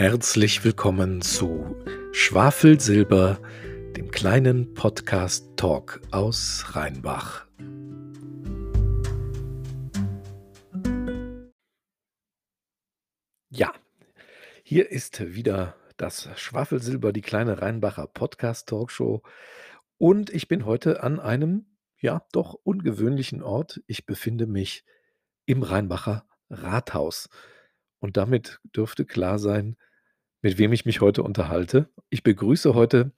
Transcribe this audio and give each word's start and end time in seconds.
Herzlich 0.00 0.64
willkommen 0.64 1.20
zu 1.20 1.76
Schwafelsilber, 2.12 3.38
dem 3.98 4.10
kleinen 4.10 4.72
Podcast 4.72 5.58
Talk 5.58 6.00
aus 6.10 6.74
Rheinbach. 6.74 7.46
Ja, 13.50 13.74
hier 14.62 14.90
ist 14.90 15.20
wieder 15.34 15.76
das 15.98 16.30
Schwafelsilber, 16.34 17.12
die 17.12 17.20
kleine 17.20 17.60
Rheinbacher 17.60 18.06
Podcast 18.06 18.70
Talkshow. 18.70 19.22
Und 19.98 20.30
ich 20.30 20.48
bin 20.48 20.64
heute 20.64 21.02
an 21.02 21.20
einem, 21.20 21.76
ja, 22.00 22.26
doch 22.32 22.54
ungewöhnlichen 22.54 23.42
Ort. 23.42 23.82
Ich 23.86 24.06
befinde 24.06 24.46
mich 24.46 24.82
im 25.44 25.62
Rheinbacher 25.62 26.24
Rathaus. 26.48 27.28
Und 27.98 28.16
damit 28.16 28.60
dürfte 28.74 29.04
klar 29.04 29.38
sein, 29.38 29.76
mit 30.42 30.58
wem 30.58 30.72
ich 30.72 30.84
mich 30.84 31.00
heute 31.00 31.22
unterhalte. 31.22 31.88
Ich 32.08 32.22
begrüße 32.22 32.74
heute 32.74 33.12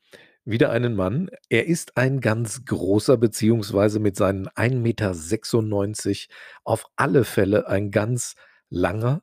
wieder 0.45 0.71
einen 0.71 0.95
Mann. 0.95 1.31
Er 1.48 1.67
ist 1.67 1.97
ein 1.97 2.21
ganz 2.21 2.65
großer, 2.65 3.17
beziehungsweise 3.17 4.01
mit 4.01 4.17
seinen 4.17 4.48
1,96 4.48 6.09
Meter 6.09 6.35
auf 6.65 6.87
alle 6.97 7.25
Fälle 7.25 7.69
ein 7.69 7.91
ganz 7.91 8.35
langer. 8.69 9.23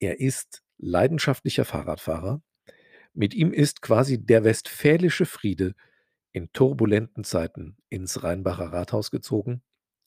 Er 0.00 0.20
ist 0.20 0.62
leidenschaftlicher 0.78 1.64
Fahrradfahrer. 1.64 2.42
Mit 3.12 3.34
ihm 3.34 3.52
ist 3.52 3.82
quasi 3.82 4.24
der 4.24 4.44
westfälische 4.44 5.26
Friede 5.26 5.74
in 6.32 6.52
turbulenten 6.52 7.24
Zeiten 7.24 7.76
ins 7.88 8.22
Rheinbacher 8.22 8.72
Rathaus 8.72 9.10
gezogen. 9.10 9.62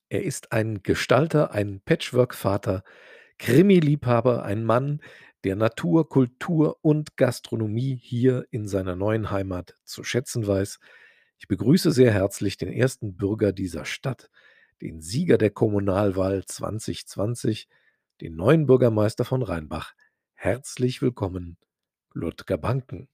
Er 0.10 0.24
ist 0.24 0.52
ein 0.52 0.84
Gestalter, 0.84 1.52
ein 1.52 1.82
Patchwork-Vater, 1.84 2.84
Krimi-Liebhaber, 3.40 4.43
ein 4.43 4.63
Mann, 4.63 5.02
der 5.44 5.55
Natur, 5.55 6.08
Kultur 6.08 6.77
und 6.82 7.18
Gastronomie 7.18 7.99
hier 8.02 8.46
in 8.52 8.68
seiner 8.68 8.96
neuen 8.96 9.30
Heimat 9.32 9.76
zu 9.84 10.04
schätzen 10.04 10.48
weiß. 10.48 10.80
Ich 11.38 11.48
begrüße 11.48 11.91
sehr 11.91 12.12
herzlich 12.12 12.58
den 12.58 12.72
ersten 12.72 13.18
Bürger 13.18 13.52
dieser 13.52 13.86
Stadt, 13.86 14.30
den 14.82 15.02
Sieger 15.02 15.38
der 15.38 15.49
Kommunalwahl 15.49 16.46
2020, 16.46 17.68
den 18.21 18.36
neuen 18.36 18.66
Bürgermeister 18.66 19.26
von 19.26 19.41
Rheinbach. 19.41 19.94
Herzlich 20.34 21.02
willkommen, 21.02 21.58
Ludger 22.14 22.58
Banken. 22.58 23.10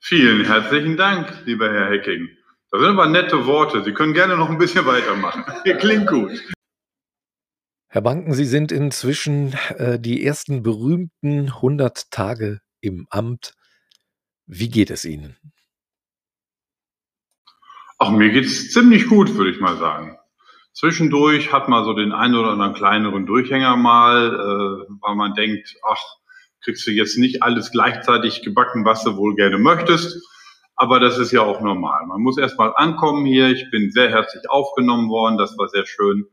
Vielen 0.00 0.44
herzlichen 0.44 0.96
Dank, 0.96 1.46
lieber 1.46 1.72
Herr 1.72 1.90
Hecking. 1.90 2.28
Das 2.70 2.80
sind 2.80 2.90
aber 2.90 3.06
nette 3.06 3.46
Worte. 3.46 3.84
Sie 3.84 3.92
können 3.92 4.14
gerne 4.14 4.36
noch 4.36 4.50
ein 4.50 4.58
bisschen 4.58 4.84
weitermachen. 4.84 5.44
Klingt 5.78 6.08
gut. 6.08 6.42
Herr 7.94 8.00
Banken, 8.00 8.32
Sie 8.32 8.46
sind 8.46 8.72
inzwischen 8.72 9.52
äh, 9.76 10.00
die 10.00 10.24
ersten 10.24 10.62
berühmten 10.62 11.48
100 11.48 12.10
Tage 12.10 12.62
im 12.80 13.06
Amt. 13.10 13.52
Wie 14.46 14.70
geht 14.70 14.90
es 14.90 15.04
Ihnen? 15.04 15.36
Ach, 17.98 18.10
mir 18.10 18.30
geht 18.30 18.46
es 18.46 18.72
ziemlich 18.72 19.08
gut, 19.08 19.34
würde 19.34 19.50
ich 19.50 19.60
mal 19.60 19.76
sagen. 19.76 20.16
Zwischendurch 20.72 21.52
hat 21.52 21.68
man 21.68 21.84
so 21.84 21.92
den 21.92 22.12
einen 22.12 22.34
oder 22.34 22.52
anderen 22.52 22.72
kleineren 22.72 23.26
Durchhänger 23.26 23.76
mal, 23.76 24.28
äh, 24.28 24.94
weil 25.02 25.14
man 25.14 25.34
denkt, 25.34 25.76
ach, 25.86 26.00
kriegst 26.64 26.86
du 26.86 26.92
jetzt 26.92 27.18
nicht 27.18 27.42
alles 27.42 27.72
gleichzeitig 27.72 28.40
gebacken, 28.40 28.86
was 28.86 29.04
du 29.04 29.18
wohl 29.18 29.34
gerne 29.34 29.58
möchtest. 29.58 30.16
Aber 30.76 30.98
das 30.98 31.18
ist 31.18 31.30
ja 31.30 31.42
auch 31.42 31.60
normal. 31.60 32.06
Man 32.06 32.22
muss 32.22 32.38
erst 32.38 32.56
mal 32.56 32.72
ankommen 32.74 33.26
hier. 33.26 33.50
Ich 33.50 33.70
bin 33.70 33.90
sehr 33.90 34.08
herzlich 34.08 34.48
aufgenommen 34.48 35.10
worden. 35.10 35.36
Das 35.36 35.58
war 35.58 35.68
sehr 35.68 35.84
schön. 35.84 36.24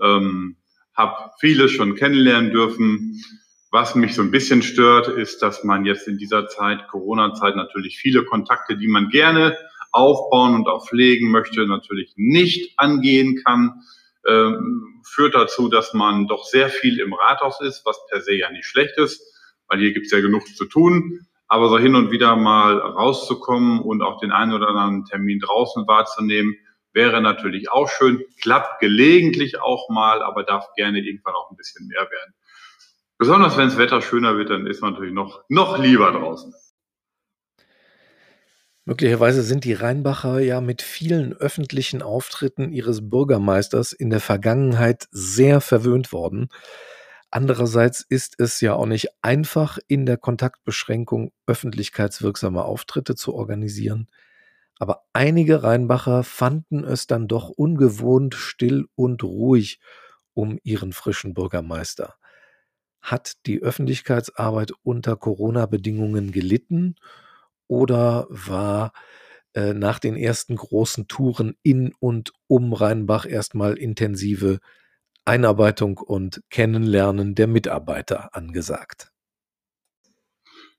Ähm, 0.00 0.56
habe 0.94 1.30
viele 1.40 1.68
schon 1.68 1.94
kennenlernen 1.94 2.50
dürfen. 2.50 3.22
Was 3.70 3.94
mich 3.94 4.14
so 4.14 4.22
ein 4.22 4.30
bisschen 4.30 4.62
stört, 4.62 5.08
ist, 5.08 5.40
dass 5.40 5.64
man 5.64 5.86
jetzt 5.86 6.06
in 6.06 6.18
dieser 6.18 6.46
Zeit, 6.48 6.88
Corona-Zeit, 6.88 7.56
natürlich 7.56 7.98
viele 7.98 8.24
Kontakte, 8.24 8.76
die 8.76 8.88
man 8.88 9.08
gerne 9.08 9.56
aufbauen 9.92 10.54
und 10.54 10.68
auch 10.68 10.86
pflegen 10.86 11.30
möchte, 11.30 11.66
natürlich 11.66 12.12
nicht 12.16 12.78
angehen 12.78 13.42
kann. 13.44 13.82
Ähm, 14.26 15.02
führt 15.04 15.34
dazu, 15.34 15.68
dass 15.68 15.94
man 15.94 16.26
doch 16.28 16.44
sehr 16.44 16.68
viel 16.68 17.00
im 17.00 17.12
Rathaus 17.12 17.60
ist, 17.60 17.84
was 17.84 17.98
per 18.08 18.20
se 18.20 18.34
ja 18.34 18.50
nicht 18.50 18.66
schlecht 18.66 18.96
ist, 18.98 19.20
weil 19.68 19.80
hier 19.80 19.92
gibt 19.92 20.06
es 20.06 20.12
ja 20.12 20.20
genug 20.20 20.46
zu 20.46 20.64
tun. 20.66 21.26
Aber 21.48 21.68
so 21.68 21.78
hin 21.78 21.94
und 21.94 22.10
wieder 22.10 22.36
mal 22.36 22.78
rauszukommen 22.78 23.80
und 23.80 24.00
auch 24.00 24.20
den 24.20 24.32
einen 24.32 24.54
oder 24.54 24.68
anderen 24.68 25.04
Termin 25.04 25.40
draußen 25.40 25.86
wahrzunehmen, 25.86 26.56
wäre 26.92 27.20
natürlich 27.20 27.70
auch 27.70 27.88
schön, 27.88 28.24
klappt 28.40 28.80
gelegentlich 28.80 29.60
auch 29.60 29.88
mal, 29.88 30.22
aber 30.22 30.44
darf 30.44 30.72
gerne 30.74 31.00
irgendwann 31.00 31.34
auch 31.34 31.50
ein 31.50 31.56
bisschen 31.56 31.86
mehr 31.86 32.02
werden. 32.02 32.34
Besonders 33.18 33.56
wenn 33.56 33.68
das 33.68 33.78
Wetter 33.78 34.02
schöner 34.02 34.36
wird, 34.36 34.50
dann 34.50 34.66
ist 34.66 34.82
man 34.82 34.92
natürlich 34.92 35.14
noch, 35.14 35.44
noch 35.48 35.78
lieber 35.78 36.10
draußen. 36.10 36.54
Möglicherweise 38.84 39.42
sind 39.42 39.62
die 39.62 39.74
Rheinbacher 39.74 40.40
ja 40.40 40.60
mit 40.60 40.82
vielen 40.82 41.34
öffentlichen 41.34 42.02
Auftritten 42.02 42.72
ihres 42.72 43.08
Bürgermeisters 43.08 43.92
in 43.92 44.10
der 44.10 44.18
Vergangenheit 44.18 45.06
sehr 45.12 45.60
verwöhnt 45.60 46.12
worden. 46.12 46.48
Andererseits 47.30 48.04
ist 48.06 48.40
es 48.40 48.60
ja 48.60 48.74
auch 48.74 48.86
nicht 48.86 49.08
einfach, 49.22 49.78
in 49.86 50.04
der 50.04 50.16
Kontaktbeschränkung 50.16 51.30
öffentlichkeitswirksame 51.46 52.64
Auftritte 52.64 53.14
zu 53.14 53.34
organisieren. 53.34 54.08
Aber 54.82 55.04
einige 55.12 55.62
Rheinbacher 55.62 56.24
fanden 56.24 56.82
es 56.82 57.06
dann 57.06 57.28
doch 57.28 57.50
ungewohnt 57.50 58.34
still 58.34 58.86
und 58.96 59.22
ruhig 59.22 59.78
um 60.34 60.58
ihren 60.64 60.92
frischen 60.92 61.34
Bürgermeister. 61.34 62.16
Hat 63.00 63.34
die 63.46 63.62
Öffentlichkeitsarbeit 63.62 64.72
unter 64.82 65.14
Corona-Bedingungen 65.14 66.32
gelitten 66.32 66.96
oder 67.68 68.26
war 68.28 68.92
äh, 69.54 69.72
nach 69.72 70.00
den 70.00 70.16
ersten 70.16 70.56
großen 70.56 71.06
Touren 71.06 71.54
in 71.62 71.94
und 72.00 72.32
um 72.48 72.72
Rheinbach 72.72 73.24
erstmal 73.24 73.78
intensive 73.78 74.58
Einarbeitung 75.24 75.98
und 75.98 76.42
Kennenlernen 76.50 77.36
der 77.36 77.46
Mitarbeiter 77.46 78.34
angesagt? 78.34 79.11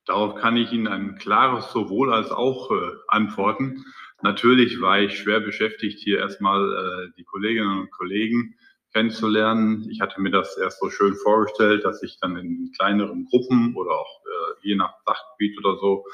Darauf 0.06 0.36
kann 0.36 0.58
ich 0.58 0.72
Ihnen 0.72 0.88
ein 0.88 1.16
klares 1.16 1.72
sowohl 1.72 2.14
als 2.14 2.30
auch 2.32 2.72
äh, 2.72 2.92
antworten. 3.08 3.86
Natürlich 4.22 4.82
war 4.82 5.00
ich 5.00 5.18
schwer 5.18 5.40
beschäftigt, 5.40 6.00
hier 6.00 6.20
erstmal 6.20 6.74
äh, 6.74 7.12
die 7.18 7.24
Kolleginnen 7.24 7.80
und 7.80 7.92
Kollegen 7.92 8.56
kennenzulernen. 8.94 9.88
Ich 9.90 10.02
hatte 10.02 10.22
mir 10.22 10.30
das 10.30 10.58
erst 10.58 10.80
so 10.80 10.90
schön 10.90 11.16
vorgestellt, 11.16 11.86
dass 11.86 12.04
ich 12.04 12.20
dann 12.20 12.38
in 12.38 12.72
kleineren 12.76 13.26
Gruppen 13.26 13.76
oder 13.76 13.92
auch 13.92 14.22
äh, 14.26 14.68
je 14.68 14.76
nach 14.76 14.94
Sachgebiet 15.06 15.58
oder 15.58 15.78
so 15.78 16.06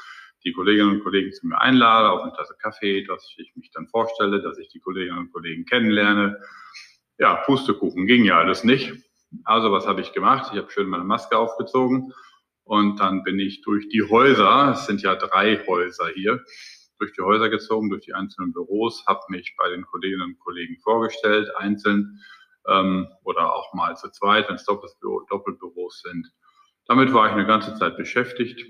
die 0.44 0.52
Kolleginnen 0.52 0.90
und 0.90 1.02
Kollegen 1.02 1.32
zu 1.32 1.46
mir 1.46 1.60
einlade 1.60 2.10
auf 2.10 2.22
eine 2.22 2.32
Tasse 2.32 2.54
Kaffee, 2.58 3.04
dass 3.04 3.34
ich 3.36 3.54
mich 3.56 3.70
dann 3.72 3.88
vorstelle, 3.88 4.40
dass 4.40 4.56
ich 4.58 4.68
die 4.68 4.80
Kolleginnen 4.80 5.18
und 5.18 5.32
Kollegen 5.32 5.64
kennenlerne. 5.64 6.40
Ja, 7.18 7.34
Pustekuchen 7.44 8.06
ging 8.06 8.24
ja 8.24 8.38
alles 8.38 8.64
nicht. 8.64 8.92
Also 9.44 9.70
was 9.70 9.86
habe 9.86 10.00
ich 10.00 10.12
gemacht? 10.12 10.50
Ich 10.52 10.58
habe 10.58 10.70
schön 10.70 10.88
meine 10.88 11.04
Maske 11.04 11.36
aufgezogen 11.36 12.14
und 12.64 13.00
dann 13.00 13.22
bin 13.22 13.38
ich 13.38 13.62
durch 13.62 13.88
die 13.88 14.02
Häuser, 14.02 14.72
es 14.72 14.86
sind 14.86 15.02
ja 15.02 15.16
drei 15.16 15.64
Häuser 15.66 16.08
hier, 16.14 16.44
durch 16.98 17.12
die 17.12 17.22
Häuser 17.22 17.48
gezogen, 17.48 17.90
durch 17.90 18.04
die 18.04 18.14
einzelnen 18.14 18.52
Büros, 18.52 19.04
habe 19.06 19.20
mich 19.28 19.54
bei 19.56 19.68
den 19.70 19.84
Kolleginnen 19.86 20.22
und 20.22 20.38
Kollegen 20.38 20.78
vorgestellt, 20.82 21.50
einzeln 21.56 22.20
ähm, 22.68 23.08
oder 23.24 23.54
auch 23.54 23.72
mal 23.74 23.96
zu 23.96 24.10
zweit, 24.10 24.48
wenn 24.48 24.56
es 24.56 24.64
Doppelbüro, 24.64 25.26
Doppelbüros 25.28 26.02
sind. 26.02 26.30
Damit 26.86 27.12
war 27.12 27.26
ich 27.26 27.32
eine 27.32 27.46
ganze 27.46 27.74
Zeit 27.74 27.96
beschäftigt. 27.96 28.64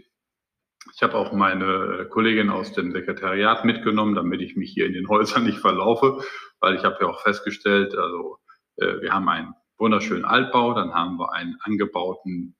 Ich 0.94 1.02
habe 1.02 1.14
auch 1.14 1.32
meine 1.32 2.06
Kollegin 2.10 2.50
aus 2.50 2.72
dem 2.72 2.92
Sekretariat 2.92 3.64
mitgenommen, 3.64 4.14
damit 4.14 4.40
ich 4.40 4.56
mich 4.56 4.72
hier 4.72 4.86
in 4.86 4.92
den 4.92 5.08
Häusern 5.08 5.44
nicht 5.44 5.58
verlaufe, 5.58 6.22
weil 6.60 6.76
ich 6.76 6.84
habe 6.84 6.98
ja 7.00 7.08
auch 7.08 7.20
festgestellt, 7.20 7.94
also 7.94 8.38
äh, 8.76 9.00
wir 9.00 9.12
haben 9.12 9.28
einen 9.28 9.54
wunderschönen 9.78 10.24
Altbau, 10.24 10.74
dann 10.74 10.94
haben 10.94 11.18
wir 11.18 11.32
einen 11.32 11.56
angebauten 11.62 12.56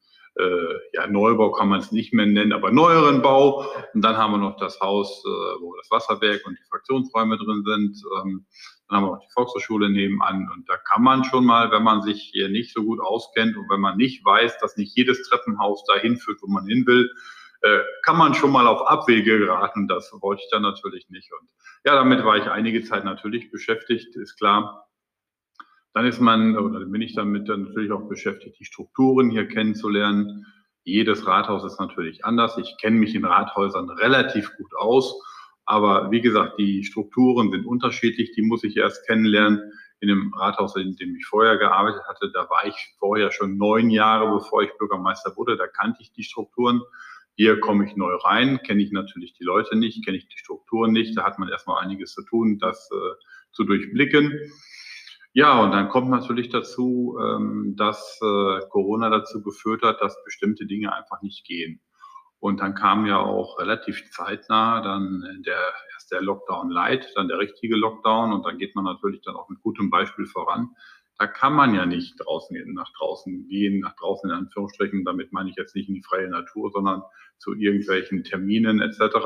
ja, 0.93 1.07
Neubau 1.07 1.51
kann 1.53 1.69
man 1.69 1.81
es 1.81 1.93
nicht 1.93 2.13
mehr 2.13 2.27
nennen, 2.27 2.53
aber 2.53 2.71
neueren 2.71 3.23
Bau. 3.23 3.67
Und 3.95 4.03
dann 4.03 4.17
haben 4.17 4.33
wir 4.33 4.39
noch 4.39 4.57
das 4.57 4.81
Haus, 4.81 5.23
äh, 5.25 5.29
wo 5.61 5.75
das 5.77 5.91
Wasserwerk 5.91 6.47
und 6.47 6.59
die 6.59 6.69
Fraktionsräume 6.69 7.37
drin 7.37 7.63
sind. 7.65 8.03
Ähm, 8.19 8.47
dann 8.89 8.97
haben 8.97 9.07
wir 9.07 9.13
auch 9.13 9.21
die 9.21 9.33
Volkshochschule 9.33 9.91
nebenan. 9.91 10.49
Und 10.53 10.69
da 10.69 10.77
kann 10.77 11.03
man 11.03 11.25
schon 11.25 11.45
mal, 11.45 11.71
wenn 11.71 11.83
man 11.83 12.03
sich 12.03 12.31
hier 12.33 12.49
nicht 12.49 12.73
so 12.73 12.85
gut 12.85 13.01
auskennt 13.01 13.57
und 13.57 13.69
wenn 13.71 13.81
man 13.81 13.97
nicht 13.97 14.25
weiß, 14.25 14.59
dass 14.59 14.77
nicht 14.77 14.97
jedes 14.97 15.29
Treppenhaus 15.29 15.85
dahin 15.85 16.17
führt, 16.17 16.41
wo 16.43 16.49
man 16.49 16.67
hin 16.67 16.87
will, 16.87 17.11
äh, 17.63 17.81
kann 18.05 18.17
man 18.17 18.35
schon 18.35 18.53
mal 18.53 18.67
auf 18.67 18.87
Abwege 18.89 19.39
geraten. 19.39 19.89
Das 19.89 20.11
wollte 20.21 20.43
ich 20.43 20.51
dann 20.51 20.63
natürlich 20.63 21.09
nicht. 21.11 21.31
Und 21.33 21.49
ja, 21.85 21.95
damit 21.95 22.25
war 22.25 22.37
ich 22.37 22.49
einige 22.49 22.83
Zeit 22.83 23.05
natürlich 23.05 23.51
beschäftigt, 23.51 24.17
ist 24.17 24.37
klar. 24.37 24.90
Dann 25.93 26.07
ist 26.07 26.21
man, 26.21 26.57
oder 26.57 26.85
bin 26.87 27.03
ich 27.03 27.15
damit 27.15 27.49
dann 27.49 27.65
natürlich 27.65 27.93
auch 27.93 28.09
beschäftigt, 28.09 28.59
die 28.61 28.65
Strukturen 28.65 29.31
hier 29.31 29.49
kennenzulernen. 29.49 30.47
Jedes 30.85 31.27
Rathaus 31.27 31.65
ist 31.65 31.81
natürlich 31.81 32.25
anders. 32.25 32.57
Ich 32.59 32.77
kenne 32.81 32.97
mich 32.97 33.15
in 33.15 33.25
Rathäusern 33.25 33.91
relativ 33.91 34.57
gut 34.57 34.75
aus. 34.77 35.21
Aber 35.65 36.11
wie 36.11 36.21
gesagt, 36.21 36.59
die 36.59 36.85
Strukturen 36.85 37.51
sind 37.51 37.67
unterschiedlich. 37.67 38.33
Die 38.33 38.43
muss 38.43 38.65
ich 38.65 38.77
erst 38.77 39.07
kennenlernen. 39.07 39.61
In 40.03 40.09
dem 40.09 40.33
Rathaus, 40.33 40.77
in 40.77 40.97
dem 40.97 41.15
ich 41.15 41.27
vorher 41.27 41.59
gearbeitet 41.59 42.03
hatte, 42.09 42.31
da 42.33 42.49
war 42.49 42.67
ich 42.67 42.75
vorher 42.99 43.31
schon 43.31 43.59
neun 43.59 43.91
Jahre, 43.91 44.33
bevor 44.33 44.63
ich 44.63 44.71
Bürgermeister 44.79 45.37
wurde. 45.37 45.59
Da 45.59 45.67
kannte 45.67 46.01
ich 46.01 46.11
die 46.13 46.23
Strukturen. 46.23 46.81
Hier 47.37 47.61
komme 47.61 47.85
ich 47.85 47.97
neu 47.97 48.15
rein, 48.17 48.61
kenne 48.63 48.83
ich 48.83 48.93
natürlich 48.93 49.35
die 49.35 49.45
Leute 49.45 49.77
nicht, 49.77 50.05
kenne 50.05 50.17
ich 50.17 50.27
die 50.29 50.39
Strukturen 50.39 50.93
nicht. 50.93 51.17
Da 51.19 51.25
hat 51.25 51.39
man 51.39 51.49
erstmal 51.49 51.85
einiges 51.85 52.15
zu 52.15 52.23
tun, 52.23 52.59
das 52.59 52.91
äh, 52.93 53.25
zu 53.53 53.65
durchblicken. 53.65 54.39
Ja, 55.33 55.63
und 55.63 55.71
dann 55.71 55.89
kommt 55.89 56.11
natürlich 56.11 56.49
dazu, 56.49 57.17
ähm, 57.21 57.75
dass 57.77 58.19
äh, 58.21 58.61
Corona 58.69 59.11
dazu 59.11 59.43
geführt 59.43 59.83
hat, 59.83 60.01
dass 60.01 60.23
bestimmte 60.25 60.67
Dinge 60.67 60.93
einfach 60.93 61.23
nicht 61.23 61.47
gehen. 61.47 61.81
Und 62.41 62.61
dann 62.61 62.75
kam 62.75 63.07
ja 63.07 63.19
auch 63.19 63.59
relativ 63.59 64.11
zeitnah 64.11 64.81
dann 64.81 65.23
der, 65.47 65.61
erst 65.93 66.11
der 66.11 66.23
Lockdown 66.23 66.71
Light, 66.71 67.13
dann 67.15 67.29
der 67.29 67.39
richtige 67.39 67.77
Lockdown 67.77 68.33
und 68.33 68.47
dann 68.47 68.59
geht 68.59 68.75
man 68.75 68.85
natürlich 68.85 69.21
dann 69.23 69.37
auch 69.37 69.49
mit 69.49 69.61
gutem 69.61 69.91
Beispiel 69.91 70.27
voran 70.27 70.75
da 71.21 71.27
kann 71.27 71.53
man 71.53 71.75
ja 71.75 71.85
nicht 71.85 72.15
draußen 72.19 72.57
nach 72.73 72.91
draußen 72.97 73.47
gehen, 73.47 73.81
nach 73.81 73.95
draußen 73.97 74.31
in 74.31 74.37
Anführungsstrichen. 74.37 75.05
Damit 75.05 75.35
meine 75.35 75.51
ich 75.51 75.57
jetzt 75.57 75.77
nicht 75.77 75.91
in 75.91 75.95
die 75.95 76.03
freie 76.03 76.31
Natur, 76.31 76.71
sondern 76.71 77.03
zu 77.37 77.55
irgendwelchen 77.55 78.25
Terminen 78.25 78.81
etc. 78.81 79.17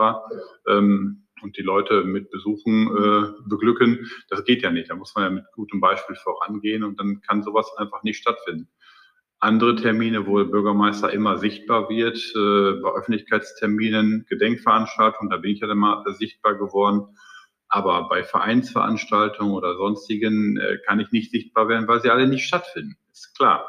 Ähm, 0.66 1.23
und 1.44 1.56
die 1.56 1.62
Leute 1.62 2.02
mit 2.02 2.30
Besuchen 2.30 2.88
äh, 2.88 3.48
beglücken. 3.48 4.10
Das 4.28 4.44
geht 4.44 4.62
ja 4.62 4.70
nicht. 4.70 4.90
Da 4.90 4.96
muss 4.96 5.14
man 5.14 5.24
ja 5.24 5.30
mit 5.30 5.44
gutem 5.52 5.80
Beispiel 5.80 6.16
vorangehen 6.16 6.82
und 6.82 6.98
dann 6.98 7.20
kann 7.20 7.42
sowas 7.42 7.70
einfach 7.76 8.02
nicht 8.02 8.18
stattfinden. 8.18 8.68
Andere 9.38 9.76
Termine, 9.76 10.26
wo 10.26 10.38
der 10.38 10.50
Bürgermeister 10.50 11.12
immer 11.12 11.38
sichtbar 11.38 11.88
wird, 11.88 12.16
äh, 12.34 12.80
bei 12.80 12.90
Öffentlichkeitsterminen, 12.90 14.24
Gedenkveranstaltungen, 14.28 15.30
da 15.30 15.36
bin 15.36 15.52
ich 15.52 15.60
ja 15.60 15.70
immer 15.70 16.02
sichtbar 16.18 16.56
geworden 16.56 17.14
aber 17.74 18.08
bei 18.08 18.22
Vereinsveranstaltungen 18.22 19.52
oder 19.52 19.76
sonstigen 19.76 20.56
äh, 20.58 20.78
kann 20.86 21.00
ich 21.00 21.10
nicht 21.10 21.32
sichtbar 21.32 21.68
werden, 21.68 21.88
weil 21.88 22.00
sie 22.00 22.08
alle 22.08 22.28
nicht 22.28 22.46
stattfinden. 22.46 22.96
Ist 23.10 23.36
klar. 23.36 23.68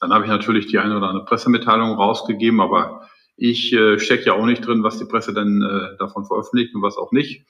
Dann 0.00 0.12
habe 0.12 0.24
ich 0.24 0.30
natürlich 0.30 0.66
die 0.66 0.78
eine 0.78 0.96
oder 0.96 1.08
andere 1.08 1.24
Pressemitteilung 1.26 1.92
rausgegeben, 1.92 2.60
aber 2.60 3.08
ich 3.36 3.72
äh, 3.72 3.98
stecke 3.98 4.26
ja 4.26 4.32
auch 4.34 4.46
nicht 4.46 4.66
drin, 4.66 4.82
was 4.82 4.98
die 4.98 5.06
Presse 5.06 5.34
dann 5.34 5.62
äh, 5.62 5.96
davon 5.98 6.24
veröffentlicht 6.24 6.74
und 6.74 6.82
was 6.82 6.96
auch 6.96 7.12
nicht. 7.12 7.46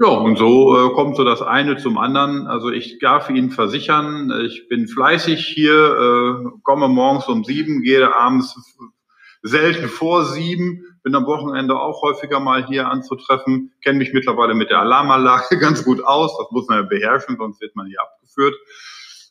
Ja, 0.00 0.08
und 0.08 0.36
so 0.36 0.76
äh, 0.76 0.94
kommt 0.94 1.16
so 1.16 1.24
das 1.24 1.42
eine 1.42 1.76
zum 1.76 1.98
anderen. 1.98 2.46
Also 2.46 2.70
ich 2.70 2.98
darf 2.98 3.30
Ihnen 3.30 3.50
versichern, 3.50 4.32
ich 4.44 4.68
bin 4.68 4.88
fleißig 4.88 5.46
hier, 5.46 6.44
äh, 6.44 6.60
komme 6.62 6.88
morgens 6.88 7.28
um 7.28 7.44
sieben, 7.44 7.82
gehe 7.82 8.14
abends 8.14 8.54
selten 9.42 9.88
vor 9.88 10.24
sieben, 10.24 10.84
bin 11.02 11.14
am 11.14 11.26
Wochenende 11.26 11.78
auch 11.78 12.02
häufiger 12.02 12.40
mal 12.40 12.66
hier 12.66 12.88
anzutreffen, 12.88 13.72
kenne 13.82 13.98
mich 13.98 14.12
mittlerweile 14.12 14.54
mit 14.54 14.70
der 14.70 14.80
Alarmanlage 14.80 15.58
ganz 15.60 15.84
gut 15.84 16.04
aus, 16.04 16.36
das 16.38 16.50
muss 16.50 16.68
man 16.68 16.82
ja 16.82 16.84
beherrschen, 16.84 17.36
sonst 17.38 17.60
wird 17.60 17.76
man 17.76 17.86
hier 17.86 18.02
abgeführt. 18.02 18.56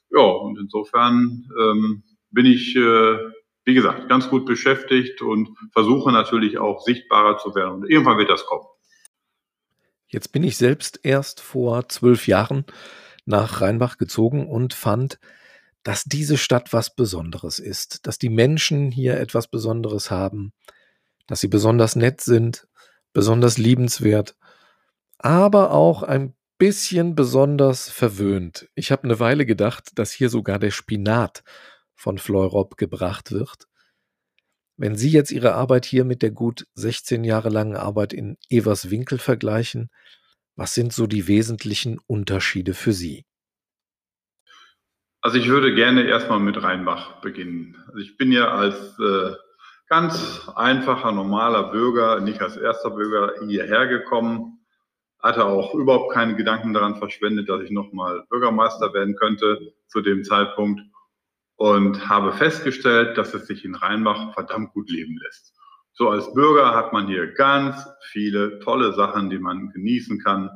Ja, 0.09 0.21
und 0.21 0.57
insofern 0.57 1.45
ähm, 1.59 2.03
bin 2.31 2.45
ich, 2.45 2.75
äh, 2.75 3.17
wie 3.67 3.73
gesagt, 3.73 4.07
ganz 4.07 4.29
gut 4.29 4.45
beschäftigt 4.45 5.21
und 5.21 5.49
versuche 5.73 6.09
natürlich 6.13 6.57
auch 6.57 6.81
sichtbarer 6.81 7.37
zu 7.37 7.53
werden. 7.53 7.83
Und 7.83 7.89
irgendwann 7.89 8.17
wird 8.17 8.29
das 8.29 8.45
kommen. 8.45 8.65
Jetzt 10.07 10.31
bin 10.31 10.45
ich 10.45 10.55
selbst 10.55 11.01
erst 11.03 11.41
vor 11.41 11.89
zwölf 11.89 12.27
Jahren 12.27 12.63
nach 13.25 13.59
Rheinbach 13.59 13.97
gezogen 13.97 14.47
und 14.47 14.73
fand, 14.73 15.19
dass 15.83 16.05
diese 16.05 16.37
Stadt 16.37 16.71
was 16.71 16.95
Besonderes 16.95 17.59
ist, 17.59 18.07
dass 18.07 18.17
die 18.17 18.29
Menschen 18.29 18.89
hier 18.89 19.19
etwas 19.19 19.49
Besonderes 19.49 20.11
haben, 20.11 20.53
dass 21.27 21.41
sie 21.41 21.49
besonders 21.49 21.97
nett 21.97 22.21
sind, 22.21 22.69
besonders 23.11 23.57
liebenswert, 23.57 24.37
aber 25.17 25.71
auch 25.71 26.03
ein 26.03 26.35
bisschen 26.57 27.15
besonders 27.15 27.89
verwöhnt. 27.89 28.69
Ich 28.75 28.93
habe 28.93 29.03
eine 29.03 29.19
Weile 29.19 29.45
gedacht, 29.45 29.89
dass 29.95 30.13
hier 30.13 30.29
sogar 30.29 30.57
der 30.57 30.71
Spinat 30.71 31.43
von 31.97 32.17
Fleurop 32.17 32.77
gebracht 32.77 33.31
wird. 33.31 33.67
Wenn 34.77 34.95
Sie 34.95 35.09
jetzt 35.09 35.31
Ihre 35.31 35.55
Arbeit 35.55 35.85
hier 35.85 36.05
mit 36.05 36.21
der 36.21 36.31
gut 36.31 36.67
16 36.75 37.23
Jahre 37.23 37.49
langen 37.49 37.75
Arbeit 37.75 38.13
in 38.13 38.37
Everswinkel 38.49 39.17
vergleichen, 39.17 39.89
was 40.55 40.75
sind 40.75 40.93
so 40.93 41.07
die 41.07 41.27
wesentlichen 41.27 41.99
Unterschiede 42.05 42.75
für 42.75 42.93
Sie? 42.93 43.25
Also 45.21 45.39
ich 45.39 45.49
würde 45.49 45.73
gerne 45.73 46.03
erstmal 46.03 46.39
mit 46.39 46.61
Rheinbach 46.61 47.21
beginnen. 47.21 47.75
Also 47.87 47.97
ich 47.97 48.17
bin 48.17 48.31
ja 48.31 48.49
als 48.49 48.97
äh, 48.99 49.33
ganz 49.87 50.47
einfacher, 50.55 51.11
normaler 51.11 51.71
Bürger, 51.71 52.19
nicht 52.19 52.41
als 52.41 52.55
erster 52.55 52.91
Bürger 52.91 53.33
hierher 53.47 53.87
gekommen, 53.87 54.59
hatte 55.19 55.45
auch 55.45 55.73
überhaupt 55.73 56.13
keine 56.13 56.35
Gedanken 56.35 56.73
daran 56.73 56.97
verschwendet, 56.97 57.49
dass 57.49 57.61
ich 57.61 57.71
nochmal 57.71 58.23
Bürgermeister 58.29 58.93
werden 58.93 59.15
könnte 59.15 59.73
zu 59.87 60.01
dem 60.01 60.23
Zeitpunkt 60.23 60.81
und 61.57 62.07
habe 62.07 62.33
festgestellt, 62.33 63.17
dass 63.17 63.33
es 63.33 63.47
sich 63.47 63.65
in 63.65 63.75
Rheinbach 63.75 64.33
verdammt 64.33 64.73
gut 64.73 64.89
leben 64.89 65.17
lässt. 65.17 65.53
So 65.93 66.09
als 66.09 66.31
Bürger 66.33 66.75
hat 66.75 66.93
man 66.93 67.07
hier 67.07 67.33
ganz 67.33 67.87
viele 68.11 68.59
tolle 68.59 68.93
Sachen, 68.93 69.31
die 69.31 69.39
man 69.39 69.71
genießen 69.71 70.23
kann. 70.23 70.51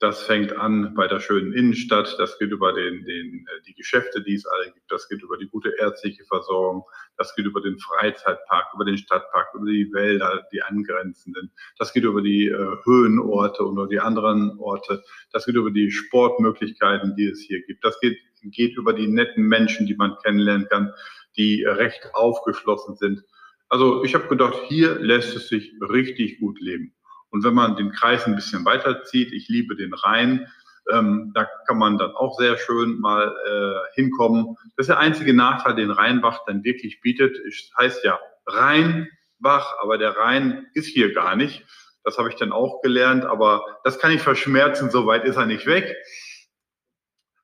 Das 0.00 0.22
fängt 0.22 0.56
an 0.56 0.94
bei 0.94 1.08
der 1.08 1.20
schönen 1.20 1.52
Innenstadt, 1.52 2.14
das 2.18 2.38
geht 2.38 2.52
über 2.52 2.72
den, 2.72 3.04
den, 3.04 3.46
äh, 3.46 3.62
die 3.66 3.74
Geschäfte, 3.74 4.22
die 4.22 4.34
es 4.34 4.46
alle 4.46 4.72
gibt, 4.72 4.90
das 4.90 5.08
geht 5.08 5.22
über 5.22 5.36
die 5.36 5.48
gute 5.48 5.74
ärztliche 5.76 6.24
Versorgung, 6.24 6.84
das 7.16 7.34
geht 7.34 7.46
über 7.46 7.60
den 7.60 7.78
Freizeitpark, 7.80 8.68
über 8.74 8.84
den 8.84 8.96
Stadtpark, 8.96 9.48
über 9.54 9.66
die 9.66 9.92
Wälder, 9.92 10.46
die 10.52 10.62
angrenzenden, 10.62 11.50
das 11.78 11.92
geht 11.92 12.04
über 12.04 12.22
die 12.22 12.46
äh, 12.46 12.76
Höhenorte 12.84 13.64
und 13.64 13.72
über 13.72 13.88
die 13.88 13.98
anderen 13.98 14.56
Orte, 14.60 15.02
das 15.32 15.46
geht 15.46 15.56
über 15.56 15.72
die 15.72 15.90
Sportmöglichkeiten, 15.90 17.16
die 17.16 17.26
es 17.26 17.40
hier 17.40 17.60
gibt, 17.66 17.84
das 17.84 17.98
geht, 17.98 18.20
geht 18.42 18.76
über 18.76 18.92
die 18.92 19.08
netten 19.08 19.44
Menschen, 19.44 19.86
die 19.86 19.94
man 19.94 20.16
kennenlernen 20.22 20.68
kann, 20.68 20.92
die 21.36 21.64
recht 21.64 22.10
aufgeschlossen 22.14 22.96
sind. 22.96 23.22
Also 23.68 24.04
ich 24.04 24.14
habe 24.14 24.28
gedacht, 24.28 24.54
hier 24.66 24.98
lässt 24.98 25.36
es 25.36 25.48
sich 25.48 25.72
richtig 25.80 26.40
gut 26.40 26.60
leben. 26.60 26.94
Und 27.30 27.44
wenn 27.44 27.54
man 27.54 27.76
den 27.76 27.92
Kreis 27.92 28.24
ein 28.24 28.34
bisschen 28.34 28.64
weiterzieht, 28.64 29.32
ich 29.32 29.48
liebe 29.48 29.76
den 29.76 29.92
Rhein, 29.92 30.46
ähm, 30.90 31.32
da 31.34 31.46
kann 31.66 31.78
man 31.78 31.98
dann 31.98 32.12
auch 32.12 32.38
sehr 32.38 32.56
schön 32.56 32.98
mal 33.00 33.34
äh, 33.46 33.94
hinkommen. 33.94 34.56
Das 34.76 34.84
ist 34.84 34.88
der 34.88 34.98
einzige 34.98 35.34
Nachteil, 35.34 35.74
den 35.74 35.90
Rheinbach 35.90 36.40
dann 36.46 36.64
wirklich 36.64 37.00
bietet. 37.02 37.36
Es 37.46 37.70
heißt 37.78 38.04
ja 38.04 38.18
Rheinbach, 38.46 39.76
aber 39.82 39.98
der 39.98 40.16
Rhein 40.16 40.66
ist 40.72 40.86
hier 40.86 41.12
gar 41.12 41.36
nicht. 41.36 41.66
Das 42.04 42.16
habe 42.16 42.30
ich 42.30 42.36
dann 42.36 42.52
auch 42.52 42.80
gelernt, 42.80 43.26
aber 43.26 43.80
das 43.84 43.98
kann 43.98 44.12
ich 44.12 44.22
verschmerzen, 44.22 44.90
soweit 44.90 45.24
ist 45.24 45.36
er 45.36 45.44
nicht 45.44 45.66
weg. 45.66 45.94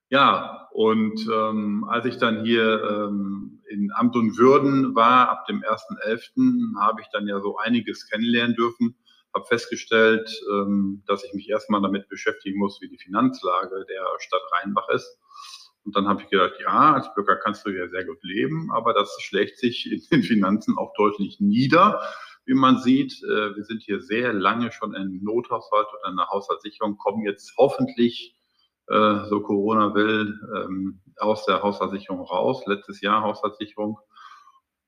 Ja, 0.09 0.64
und 0.75 1.27
ähm, 1.33 1.87
als 1.89 2.05
ich 2.05 2.19
dann 2.19 2.45
hier 2.45 2.83
ähm, 2.83 3.63
in 3.69 3.91
Amt 3.95 4.17
und 4.17 4.37
Würden 4.37 4.95
war, 4.95 5.29
ab 5.29 5.47
dem 5.47 5.63
1.11., 5.63 6.81
habe 6.81 7.01
ich 7.01 7.07
dann 7.13 7.29
ja 7.29 7.41
so 7.41 7.57
einiges 7.57 8.11
kennenlernen 8.11 8.57
dürfen 8.57 8.97
habe 9.35 9.47
festgestellt, 9.47 10.31
ähm, 10.53 11.03
dass 11.07 11.25
ich 11.25 11.35
mich 11.35 11.49
erstmal 11.49 11.83
damit 11.83 12.09
beschäftigen 12.09 12.59
muss, 12.59 12.81
wie 12.81 12.89
die 12.89 12.99
Finanzlage 12.99 13.85
der 13.89 14.07
Stadt 14.19 14.43
Rheinbach 14.53 14.89
ist. 14.91 15.19
Und 15.85 15.97
dann 15.97 16.09
habe 16.09 16.23
ich 16.23 16.31
gedacht, 16.31 16.55
ja, 16.61 16.95
als 16.95 17.13
Bürger 17.15 17.37
kannst 17.37 17.67
du 17.67 17.71
ja 17.71 17.89
sehr 17.89 18.05
gut 18.05 18.23
leben, 18.23 18.71
aber 18.73 18.95
das 18.95 19.17
schlägt 19.21 19.59
sich 19.59 19.91
in 19.91 20.01
den 20.11 20.23
Finanzen 20.23 20.79
auch 20.79 20.93
deutlich 20.97 21.41
nieder. 21.41 22.01
Wie 22.47 22.55
man 22.55 22.79
sieht, 22.79 23.23
äh, 23.25 23.57
wir 23.57 23.65
sind 23.65 23.83
hier 23.83 24.01
sehr 24.01 24.33
lange 24.33 24.71
schon 24.73 24.95
in 24.95 25.23
Nothaushalt 25.23 25.87
oder 25.89 26.11
in 26.11 26.17
der 26.17 26.29
Haushaltssicherung, 26.29 26.97
kommen 26.97 27.25
jetzt 27.25 27.55
hoffentlich, 27.59 28.37
äh, 28.89 29.25
so 29.29 29.41
Corona 29.41 29.95
will, 29.95 30.39
ähm, 30.57 31.01
aus 31.19 31.47
der 31.47 31.63
Haushaltssicherung 31.63 32.21
raus. 32.21 32.65
Letztes 32.67 33.01
Jahr 33.01 33.23
Haushaltssicherung. 33.23 33.99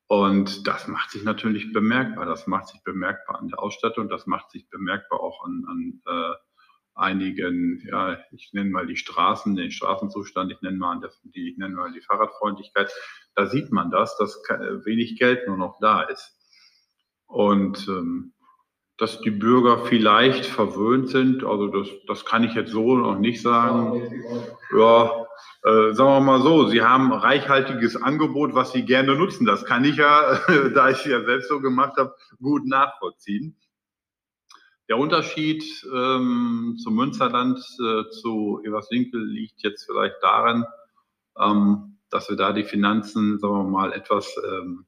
Und 0.09 0.67
das 0.67 0.87
macht 0.87 1.11
sich 1.11 1.25
natürlich 1.25 1.73
bemerkbar. 1.73 2.27
Das 2.27 2.47
macht 2.47 2.69
sich 2.69 2.83
bemerkbar 2.85 3.41
an 3.41 3.49
der 3.49 3.59
Ausstattung, 3.59 4.09
das 4.09 4.27
macht 4.27 4.51
sich 4.51 4.69
bemerkbar 4.71 5.21
auch 5.21 5.45
an, 5.45 5.65
an 5.69 6.03
äh, 6.07 6.35
einigen, 6.95 7.83
ja, 7.87 8.19
ich 8.33 8.53
nenne 8.53 8.71
mal 8.71 8.87
die 8.87 8.97
Straßen, 8.97 9.55
den 9.55 9.71
Straßenzustand, 9.71 10.51
ich 10.51 10.61
nenne 10.63 10.79
mal, 10.79 10.99
das, 11.01 11.21
die, 11.23 11.51
ich 11.51 11.59
nenne 11.59 11.75
mal 11.75 11.93
die 11.93 12.01
Fahrradfreundlichkeit. 12.01 12.91
Da 13.35 13.47
sieht 13.47 13.71
man 13.71 13.91
das, 13.91 14.17
dass 14.17 14.37
wenig 14.85 15.19
Geld 15.19 15.47
nur 15.47 15.59
noch 15.59 15.79
da 15.81 16.03
ist. 16.03 16.39
Und 17.27 17.87
ähm, 17.89 18.33
dass 18.99 19.21
die 19.21 19.31
Bürger 19.31 19.85
vielleicht 19.85 20.47
verwöhnt 20.47 21.11
sind, 21.11 21.45
also 21.45 21.67
das, 21.67 21.89
das 22.07 22.25
kann 22.25 22.45
ich 22.45 22.55
jetzt 22.55 22.71
so 22.71 22.97
noch 22.97 23.19
nicht 23.19 23.43
sagen. 23.43 24.03
Ja, 24.77 25.27
äh, 25.65 25.93
sagen 25.93 26.11
wir 26.11 26.21
mal 26.21 26.41
so, 26.41 26.69
sie 26.69 26.83
haben 26.83 27.13
reichhaltiges 27.13 28.01
Angebot, 28.01 28.55
was 28.55 28.73
sie 28.73 28.85
gerne 28.85 29.15
nutzen. 29.15 29.45
Das 29.45 29.65
kann 29.65 29.85
ich 29.85 29.97
ja, 29.97 30.41
da 30.75 30.91
ich 30.91 30.99
es 30.99 31.05
ja 31.05 31.23
selbst 31.25 31.49
so 31.49 31.61
gemacht 31.61 31.99
habe, 31.99 32.15
gut 32.41 32.67
nachvollziehen. 32.67 33.57
Der 34.89 34.99
Unterschied 34.99 35.65
ähm, 35.93 36.77
zum 36.83 36.95
Münsterland, 36.95 37.59
äh, 37.59 38.09
zu 38.11 38.63
Everswinkel 38.65 39.21
liegt 39.21 39.63
jetzt 39.63 39.85
vielleicht 39.85 40.17
darin, 40.23 40.65
ähm, 41.39 41.99
dass 42.09 42.31
wir 42.31 42.37
da 42.37 42.53
die 42.53 42.65
Finanzen, 42.65 43.39
sagen 43.41 43.55
wir 43.55 43.65
mal, 43.65 43.93
etwas 43.93 44.33
ähm, 44.49 44.87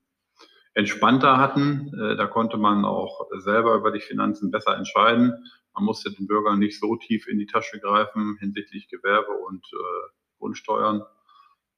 entspannter 0.78 1.38
hatten. 1.38 1.92
Äh, 2.00 2.16
da 2.16 2.26
konnte 2.26 2.56
man 2.56 2.84
auch 2.84 3.26
selber 3.38 3.74
über 3.74 3.90
die 3.90 4.00
Finanzen 4.00 4.50
besser 4.50 4.76
entscheiden. 4.76 5.32
Man 5.74 5.84
musste 5.84 6.12
den 6.12 6.26
Bürgern 6.26 6.58
nicht 6.60 6.78
so 6.78 6.96
tief 6.96 7.26
in 7.26 7.38
die 7.38 7.46
Tasche 7.46 7.78
greifen 7.80 8.36
hinsichtlich 8.40 8.88
Gewerbe 8.88 9.32
und 9.48 9.64
äh, 9.72 10.08
Grundsteuern. 10.38 11.02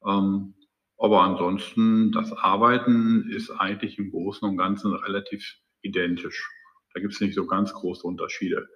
Ähm, 0.07 0.55
Aber 0.99 1.23
ansonsten, 1.23 2.13
das 2.13 2.31
Arbeiten 2.33 3.31
ist 3.31 3.51
eigentlich 3.51 3.99
im 3.99 4.11
Großen 4.11 4.47
und 4.47 4.59
Ganzen 4.59 4.95
relativ 4.95 5.43
identisch. 5.83 6.51
Da 6.93 7.01
gibt 7.01 7.15
es 7.15 7.21
nicht 7.21 7.35
so 7.35 7.47
ganz 7.47 7.73
große 7.73 8.07
Unterschiede. 8.07 8.69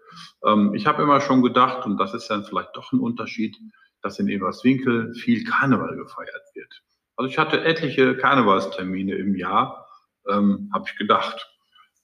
Ähm, 0.47 0.73
ich 0.75 0.87
habe 0.87 1.03
immer 1.03 1.21
schon 1.21 1.43
gedacht, 1.43 1.85
und 1.85 1.99
das 1.99 2.15
ist 2.15 2.29
dann 2.31 2.45
vielleicht 2.45 2.75
doch 2.75 2.93
ein 2.93 3.01
Unterschied, 3.01 3.59
dass 4.01 4.19
in 4.19 4.29
Eberswinkel 4.29 5.13
viel 5.15 5.45
Karneval 5.45 5.97
gefeiert 5.97 6.47
wird. 6.55 6.83
Also 7.17 7.31
ich 7.31 7.39
hatte 7.39 7.63
etliche 7.63 8.17
Karnevalstermine 8.17 9.15
im 9.17 9.35
Jahr, 9.37 9.84
ähm, 10.31 10.71
habe 10.73 10.85
ich 10.89 10.97
gedacht. 10.97 11.51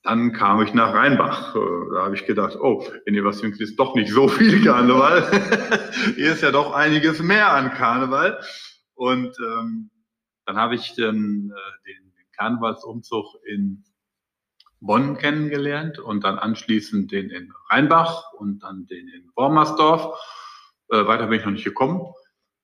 Dann 0.03 0.33
kam 0.33 0.61
ich 0.63 0.73
nach 0.73 0.93
Rheinbach. 0.93 1.55
Äh, 1.55 1.59
da 1.93 2.05
habe 2.05 2.15
ich 2.15 2.25
gedacht, 2.25 2.57
oh, 2.59 2.87
in 3.05 3.15
Eberswinkel 3.15 3.61
ist 3.61 3.77
doch 3.77 3.95
nicht 3.95 4.11
so 4.11 4.27
viel 4.27 4.63
Karneval. 4.63 5.29
Hier 6.15 6.33
ist 6.33 6.41
ja 6.41 6.51
doch 6.51 6.73
einiges 6.73 7.21
mehr 7.21 7.51
an 7.51 7.71
Karneval. 7.71 8.39
Und 8.95 9.35
ähm, 9.39 9.91
dann 10.45 10.57
habe 10.57 10.75
ich 10.75 10.95
den, 10.95 11.53
äh, 11.55 11.87
den, 11.87 12.11
den 12.13 12.31
Karnevalsumzug 12.35 13.25
in 13.45 13.83
Bonn 14.79 15.17
kennengelernt 15.17 15.99
und 15.99 16.23
dann 16.23 16.39
anschließend 16.39 17.11
den 17.11 17.29
in 17.29 17.53
Rheinbach 17.69 18.33
und 18.33 18.63
dann 18.63 18.87
den 18.87 19.07
in 19.07 19.29
Wormersdorf. 19.35 20.19
Äh, 20.89 21.05
weiter 21.05 21.27
bin 21.27 21.39
ich 21.39 21.45
noch 21.45 21.51
nicht 21.51 21.63
gekommen. 21.63 22.01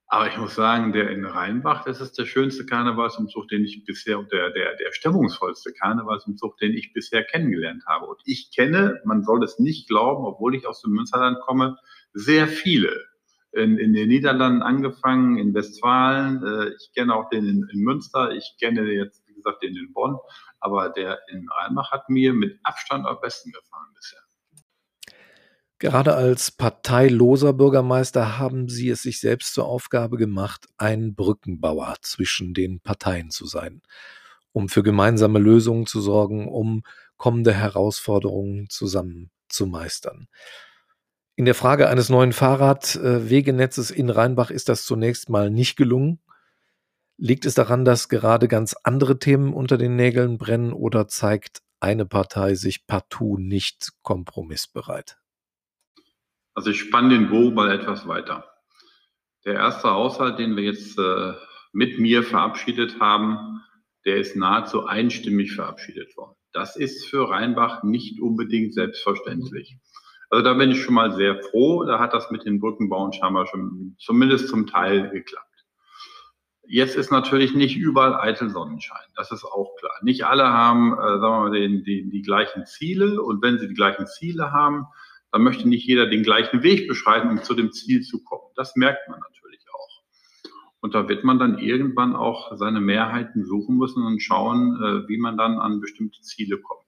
Aber 0.09 0.29
ich 0.29 0.37
muss 0.37 0.55
sagen, 0.55 0.93
der 0.93 1.09
in 1.09 1.25
Rheinbach, 1.25 1.83
das 1.83 1.99
ist 1.99 2.17
der 2.17 2.25
schönste 2.25 2.65
Karnevalsumzug, 2.65 3.49
den 3.49 3.65
ich 3.65 3.83
bisher, 3.83 4.23
der, 4.23 4.51
der, 4.51 4.75
der 4.75 4.93
stimmungsvollste 4.93 5.73
Karnevalsumzug, 5.73 6.57
den 6.57 6.73
ich 6.73 6.93
bisher 6.93 7.25
kennengelernt 7.25 7.83
habe. 7.85 8.05
Und 8.05 8.21
ich 8.23 8.51
kenne, 8.55 9.01
man 9.03 9.23
soll 9.23 9.43
es 9.43 9.59
nicht 9.59 9.89
glauben, 9.89 10.23
obwohl 10.23 10.55
ich 10.55 10.65
aus 10.65 10.81
dem 10.81 10.91
Münsterland 10.93 11.39
komme, 11.41 11.77
sehr 12.13 12.47
viele. 12.47 13.05
In, 13.51 13.77
in 13.77 13.93
den 13.93 14.07
Niederlanden 14.07 14.61
angefangen, 14.61 15.37
in 15.37 15.53
Westfalen. 15.53 16.41
Äh, 16.45 16.69
ich 16.69 16.91
kenne 16.93 17.13
auch 17.13 17.29
den 17.29 17.45
in, 17.45 17.67
in 17.73 17.79
Münster. 17.81 18.31
Ich 18.31 18.55
kenne 18.61 18.83
jetzt, 18.83 19.27
wie 19.27 19.33
gesagt, 19.33 19.61
den 19.61 19.75
in 19.75 19.91
Bonn. 19.91 20.17
Aber 20.61 20.89
der 20.89 21.19
in 21.29 21.47
Rheinbach 21.49 21.91
hat 21.91 22.07
mir 22.09 22.33
mit 22.33 22.59
Abstand 22.63 23.05
am 23.05 23.19
besten 23.19 23.51
gefallen 23.51 23.93
bisher. 23.93 24.26
Gerade 25.79 26.15
als 26.15 26.49
parteiloser 26.49 27.53
Bürgermeister 27.53 28.39
haben 28.39 28.67
Sie 28.67 28.89
es 28.89 29.03
sich 29.03 29.19
selbst 29.19 29.53
zur 29.53 29.67
Aufgabe 29.67 30.17
gemacht, 30.17 30.67
ein 30.77 31.13
Brückenbauer 31.13 31.95
zwischen 32.01 32.55
den 32.55 32.79
Parteien 32.79 33.29
zu 33.29 33.45
sein, 33.45 33.83
um 34.53 34.69
für 34.69 34.81
gemeinsame 34.81 35.37
Lösungen 35.37 35.85
zu 35.85 36.01
sorgen, 36.01 36.47
um 36.47 36.81
kommende 37.17 37.53
Herausforderungen 37.53 38.69
zusammen 38.69 39.29
zu 39.49 39.67
meistern. 39.67 40.27
In 41.35 41.45
der 41.45 41.53
Frage 41.53 41.89
eines 41.89 42.09
neuen 42.09 42.33
Fahrradwegenetzes 42.33 43.91
in 43.91 44.09
Rheinbach 44.09 44.49
ist 44.49 44.69
das 44.69 44.83
zunächst 44.83 45.29
mal 45.29 45.51
nicht 45.51 45.75
gelungen. 45.75 46.19
Liegt 47.17 47.45
es 47.45 47.53
daran, 47.53 47.85
dass 47.85 48.09
gerade 48.09 48.47
ganz 48.47 48.75
andere 48.81 49.19
Themen 49.19 49.53
unter 49.53 49.77
den 49.77 49.95
Nägeln 49.95 50.39
brennen 50.39 50.73
oder 50.73 51.07
zeigt 51.07 51.61
eine 51.79 52.07
Partei 52.07 52.55
sich 52.55 52.87
partout 52.87 53.37
nicht 53.37 53.91
kompromissbereit? 54.01 55.19
Also 56.57 56.71
ich 56.71 56.79
spanne 56.79 57.09
den 57.09 57.29
Bogen 57.29 57.53
mal 57.53 57.69
etwas 57.69 58.07
weiter. 58.07 58.49
Der 59.45 59.53
erste 59.53 59.91
Haushalt, 59.91 60.39
den 60.39 60.55
wir 60.55 60.63
jetzt 60.63 60.97
äh, 60.97 61.33
mit 61.71 61.99
mir 61.99 62.23
verabschiedet 62.23 62.99
haben, 62.99 63.61
der 64.05 64.17
ist 64.17 64.35
nahezu 64.35 64.87
einstimmig 64.87 65.53
verabschiedet 65.53 66.17
worden. 66.17 66.35
Das 66.53 66.75
ist 66.75 67.05
für 67.05 67.29
Rheinbach 67.29 67.83
nicht 67.83 68.19
unbedingt 68.19 68.73
selbstverständlich. 68.73 69.77
Also 70.31 70.43
da 70.43 70.55
bin 70.55 70.71
ich 70.71 70.81
schon 70.81 70.95
mal 70.95 71.11
sehr 71.11 71.43
froh. 71.43 71.83
Da 71.83 71.99
hat 71.99 72.15
das 72.15 72.31
mit 72.31 72.43
den 72.43 72.59
Brückenbauen 72.59 73.13
scheinbar 73.13 73.45
schon 73.45 73.95
zumindest 73.99 74.49
zum 74.49 74.65
Teil 74.65 75.11
geklappt. 75.11 75.45
Jetzt 76.65 76.95
ist 76.95 77.11
natürlich 77.11 77.53
nicht 77.53 77.77
überall 77.77 78.15
eitel 78.15 78.49
Sonnenschein. 78.49 79.05
Das 79.15 79.31
ist 79.31 79.45
auch 79.45 79.75
klar. 79.77 79.93
Nicht 80.01 80.25
alle 80.25 80.45
haben, 80.45 80.93
äh, 80.93 81.19
sagen 81.19 81.21
wir 81.21 81.39
mal, 81.39 81.51
den, 81.51 81.83
die, 81.83 82.09
die 82.09 82.23
gleichen 82.23 82.65
Ziele. 82.65 83.21
Und 83.21 83.43
wenn 83.43 83.59
sie 83.59 83.67
die 83.67 83.75
gleichen 83.75 84.07
Ziele 84.07 84.51
haben, 84.51 84.87
dann 85.31 85.43
möchte 85.43 85.67
nicht 85.67 85.85
jeder 85.85 86.07
den 86.07 86.23
gleichen 86.23 86.63
Weg 86.63 86.87
beschreiten, 86.87 87.29
um 87.29 87.43
zu 87.43 87.53
dem 87.53 87.71
Ziel 87.71 88.01
zu 88.01 88.23
kommen. 88.23 88.51
Das 88.55 88.75
merkt 88.75 89.07
man 89.09 89.19
natürlich 89.19 89.65
auch. 89.73 90.51
Und 90.79 90.95
da 90.95 91.09
wird 91.09 91.23
man 91.23 91.39
dann 91.39 91.59
irgendwann 91.59 92.15
auch 92.15 92.55
seine 92.57 92.79
Mehrheiten 92.79 93.45
suchen 93.45 93.77
müssen 93.77 94.05
und 94.05 94.21
schauen, 94.21 94.75
äh, 94.81 95.07
wie 95.07 95.17
man 95.17 95.37
dann 95.37 95.59
an 95.59 95.81
bestimmte 95.81 96.21
Ziele 96.21 96.57
kommt. 96.59 96.87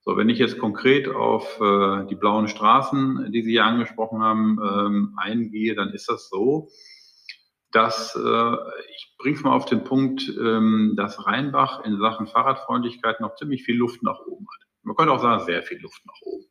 So, 0.00 0.16
wenn 0.16 0.30
ich 0.30 0.38
jetzt 0.38 0.58
konkret 0.58 1.08
auf 1.08 1.60
äh, 1.60 2.06
die 2.06 2.14
blauen 2.14 2.48
Straßen, 2.48 3.30
die 3.30 3.42
Sie 3.42 3.50
hier 3.50 3.66
angesprochen 3.66 4.22
haben, 4.22 4.58
ähm, 4.62 5.14
eingehe, 5.18 5.74
dann 5.74 5.90
ist 5.90 6.08
das 6.08 6.30
so, 6.30 6.70
dass 7.72 8.16
äh, 8.16 8.56
ich 8.96 9.14
bringe 9.18 9.36
es 9.36 9.42
mal 9.42 9.52
auf 9.52 9.66
den 9.66 9.84
Punkt, 9.84 10.26
ähm, 10.40 10.94
dass 10.96 11.26
Rheinbach 11.26 11.84
in 11.84 11.98
Sachen 11.98 12.26
Fahrradfreundlichkeit 12.26 13.20
noch 13.20 13.34
ziemlich 13.34 13.64
viel 13.64 13.76
Luft 13.76 14.02
nach 14.02 14.20
oben 14.20 14.46
hat. 14.46 14.66
Man 14.82 14.96
könnte 14.96 15.12
auch 15.12 15.20
sagen, 15.20 15.44
sehr 15.44 15.62
viel 15.62 15.80
Luft 15.82 16.00
nach 16.06 16.22
oben. 16.22 16.46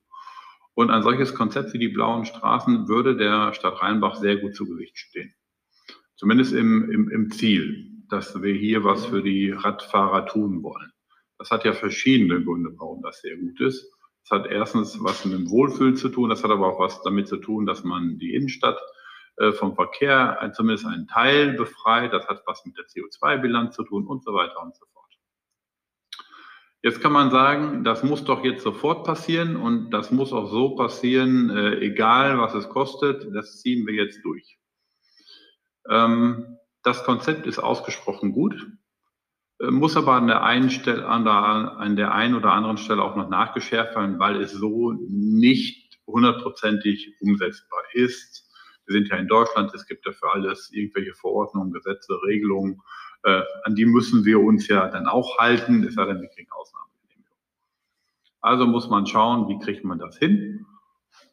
Und 0.77 0.91
ein 0.91 1.01
solches 1.01 1.34
Konzept 1.34 1.74
wie 1.74 1.79
die 1.79 1.88
blauen 1.88 2.24
Straßen 2.25 2.88
würde 2.88 3.17
der 3.17 3.51
Stadt 3.53 3.81
Rheinbach 3.81 4.13
sehr 4.13 4.38
gut 4.38 4.55
zu 4.55 4.67
Gewicht 4.67 4.96
stehen. 4.96 5.34
Zumindest 6.15 6.53
im, 6.53 6.91
im, 6.91 7.10
im 7.10 7.31
Ziel, 7.31 7.89
dass 8.10 8.39
wir 8.43 8.53
hier 8.53 8.84
was 8.84 9.07
für 9.07 9.24
die 9.24 9.50
Radfahrer 9.50 10.27
tun 10.27 10.62
wollen. 10.62 10.91
Das 11.39 11.50
hat 11.50 11.65
ja 11.65 11.74
verschiedene 11.74 12.43
Gründe, 12.43 12.75
warum 12.77 13.01
das 13.01 13.22
sehr 13.22 13.38
gut 13.38 13.60
ist. 13.60 13.91
Das 14.22 14.39
hat 14.39 14.51
erstens 14.51 15.03
was 15.03 15.25
mit 15.25 15.34
dem 15.34 15.50
Wohlfühlen 15.50 15.96
zu 15.96 16.10
tun, 16.10 16.29
das 16.29 16.43
hat 16.43 16.51
aber 16.51 16.67
auch 16.67 16.79
was 16.79 17.01
damit 17.01 17.27
zu 17.27 17.38
tun, 17.38 17.65
dass 17.65 17.84
man 17.84 18.19
die 18.19 18.36
Innenstadt 18.36 18.79
äh, 19.38 19.53
vom 19.53 19.74
Verkehr 19.74 20.51
zumindest 20.53 20.86
einen 20.86 21.07
Teil 21.07 21.53
befreit. 21.53 22.13
Das 22.13 22.27
hat 22.27 22.43
was 22.46 22.63
mit 22.67 22.77
der 22.77 22.86
CO2-Bilanz 22.86 23.75
zu 23.75 23.84
tun 23.84 24.05
und 24.05 24.24
so 24.24 24.31
weiter 24.31 24.62
und 24.62 24.75
so 24.75 24.86
fort. 24.93 24.97
Jetzt 26.88 27.01
kann 27.01 27.12
man 27.12 27.32
sagen, 27.32 27.84
das 27.84 28.01
muss 28.01 28.24
doch 28.24 28.46
jetzt 28.46 28.63
sofort 28.63 29.06
passieren 29.06 29.58
und 29.58 29.89
das 29.89 30.10
muss 30.10 30.32
auch 30.32 30.50
so 30.50 30.70
passieren, 30.77 31.50
äh, 31.50 31.79
egal 31.79 32.39
was 32.39 32.53
es 32.53 32.70
kostet, 32.70 33.27
das 33.36 33.60
ziehen 33.60 33.86
wir 33.86 33.94
jetzt 33.94 34.24
durch. 34.24 34.58
Ähm, 35.89 36.58
das 36.84 37.03
Konzept 37.03 37.46
ist 37.46 37.60
ausgesprochen 37.60 38.32
gut, 38.32 38.56
äh, 39.60 39.70
muss 39.70 39.98
aber 39.98 40.13
an 40.13 40.27
der 40.27 40.44
einen 40.44 40.70
Stelle, 40.70 41.06
an 41.06 41.25
der, 41.25 41.34
an 41.34 41.98
der 41.98 42.13
einen 42.13 42.36
oder 42.36 42.53
anderen 42.53 42.77
Stelle 42.77 43.03
auch 43.03 43.17
noch 43.17 43.27
nachgeschärft 43.27 43.98
werden, 43.98 44.17
weil 44.17 44.41
es 44.41 44.53
so 44.53 44.94
nicht 45.10 46.00
hundertprozentig 46.08 47.17
umsetzbar 47.20 47.84
ist. 47.96 48.50
Wir 48.86 48.94
sind 48.94 49.10
ja 49.10 49.17
in 49.17 49.27
Deutschland, 49.27 49.74
es 49.75 49.88
gibt 49.88 50.06
ja 50.06 50.13
für 50.13 50.32
alles 50.32 50.72
irgendwelche 50.72 51.15
Verordnungen, 51.15 51.74
Gesetze, 51.74 52.17
Regelungen, 52.25 52.79
äh, 53.27 53.43
an 53.63 53.75
die 53.75 53.86
müssen 53.86 54.24
wir 54.24 54.39
uns 54.39 54.69
ja 54.69 54.88
dann 54.88 55.05
auch 55.05 55.38
halten, 55.38 55.84
es 55.84 55.96
sei 55.96 56.05
denn, 56.05 56.22
wir 56.22 56.29
kriegen 56.29 56.50
Ausnahmegenehmigung. 56.50 57.36
Also 58.39 58.65
muss 58.65 58.89
man 58.89 59.05
schauen, 59.05 59.50
wie 59.50 59.60
kriegt 59.60 59.84
man 59.84 60.00
das 60.00 60.17
hin? 60.17 60.65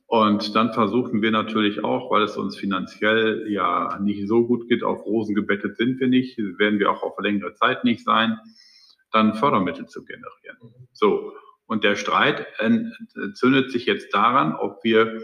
Und 0.06 0.56
dann 0.56 0.72
versuchen 0.72 1.22
wir 1.22 1.30
natürlich 1.30 1.84
auch, 1.84 2.10
weil 2.10 2.22
es 2.22 2.36
uns 2.36 2.56
finanziell 2.56 3.46
ja 3.48 3.98
nicht 4.00 4.26
so 4.26 4.44
gut 4.44 4.68
geht, 4.68 4.82
auf 4.82 5.06
Rosen 5.06 5.36
gebettet 5.36 5.76
sind 5.76 6.00
wir 6.00 6.08
nicht, 6.08 6.36
werden 6.36 6.80
wir 6.80 6.90
auch 6.90 7.02
auf 7.04 7.18
längere 7.20 7.54
Zeit 7.54 7.84
nicht 7.84 8.04
sein, 8.04 8.38
dann 9.12 9.34
Fördermittel 9.34 9.86
zu 9.86 10.04
generieren. 10.04 10.58
So. 10.92 11.32
Und 11.66 11.84
der 11.84 11.94
Streit 11.94 12.46
entzündet 12.58 13.70
sich 13.70 13.86
jetzt 13.86 14.12
daran, 14.12 14.54
ob 14.54 14.82
wir 14.82 15.22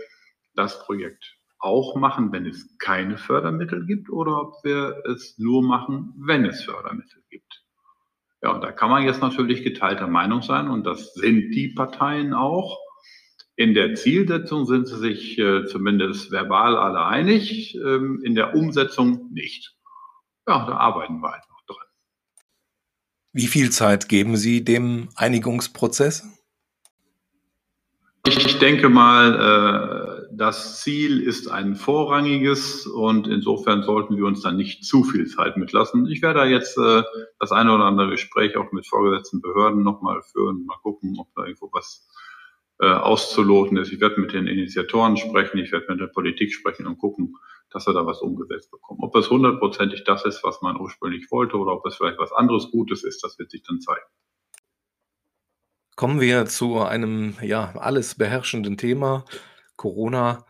das 0.54 0.82
Projekt 0.84 1.39
auch 1.60 1.94
machen, 1.94 2.32
wenn 2.32 2.46
es 2.46 2.76
keine 2.78 3.18
Fördermittel 3.18 3.86
gibt 3.86 4.10
oder 4.10 4.40
ob 4.40 4.64
wir 4.64 5.02
es 5.06 5.38
nur 5.38 5.62
machen, 5.62 6.14
wenn 6.16 6.44
es 6.44 6.64
Fördermittel 6.64 7.22
gibt. 7.28 7.62
Ja, 8.42 8.52
und 8.52 8.62
da 8.62 8.72
kann 8.72 8.90
man 8.90 9.04
jetzt 9.04 9.20
natürlich 9.20 9.62
geteilter 9.62 10.06
Meinung 10.06 10.42
sein 10.42 10.68
und 10.68 10.84
das 10.84 11.12
sind 11.14 11.50
die 11.52 11.68
Parteien 11.68 12.32
auch. 12.32 12.78
In 13.54 13.74
der 13.74 13.94
Zielsetzung 13.94 14.64
sind 14.64 14.88
sie 14.88 14.96
sich 14.96 15.38
äh, 15.38 15.66
zumindest 15.66 16.30
verbal 16.32 16.78
alle 16.78 17.04
einig, 17.04 17.74
ähm, 17.76 18.22
in 18.24 18.34
der 18.34 18.54
Umsetzung 18.54 19.28
nicht. 19.32 19.76
Ja, 20.48 20.64
da 20.66 20.78
arbeiten 20.78 21.20
wir 21.20 21.30
halt 21.30 21.42
noch 21.50 21.60
dran. 21.66 21.86
Wie 23.32 23.46
viel 23.46 23.70
Zeit 23.70 24.08
geben 24.08 24.38
Sie 24.38 24.64
dem 24.64 25.10
Einigungsprozess? 25.14 26.24
Ich 28.26 28.58
denke 28.58 28.88
mal, 28.88 29.34
äh, 29.34 30.09
das 30.40 30.80
Ziel 30.80 31.22
ist 31.22 31.48
ein 31.48 31.76
vorrangiges 31.76 32.86
und 32.86 33.28
insofern 33.28 33.82
sollten 33.82 34.16
wir 34.16 34.24
uns 34.24 34.40
da 34.40 34.50
nicht 34.50 34.86
zu 34.86 35.04
viel 35.04 35.26
Zeit 35.26 35.58
mitlassen. 35.58 36.06
Ich 36.06 36.22
werde 36.22 36.38
da 36.40 36.46
jetzt 36.46 36.78
äh, 36.78 37.02
das 37.38 37.52
eine 37.52 37.74
oder 37.74 37.84
andere 37.84 38.08
Gespräch 38.08 38.56
auch 38.56 38.72
mit 38.72 38.86
vorgesetzten 38.86 39.42
Behörden 39.42 39.82
nochmal 39.82 40.22
führen, 40.22 40.64
mal 40.64 40.78
gucken, 40.82 41.14
ob 41.18 41.28
da 41.34 41.44
irgendwo 41.44 41.68
was 41.74 42.08
äh, 42.78 42.86
auszuloten 42.86 43.76
ist. 43.76 43.92
Ich 43.92 44.00
werde 44.00 44.18
mit 44.18 44.32
den 44.32 44.46
Initiatoren 44.46 45.18
sprechen, 45.18 45.58
ich 45.58 45.72
werde 45.72 45.84
mit 45.90 46.00
der 46.00 46.06
Politik 46.06 46.54
sprechen 46.54 46.86
und 46.86 46.96
gucken, 46.96 47.36
dass 47.68 47.86
wir 47.86 47.92
da 47.92 48.06
was 48.06 48.22
umgesetzt 48.22 48.70
bekommen. 48.70 49.00
Ob 49.02 49.14
es 49.16 49.28
hundertprozentig 49.28 50.04
das 50.04 50.24
ist, 50.24 50.42
was 50.42 50.62
man 50.62 50.80
ursprünglich 50.80 51.30
wollte 51.30 51.58
oder 51.58 51.74
ob 51.74 51.84
es 51.84 51.96
vielleicht 51.96 52.18
was 52.18 52.32
anderes 52.32 52.70
Gutes 52.70 53.04
ist, 53.04 53.22
das 53.22 53.38
wird 53.38 53.50
sich 53.50 53.62
dann 53.62 53.82
zeigen. 53.82 54.06
Kommen 55.96 56.18
wir 56.18 56.46
zu 56.46 56.78
einem 56.78 57.34
ja 57.42 57.74
alles 57.76 58.14
beherrschenden 58.14 58.78
Thema, 58.78 59.26
Corona. 59.80 60.44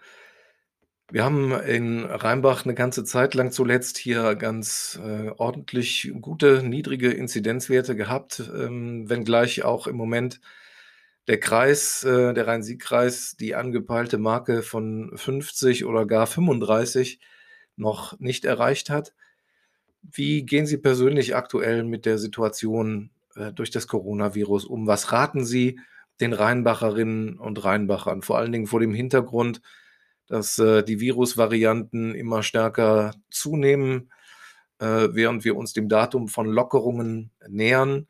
Wir 1.13 1.25
haben 1.25 1.53
in 1.53 2.05
Rheinbach 2.05 2.65
eine 2.65 2.75
ganze 2.75 3.05
Zeit 3.05 3.35
lang 3.35 3.53
zuletzt 3.53 3.97
hier 3.97 4.35
ganz, 4.35 4.99
äh, 5.05 5.31
ordentlich 5.37 6.13
gute 6.21 6.65
niedrige 6.65 7.13
Inzidenzwerte 7.13 7.95
gehabt, 7.95 8.43
ähm, 8.53 9.09
wenngleich 9.09 9.63
auch 9.63 9.87
im 9.87 9.95
Moment 9.95 10.41
der 11.29 11.39
Kreis 11.39 12.03
äh, 12.03 12.35
der 12.35 12.49
Rhein-Sieg-Kreis 12.49 13.37
die 13.39 13.55
angepeilte 13.55 14.19
Marke 14.19 14.63
von 14.63 15.13
50 15.15 15.85
oder 15.85 16.07
gar 16.07 16.27
35 16.27 17.21
noch 17.77 18.19
nicht 18.19 18.45
erreicht 18.45 18.91
hat. 18.91 19.15
Wie 20.03 20.45
gehen 20.45 20.67
Sie 20.67 20.79
persönlich 20.79 21.37
aktuell 21.37 21.85
mit 21.85 22.05
der 22.05 22.19
Situation, 22.19 23.11
äh, 23.37 23.53
durch 23.53 23.71
das 23.71 23.87
Coronavirus 23.87 24.65
um? 24.65 24.89
Was 24.89 25.13
raten 25.13 25.45
Sie 25.45 25.79
den 26.21 26.33
Rheinbacherinnen 26.33 27.39
und 27.39 27.65
Rheinbachern, 27.65 28.23
vor 28.23 28.39
allen 28.39 28.53
Dingen 28.53 28.67
vor 28.67 28.81
dem 28.81 28.95
Hintergrund, 28.95 29.61
dass 30.27 30.59
äh, 30.59 30.83
die 30.83 31.01
Virusvarianten 31.01 32.15
immer 32.15 32.43
stärker 32.43 33.13
zunehmen, 33.31 34.13
äh, 34.79 35.09
während 35.11 35.45
wir 35.45 35.57
uns 35.57 35.73
dem 35.73 35.89
Datum 35.89 36.29
von 36.29 36.47
Lockerungen 36.47 37.31
nähern. 37.49 38.07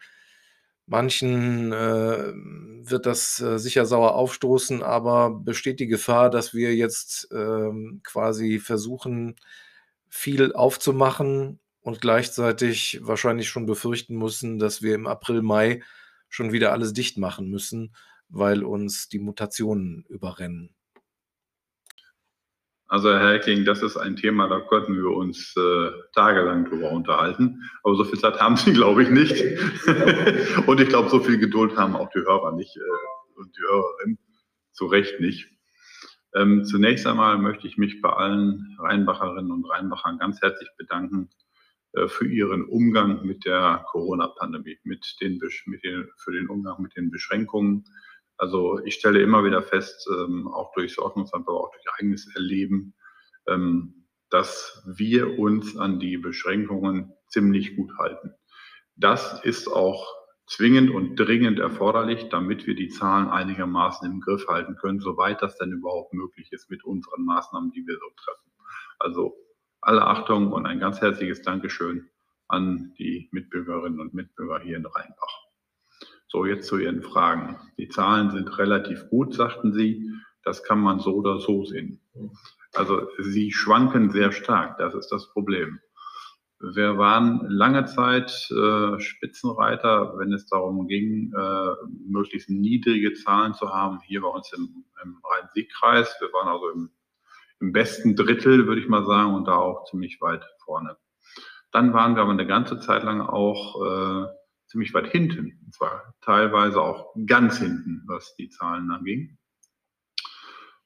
Manchen 0.86 1.72
äh, 1.72 2.32
wird 2.34 3.06
das 3.06 3.40
äh, 3.40 3.58
sicher 3.58 3.86
sauer 3.86 4.16
aufstoßen, 4.16 4.82
aber 4.82 5.30
besteht 5.30 5.78
die 5.78 5.86
Gefahr, 5.86 6.30
dass 6.30 6.52
wir 6.52 6.74
jetzt 6.74 7.28
ähm, 7.32 8.00
quasi 8.04 8.58
versuchen, 8.58 9.36
viel 10.08 10.52
aufzumachen 10.52 11.60
und 11.80 12.00
gleichzeitig 12.00 13.00
wahrscheinlich 13.02 13.48
schon 13.48 13.66
befürchten 13.66 14.16
müssen, 14.16 14.58
dass 14.58 14.82
wir 14.82 14.94
im 14.96 15.06
April, 15.06 15.42
Mai 15.42 15.80
schon 16.30 16.52
wieder 16.52 16.72
alles 16.72 16.94
dicht 16.94 17.18
machen 17.18 17.50
müssen, 17.50 17.94
weil 18.28 18.62
uns 18.64 19.08
die 19.08 19.18
Mutationen 19.18 20.06
überrennen. 20.08 20.74
Also 22.86 23.10
Herr 23.10 23.34
Hecking, 23.34 23.64
das 23.64 23.82
ist 23.82 23.96
ein 23.96 24.16
Thema, 24.16 24.48
da 24.48 24.60
könnten 24.60 24.96
wir 24.96 25.10
uns 25.10 25.54
äh, 25.56 25.90
tagelang 26.12 26.64
drüber 26.64 26.90
unterhalten. 26.90 27.62
Aber 27.84 27.94
so 27.94 28.04
viel 28.04 28.18
Zeit 28.18 28.40
haben 28.40 28.56
Sie, 28.56 28.72
glaube 28.72 29.04
ich, 29.04 29.10
nicht. 29.10 29.32
und 30.66 30.80
ich 30.80 30.88
glaube, 30.88 31.08
so 31.08 31.20
viel 31.20 31.38
Geduld 31.38 31.76
haben 31.76 31.94
auch 31.94 32.10
die 32.10 32.18
Hörer 32.18 32.52
nicht 32.56 32.76
äh, 32.76 33.38
und 33.38 33.56
die 33.56 33.62
Hörerin 33.62 34.18
zu 34.72 34.86
Recht 34.86 35.20
nicht. 35.20 35.48
Ähm, 36.34 36.64
zunächst 36.64 37.06
einmal 37.06 37.38
möchte 37.38 37.68
ich 37.68 37.76
mich 37.76 38.00
bei 38.00 38.10
allen 38.10 38.76
Rheinbacherinnen 38.80 39.52
und 39.52 39.70
Rheinbachern 39.70 40.18
ganz 40.18 40.40
herzlich 40.40 40.70
bedanken 40.76 41.28
für 42.06 42.26
ihren 42.26 42.64
Umgang 42.66 43.26
mit 43.26 43.44
der 43.44 43.84
Corona-Pandemie, 43.90 44.78
mit 44.84 45.16
den, 45.20 45.40
mit 45.66 45.84
den, 45.84 46.08
für 46.18 46.32
den 46.32 46.48
Umgang 46.48 46.80
mit 46.80 46.96
den 46.96 47.10
Beschränkungen, 47.10 47.84
also 48.40 48.80
ich 48.86 48.94
stelle 48.94 49.20
immer 49.20 49.44
wieder 49.44 49.62
fest, 49.62 50.08
ähm, 50.10 50.48
auch 50.48 50.72
durchs 50.72 50.98
Ordnungsamt, 50.98 51.46
aber 51.46 51.60
auch 51.60 51.72
durch 51.72 51.84
eigenes 51.98 52.26
Erleben, 52.34 52.94
ähm, 53.46 54.06
dass 54.30 54.82
wir 54.86 55.38
uns 55.38 55.76
an 55.76 56.00
die 56.00 56.16
Beschränkungen 56.16 57.12
ziemlich 57.28 57.76
gut 57.76 57.92
halten. 57.98 58.32
Das 58.96 59.44
ist 59.44 59.68
auch 59.68 60.06
zwingend 60.46 60.90
und 60.90 61.16
dringend 61.16 61.58
erforderlich, 61.58 62.30
damit 62.30 62.66
wir 62.66 62.74
die 62.74 62.88
Zahlen 62.88 63.28
einigermaßen 63.28 64.10
im 64.10 64.20
Griff 64.20 64.46
halten 64.48 64.74
können, 64.76 65.00
soweit 65.00 65.42
das 65.42 65.58
denn 65.58 65.72
überhaupt 65.72 66.14
möglich 66.14 66.50
ist 66.50 66.70
mit 66.70 66.82
unseren 66.82 67.26
Maßnahmen, 67.26 67.72
die 67.72 67.86
wir 67.86 67.98
so 67.98 68.06
treffen. 68.24 68.50
Also 68.98 69.36
alle 69.80 70.06
Achtung 70.06 70.52
und 70.52 70.66
ein 70.66 70.80
ganz 70.80 71.00
herzliches 71.00 71.42
Dankeschön 71.42 72.08
an 72.48 72.94
die 72.98 73.28
Mitbürgerinnen 73.32 74.00
und 74.00 74.14
Mitbürger 74.14 74.60
hier 74.60 74.76
in 74.76 74.86
Rheinbach. 74.86 75.46
So, 76.28 76.46
jetzt 76.46 76.68
zu 76.68 76.78
Ihren 76.78 77.02
Fragen. 77.02 77.56
Die 77.76 77.88
Zahlen 77.88 78.30
sind 78.30 78.58
relativ 78.58 79.08
gut, 79.08 79.34
sagten 79.34 79.72
Sie. 79.72 80.10
Das 80.44 80.64
kann 80.64 80.80
man 80.80 81.00
so 81.00 81.14
oder 81.14 81.38
so 81.38 81.64
sehen. 81.64 82.00
Also 82.74 83.08
sie 83.18 83.52
schwanken 83.52 84.10
sehr 84.10 84.32
stark, 84.32 84.78
das 84.78 84.94
ist 84.94 85.08
das 85.10 85.30
Problem. 85.32 85.80
Wir 86.60 86.98
waren 86.98 87.48
lange 87.48 87.86
Zeit 87.86 88.48
äh, 88.50 89.00
Spitzenreiter, 89.00 90.18
wenn 90.18 90.32
es 90.32 90.46
darum 90.46 90.86
ging, 90.86 91.32
äh, 91.32 91.74
möglichst 92.06 92.50
niedrige 92.50 93.14
Zahlen 93.14 93.54
zu 93.54 93.72
haben, 93.72 94.00
hier 94.02 94.20
bei 94.20 94.28
uns 94.28 94.52
im, 94.52 94.84
im 95.02 95.16
Rhein-Sieg-Kreis. 95.24 96.16
Wir 96.20 96.28
waren 96.34 96.48
also 96.48 96.68
im, 96.70 96.90
im, 97.60 97.72
besten 97.72 98.16
Drittel, 98.16 98.66
würde 98.66 98.80
ich 98.80 98.88
mal 98.88 99.04
sagen, 99.04 99.34
und 99.34 99.46
da 99.46 99.56
auch 99.56 99.84
ziemlich 99.84 100.20
weit 100.20 100.44
vorne. 100.64 100.96
Dann 101.72 101.92
waren 101.92 102.16
wir 102.16 102.22
aber 102.22 102.32
eine 102.32 102.46
ganze 102.46 102.80
Zeit 102.80 103.04
lang 103.04 103.20
auch 103.20 103.80
äh, 103.84 104.26
ziemlich 104.66 104.94
weit 104.94 105.08
hinten. 105.08 105.60
Und 105.64 105.74
zwar 105.74 106.14
teilweise 106.20 106.80
auch 106.80 107.14
ganz 107.26 107.58
hinten, 107.58 108.02
was 108.06 108.34
die 108.36 108.48
Zahlen 108.48 108.90
anging. 108.90 109.38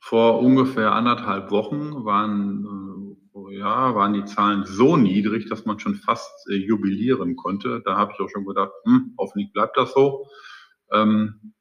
Vor 0.01 0.41
ungefähr 0.41 0.93
anderthalb 0.93 1.51
Wochen 1.51 2.05
waren, 2.05 3.17
äh, 3.35 3.57
ja, 3.57 3.95
waren 3.95 4.13
die 4.13 4.25
Zahlen 4.25 4.65
so 4.67 4.97
niedrig, 4.97 5.49
dass 5.49 5.65
man 5.65 5.79
schon 5.79 5.95
fast 5.95 6.31
äh, 6.51 6.55
jubilieren 6.55 7.37
konnte. 7.37 7.81
Da 7.85 7.97
habe 7.97 8.13
ich 8.13 8.21
auch 8.21 8.29
schon 8.29 8.45
gedacht, 8.45 8.73
hm, 8.85 9.15
hoffentlich 9.19 9.53
bleibt 9.53 9.77
das 9.77 9.95
so. 9.95 10.27
Ähm, 10.93 11.55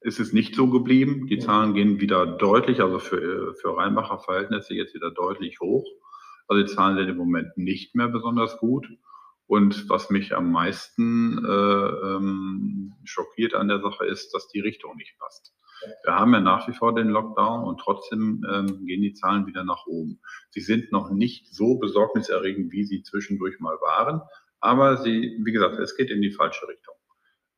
ist 0.00 0.20
es 0.20 0.32
nicht 0.32 0.54
so 0.54 0.68
geblieben. 0.68 1.26
Die 1.26 1.38
Zahlen 1.38 1.74
gehen 1.74 2.00
wieder 2.00 2.26
deutlich, 2.26 2.80
also 2.80 2.98
für, 2.98 3.50
äh, 3.50 3.54
für 3.54 3.76
Rheinbacher 3.76 4.18
Verhältnisse 4.18 4.74
jetzt 4.74 4.94
wieder 4.94 5.10
deutlich 5.10 5.60
hoch. 5.60 5.86
Also 6.48 6.62
die 6.62 6.72
Zahlen 6.72 6.96
sind 6.96 7.08
im 7.08 7.16
Moment 7.16 7.56
nicht 7.56 7.94
mehr 7.94 8.08
besonders 8.08 8.58
gut. 8.58 8.88
Und 9.46 9.88
was 9.90 10.10
mich 10.10 10.34
am 10.34 10.52
meisten 10.52 11.44
äh, 11.44 11.48
ähm, 11.48 12.94
schockiert 13.04 13.54
an 13.54 13.68
der 13.68 13.80
Sache 13.80 14.06
ist, 14.06 14.32
dass 14.32 14.48
die 14.48 14.60
Richtung 14.60 14.96
nicht 14.96 15.18
passt. 15.18 15.52
Wir 16.04 16.14
haben 16.14 16.32
ja 16.32 16.40
nach 16.40 16.68
wie 16.68 16.72
vor 16.72 16.94
den 16.94 17.08
Lockdown 17.08 17.64
und 17.64 17.80
trotzdem 17.80 18.46
ähm, 18.48 18.86
gehen 18.86 19.02
die 19.02 19.14
Zahlen 19.14 19.46
wieder 19.46 19.64
nach 19.64 19.86
oben. 19.86 20.20
Sie 20.50 20.60
sind 20.60 20.92
noch 20.92 21.10
nicht 21.10 21.52
so 21.52 21.78
besorgniserregend, 21.78 22.70
wie 22.70 22.84
sie 22.84 23.02
zwischendurch 23.02 23.58
mal 23.60 23.76
waren, 23.80 24.20
aber 24.60 24.98
sie, 24.98 25.38
wie 25.42 25.52
gesagt, 25.52 25.78
es 25.78 25.96
geht 25.96 26.10
in 26.10 26.20
die 26.20 26.32
falsche 26.32 26.68
Richtung. 26.68 26.94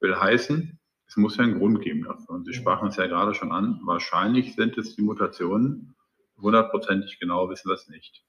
Will 0.00 0.16
heißen, 0.16 0.78
es 1.12 1.16
muss 1.18 1.36
ja 1.36 1.44
einen 1.44 1.58
Grund 1.58 1.82
geben 1.82 2.04
dafür. 2.04 2.36
Und 2.36 2.46
Sie 2.46 2.54
sprachen 2.54 2.88
es 2.88 2.96
ja 2.96 3.06
gerade 3.06 3.34
schon 3.34 3.52
an, 3.52 3.80
wahrscheinlich 3.84 4.54
sind 4.54 4.78
es 4.78 4.96
die 4.96 5.02
Mutationen, 5.02 5.94
hundertprozentig 6.40 7.20
genau 7.20 7.50
wissen 7.50 7.68
wir 7.68 7.74
es 7.74 7.86
nicht. 7.90 8.24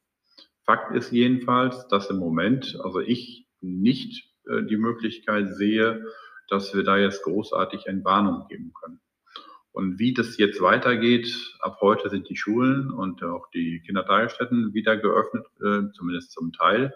Fakt 0.66 0.94
ist 0.94 1.14
jedenfalls, 1.14 1.88
dass 1.88 2.10
im 2.10 2.18
Moment, 2.18 2.78
also 2.84 3.00
ich 3.00 3.48
nicht 3.62 4.30
äh, 4.50 4.64
die 4.64 4.76
Möglichkeit 4.76 5.56
sehe, 5.56 6.04
dass 6.50 6.76
wir 6.76 6.84
da 6.84 6.98
jetzt 6.98 7.24
großartig 7.24 7.88
Entwarnung 7.88 8.48
geben 8.50 8.74
können. 8.74 9.00
Und 9.72 9.98
wie 9.98 10.14
das 10.14 10.38
jetzt 10.38 10.60
weitergeht, 10.62 11.34
ab 11.62 11.78
heute 11.80 12.10
sind 12.10 12.28
die 12.28 12.36
Schulen 12.36 12.92
und 12.92 13.24
auch 13.24 13.50
die 13.52 13.82
Kindertagesstätten 13.86 14.74
wieder 14.74 14.98
geöffnet, 14.98 15.46
äh, 15.62 15.90
zumindest 15.94 16.34
zum 16.34 16.52
Teil. 16.52 16.94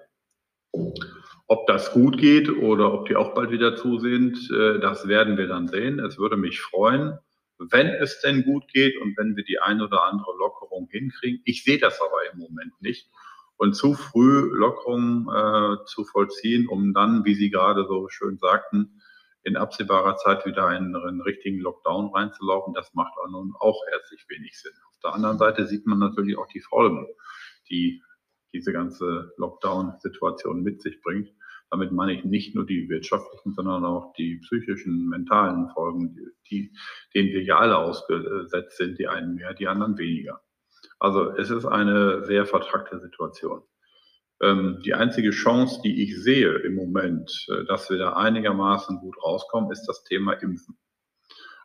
Ob 0.71 1.65
das 1.67 1.91
gut 1.91 2.17
geht 2.17 2.49
oder 2.49 2.93
ob 2.93 3.07
die 3.07 3.15
auch 3.15 3.33
bald 3.33 3.51
wieder 3.51 3.75
zu 3.75 3.99
sind, 3.99 4.37
äh, 4.51 4.79
das 4.79 5.07
werden 5.07 5.37
wir 5.37 5.47
dann 5.47 5.67
sehen. 5.67 5.99
Es 5.99 6.17
würde 6.17 6.37
mich 6.37 6.61
freuen, 6.61 7.17
wenn 7.57 7.87
es 7.87 8.21
denn 8.21 8.43
gut 8.43 8.67
geht 8.67 8.97
und 9.01 9.17
wenn 9.17 9.35
wir 9.35 9.43
die 9.43 9.59
ein 9.59 9.81
oder 9.81 10.03
andere 10.03 10.35
Lockerung 10.37 10.87
hinkriegen. 10.91 11.41
Ich 11.45 11.63
sehe 11.63 11.79
das 11.79 11.99
aber 12.01 12.31
im 12.31 12.39
Moment 12.39 12.73
nicht 12.81 13.09
und 13.57 13.73
zu 13.73 13.95
früh 13.95 14.49
Lockerungen 14.53 15.27
äh, 15.27 15.85
zu 15.85 16.05
vollziehen, 16.05 16.67
um 16.67 16.93
dann, 16.93 17.25
wie 17.25 17.33
Sie 17.33 17.49
gerade 17.49 17.85
so 17.87 18.07
schön 18.07 18.37
sagten, 18.37 19.01
in 19.43 19.57
absehbarer 19.57 20.17
Zeit 20.17 20.45
wieder 20.45 20.69
in 20.75 20.95
einen 20.95 21.21
richtigen 21.21 21.59
Lockdown 21.59 22.13
reinzulaufen, 22.13 22.73
das 22.73 22.93
macht 22.93 23.13
auch 23.17 23.29
nun 23.29 23.53
auch 23.59 23.81
herzlich 23.89 24.25
wenig 24.29 24.59
Sinn. 24.59 24.73
Auf 24.89 24.99
der 25.03 25.13
anderen 25.13 25.37
Seite 25.37 25.65
sieht 25.65 25.85
man 25.87 25.99
natürlich 25.99 26.37
auch 26.37 26.47
die 26.47 26.59
Folgen, 26.59 27.07
die 27.69 28.03
diese 28.53 28.73
ganze 28.73 29.33
Lockdown-Situation 29.37 30.63
mit 30.63 30.81
sich 30.81 31.01
bringt. 31.01 31.29
Damit 31.69 31.91
meine 31.91 32.13
ich 32.13 32.23
nicht 32.23 32.55
nur 32.55 32.65
die 32.65 32.87
wirtschaftlichen, 32.89 33.53
sondern 33.53 33.83
auch 33.83 34.13
die 34.13 34.37
psychischen, 34.37 35.07
mentalen 35.09 35.69
Folgen, 35.69 36.15
die, 36.49 36.71
denen 37.13 37.29
wir 37.29 37.43
ja 37.43 37.57
alle 37.57 37.77
ausgesetzt 37.77 38.77
sind, 38.77 38.97
die 38.99 39.07
einen 39.07 39.35
mehr, 39.35 39.53
die 39.53 39.67
anderen 39.67 39.97
weniger. 39.97 40.41
Also 40.99 41.35
es 41.35 41.49
ist 41.49 41.65
eine 41.65 42.25
sehr 42.25 42.45
vertrackte 42.45 42.99
Situation. 42.99 43.61
Ähm, 44.41 44.81
die 44.85 44.93
einzige 44.93 45.31
Chance, 45.31 45.81
die 45.83 46.03
ich 46.03 46.21
sehe 46.21 46.53
im 46.59 46.75
Moment, 46.75 47.31
äh, 47.49 47.65
dass 47.65 47.89
wir 47.89 47.97
da 47.97 48.13
einigermaßen 48.13 48.99
gut 48.99 49.15
rauskommen, 49.23 49.71
ist 49.71 49.85
das 49.85 50.03
Thema 50.03 50.33
Impfen. 50.33 50.77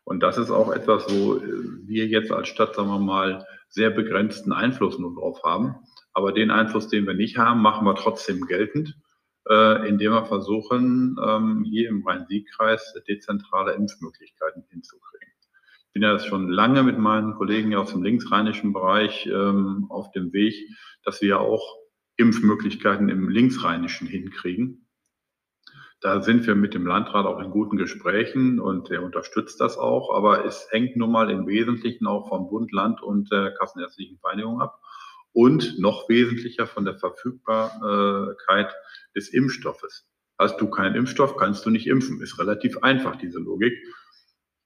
Und 0.05 0.23
das 0.23 0.39
ist 0.39 0.51
auch 0.51 0.73
etwas, 0.73 1.07
wo 1.09 1.37
äh, 1.37 1.41
wir 1.87 2.07
jetzt 2.07 2.33
als 2.33 2.49
Stadt, 2.49 2.75
sagen 2.75 2.89
wir 2.89 2.99
mal, 2.99 3.47
sehr 3.69 3.91
begrenzten 3.91 4.53
Einfluss 4.53 4.99
nur 4.99 5.15
drauf 5.15 5.43
haben. 5.45 5.77
Aber 6.13 6.33
den 6.33 6.51
Einfluss, 6.51 6.89
den 6.89 7.07
wir 7.07 7.15
nicht 7.15 7.39
haben, 7.39 7.63
machen 7.63 7.87
wir 7.87 7.95
trotzdem 7.95 8.47
geltend, 8.47 8.97
äh, 9.49 9.89
indem 9.89 10.13
wir 10.13 10.25
versuchen, 10.27 11.17
ähm, 11.25 11.65
hier 11.65 11.89
im 11.89 12.07
Rhein-Sieg-Kreis 12.07 12.95
dezentrale 13.09 13.73
Impfmöglichkeiten 13.73 14.65
hinzukriegen 14.71 15.33
bin 15.93 16.03
ja 16.03 16.19
schon 16.19 16.49
lange 16.49 16.83
mit 16.83 16.99
meinen 16.99 17.35
Kollegen 17.35 17.75
aus 17.75 17.93
dem 17.93 18.03
linksrheinischen 18.03 18.73
Bereich 18.73 19.27
ähm, 19.27 19.87
auf 19.91 20.11
dem 20.13 20.33
Weg, 20.33 20.55
dass 21.05 21.21
wir 21.21 21.41
auch 21.41 21.77
Impfmöglichkeiten 22.17 23.09
im 23.09 23.29
linksrheinischen 23.29 24.07
hinkriegen. 24.07 24.89
Da 26.01 26.21
sind 26.21 26.47
wir 26.47 26.57
mit 26.57 26.75
dem 26.75 26.87
Landrat 26.87 27.27
auch 27.27 27.39
in 27.39 27.51
guten 27.51 27.77
Gesprächen 27.77 28.59
und 28.59 28.91
er 28.91 29.05
unterstützt 29.05 29.61
das 29.61 29.79
auch. 29.79 30.13
Aber 30.15 30.45
es 30.45 30.67
hängt 30.71 30.97
nun 30.97 31.13
mal 31.13 31.31
im 31.31 31.47
Wesentlichen 31.47 32.07
auch 32.07 32.29
vom 32.29 32.49
Bund, 32.49 32.73
Land 32.73 33.03
und 33.03 33.31
der 33.31 33.53
Kassenärztlichen 33.53 34.19
Vereinigung 34.19 34.61
ab. 34.61 34.81
Und 35.33 35.79
noch 35.79 36.09
wesentlicher 36.09 36.67
von 36.67 36.85
der 36.85 36.99
Verfügbarkeit 36.99 38.75
des 39.17 39.29
Impfstoffes. 39.33 40.07
Hast 40.39 40.61
du 40.61 40.69
keinen 40.69 40.97
Impfstoff, 40.97 41.37
kannst 41.37 41.65
du 41.67 41.71
nicht 41.71 41.87
impfen. 41.87 42.21
Ist 42.21 42.39
relativ 42.39 42.79
einfach, 42.79 43.17
diese 43.17 43.39
Logik. 43.39 43.75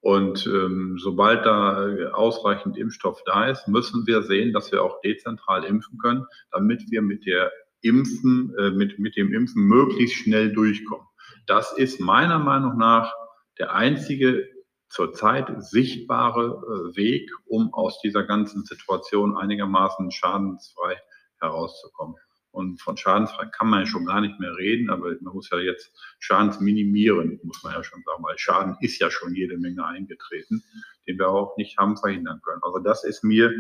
Und 0.01 0.47
ähm, 0.47 0.99
sobald 0.99 1.45
da 1.45 2.13
ausreichend 2.13 2.79
Impfstoff 2.79 3.23
da 3.25 3.49
ist, 3.51 3.67
müssen 3.67 4.07
wir 4.07 4.23
sehen, 4.23 4.53
dass 4.53 4.71
wir 4.71 4.83
auch 4.83 5.01
dezentral 5.01 5.65
impfen 5.65 5.99
können, 5.99 6.25
damit 6.53 6.83
wir 6.91 7.03
mit 7.03 7.27
der 7.27 7.51
Impfen, 7.81 8.55
äh, 8.59 8.71
mit, 8.71 8.99
mit 8.99 9.17
dem 9.17 9.33
Impfen 9.33 9.65
möglichst 9.65 10.17
schnell 10.17 10.53
durchkommen. 10.53 11.07
Das 11.47 11.77
ist 11.77 12.01
meiner 12.01 12.39
Meinung 12.39 12.79
nach 12.79 13.13
der 13.59 13.75
einzige 13.75 14.49
zurzeit 14.89 15.53
sichtbare 15.63 16.93
äh, 16.93 16.97
Weg, 16.97 17.31
um 17.47 17.73
aus 17.75 18.01
dieser 18.01 18.25
ganzen 18.25 18.65
Situation 18.65 19.37
einigermaßen 19.37 20.11
schadensfrei 20.11 20.97
herauszukommen. 21.41 22.17
Und 22.57 22.81
von 22.81 22.97
schadensfrei 22.97 23.47
kann 23.47 23.69
man 23.69 23.81
ja 23.81 23.87
schon 23.87 24.07
gar 24.07 24.23
nicht 24.23 24.41
mehr 24.41 24.57
reden, 24.57 24.89
aber 24.89 25.15
man 25.21 25.35
muss 25.35 25.51
ja 25.51 25.59
jetzt 25.59 25.93
schadensminimieren, 26.21 27.39
muss 27.43 27.63
man 27.63 27.75
ja 27.75 27.85
schon 27.85 28.03
sagen, 28.03 28.25
weil 28.25 28.39
Schaden 28.39 28.79
ist 28.81 28.99
ja 28.99 29.11
schon 29.11 29.35
jede 29.35 29.59
Menge 29.59 29.85
eingetreten, 29.85 30.65
den 31.07 31.19
wir 31.19 31.29
auch 31.29 31.59
nicht 31.59 31.77
haben 31.77 31.99
verhindern 31.99 32.41
können. 32.43 32.63
Also 32.63 32.79
das 32.79 33.05
ist 33.05 33.23
mir 33.23 33.53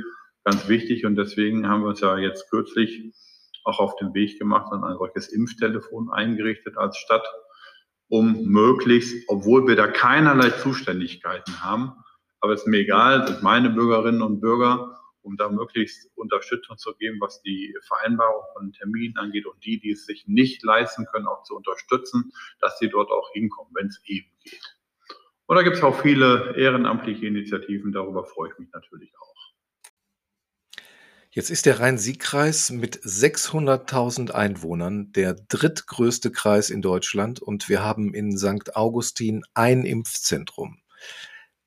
ganz 0.44 0.66
wichtig 0.68 1.04
und 1.04 1.16
deswegen 1.16 1.68
haben 1.68 1.82
wir 1.82 1.88
uns 1.88 2.00
ja 2.00 2.16
jetzt 2.16 2.48
kürzlich 2.48 3.12
auch 3.64 3.80
auf 3.80 3.96
den 3.96 4.14
Weg 4.14 4.38
gemacht 4.38 4.72
und 4.72 4.82
ein 4.82 4.96
solches 4.96 5.28
Impftelefon 5.28 6.08
eingerichtet 6.10 6.78
als 6.78 6.96
Stadt, 6.96 7.26
um 8.08 8.44
möglichst, 8.44 9.28
obwohl 9.28 9.66
wir 9.66 9.76
da 9.76 9.86
keinerlei 9.88 10.50
Zuständigkeiten 10.50 11.62
haben, 11.62 11.92
aber 12.40 12.52
es 12.52 12.60
ist 12.60 12.68
mir 12.68 12.78
egal, 12.78 13.26
sind 13.26 13.42
meine 13.42 13.70
Bürgerinnen 13.70 14.22
und 14.22 14.40
Bürger, 14.40 15.00
um 15.22 15.36
da 15.36 15.48
möglichst 15.48 16.10
Unterstützung 16.16 16.78
zu 16.78 16.94
geben, 16.94 17.20
was 17.20 17.42
die 17.42 17.74
Vereinbarung 17.82 18.42
von 18.52 18.72
Terminen 18.72 19.16
angeht 19.16 19.46
und 19.46 19.64
die, 19.64 19.80
die 19.80 19.90
es 19.90 20.06
sich 20.06 20.28
nicht 20.28 20.62
leisten 20.62 21.06
können, 21.06 21.26
auch 21.26 21.42
zu 21.42 21.56
unterstützen, 21.56 22.32
dass 22.60 22.78
sie 22.78 22.88
dort 22.88 23.10
auch 23.10 23.28
hinkommen, 23.32 23.72
wenn 23.74 23.88
es 23.88 24.00
eben 24.04 24.28
geht. 24.44 24.76
Und 25.46 25.56
da 25.56 25.62
gibt 25.62 25.76
es 25.76 25.82
auch 25.82 26.00
viele 26.00 26.54
ehrenamtliche 26.56 27.26
Initiativen, 27.26 27.92
darüber 27.92 28.24
freue 28.24 28.50
ich 28.52 28.58
mich 28.58 28.68
natürlich 28.72 29.12
auch. 29.20 29.45
Jetzt 31.36 31.50
ist 31.50 31.66
der 31.66 31.80
Rhein-Sieg-Kreis 31.80 32.70
mit 32.70 32.96
600.000 33.02 34.30
Einwohnern 34.30 35.12
der 35.12 35.34
drittgrößte 35.34 36.32
Kreis 36.32 36.70
in 36.70 36.80
Deutschland 36.80 37.40
und 37.40 37.68
wir 37.68 37.82
haben 37.82 38.14
in 38.14 38.38
St. 38.38 38.74
Augustin 38.74 39.42
ein 39.52 39.84
Impfzentrum. 39.84 40.78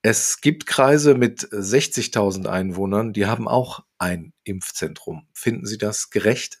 Es 0.02 0.40
gibt 0.40 0.66
Kreise 0.66 1.14
mit 1.14 1.42
60.000 1.42 2.48
Einwohnern, 2.48 3.12
die 3.12 3.26
haben 3.26 3.46
auch 3.46 3.84
ein 3.96 4.32
Impfzentrum. 4.42 5.28
Finden 5.32 5.66
Sie 5.66 5.78
das 5.78 6.10
gerecht? 6.10 6.58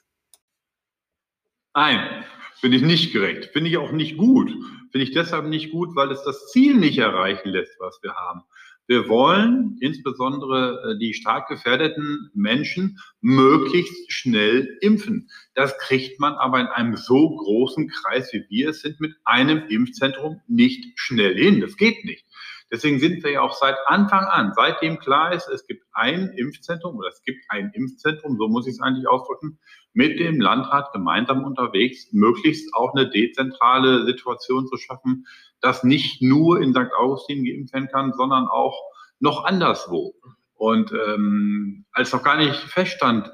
Nein, 1.74 2.24
finde 2.60 2.76
ich 2.76 2.84
nicht 2.84 3.12
gerecht. 3.12 3.46
Finde 3.52 3.70
ich 3.70 3.76
auch 3.76 3.90
nicht 3.90 4.18
gut. 4.18 4.52
Finde 4.92 5.04
ich 5.04 5.10
deshalb 5.10 5.46
nicht 5.46 5.72
gut, 5.72 5.96
weil 5.96 6.12
es 6.12 6.22
das 6.22 6.46
Ziel 6.52 6.76
nicht 6.76 6.98
erreichen 6.98 7.48
lässt, 7.48 7.74
was 7.80 7.98
wir 8.04 8.14
haben. 8.14 8.42
Wir 8.90 9.08
wollen 9.08 9.78
insbesondere 9.80 10.82
äh, 10.82 10.98
die 10.98 11.14
stark 11.14 11.46
gefährdeten 11.46 12.28
Menschen 12.34 12.98
möglichst 13.20 14.12
schnell 14.12 14.78
impfen. 14.80 15.30
Das 15.54 15.78
kriegt 15.78 16.18
man 16.18 16.32
aber 16.32 16.58
in 16.58 16.66
einem 16.66 16.96
so 16.96 17.36
großen 17.36 17.88
Kreis, 17.88 18.32
wie 18.32 18.44
wir 18.48 18.70
es 18.70 18.80
sind, 18.80 18.98
mit 18.98 19.14
einem 19.24 19.62
Impfzentrum 19.68 20.40
nicht 20.48 20.86
schnell 20.96 21.36
hin. 21.36 21.60
Das 21.60 21.76
geht 21.76 22.04
nicht. 22.04 22.26
Deswegen 22.72 23.00
sind 23.00 23.22
wir 23.24 23.32
ja 23.32 23.40
auch 23.40 23.54
seit 23.54 23.76
Anfang 23.86 24.24
an, 24.24 24.52
seitdem 24.54 24.98
klar 24.98 25.32
ist, 25.32 25.48
es 25.48 25.66
gibt 25.66 25.84
ein 25.92 26.28
Impfzentrum 26.36 26.96
oder 26.96 27.08
es 27.08 27.22
gibt 27.24 27.44
ein 27.48 27.72
Impfzentrum, 27.74 28.36
so 28.38 28.48
muss 28.48 28.66
ich 28.66 28.74
es 28.74 28.80
eigentlich 28.80 29.08
ausdrücken, 29.08 29.58
mit 29.92 30.20
dem 30.20 30.40
Landrat 30.40 30.92
gemeinsam 30.92 31.44
unterwegs, 31.44 32.12
möglichst 32.12 32.72
auch 32.74 32.94
eine 32.94 33.10
dezentrale 33.10 34.04
Situation 34.06 34.68
zu 34.68 34.76
schaffen, 34.76 35.26
dass 35.60 35.82
nicht 35.82 36.22
nur 36.22 36.60
in 36.60 36.72
St. 36.72 36.92
Augustin 36.96 37.44
geimpft 37.44 37.74
werden 37.74 37.88
kann, 37.88 38.12
sondern 38.12 38.46
auch 38.46 38.80
noch 39.18 39.44
anderswo. 39.44 40.14
Und 40.54 40.92
ähm, 40.92 41.86
als 41.92 42.12
noch 42.12 42.22
gar 42.22 42.36
nicht 42.36 42.54
feststand, 42.54 43.30